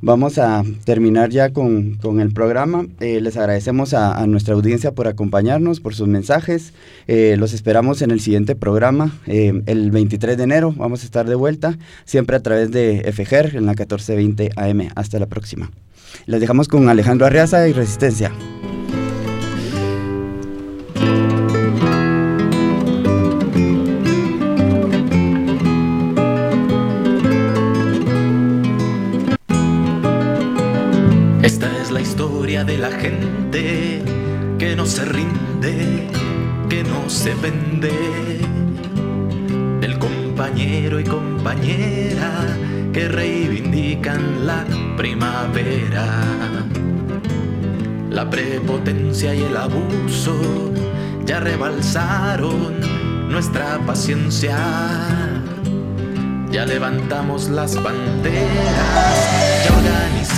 vamos 0.03 0.39
a 0.39 0.65
terminar 0.85 1.31
ya 1.31 1.51
con, 1.53 1.95
con 1.95 2.21
el 2.21 2.33
programa. 2.33 2.87
Eh, 2.99 3.21
les 3.21 3.37
agradecemos 3.37 3.95
a, 3.95 4.27
nuestra 4.27 4.55
audiencia 4.55 4.91
por 4.91 5.07
acompañarnos, 5.07 5.81
por 5.81 5.95
sus 5.95 6.09
mensajes. 6.09 6.75
Eh, 7.07 7.37
los 7.39 7.53
esperamos 7.53 8.03
en 8.03 8.11
el 8.11 8.21
siguiente 8.21 8.57
programa, 8.57 9.17
em, 9.27 9.63
el 9.67 9.93
23 9.93 10.37
de 10.37 10.43
enero. 10.43 10.75
Vamos 10.77 11.03
a 11.03 11.05
estar 11.07 11.29
de 11.29 11.37
vuelta, 11.37 11.79
siempre 12.05 12.37
a 12.37 12.41
través 12.41 12.73
de 12.73 13.11
FGER 13.13 13.55
en 13.55 13.67
la 13.67 13.73
1420 13.73 14.51
AM. 14.57 14.91
Hasta 14.97 15.21
la 15.21 15.27
próxima. 15.27 15.71
Les 16.27 16.41
dejamos 16.41 16.67
con 16.67 16.89
Alejandro 16.89 17.27
Arriaza 17.27 17.69
y 17.69 17.73
Resistencia. 17.73 18.33
De 32.65 32.77
la 32.77 32.91
gente 32.91 34.03
que 34.59 34.75
no 34.75 34.85
se 34.85 35.05
rinde, 35.05 36.09
que 36.69 36.83
no 36.83 37.09
se 37.09 37.35
vende. 37.35 37.93
El 39.81 39.99
compañero 39.99 40.99
y 40.99 41.05
compañera 41.05 42.33
que 42.93 43.09
reivindican 43.09 44.47
la 44.47 44.65
primavera. 44.97 46.07
La 48.11 48.29
prepotencia 48.29 49.35
y 49.35 49.43
el 49.43 49.57
abuso 49.57 50.73
ya 51.25 51.41
rebalsaron 51.41 52.81
nuestra 53.29 53.79
paciencia. 53.87 55.28
Ya 56.51 56.65
levantamos 56.65 57.49
las 57.49 57.81
banderas. 57.83 58.49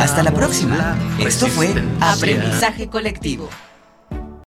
Hasta 0.00 0.22
la 0.22 0.32
próxima. 0.32 0.96
Esto 1.20 1.46
fue 1.46 1.72
Aprendizaje 2.00 2.88
Colectivo. 2.88 3.48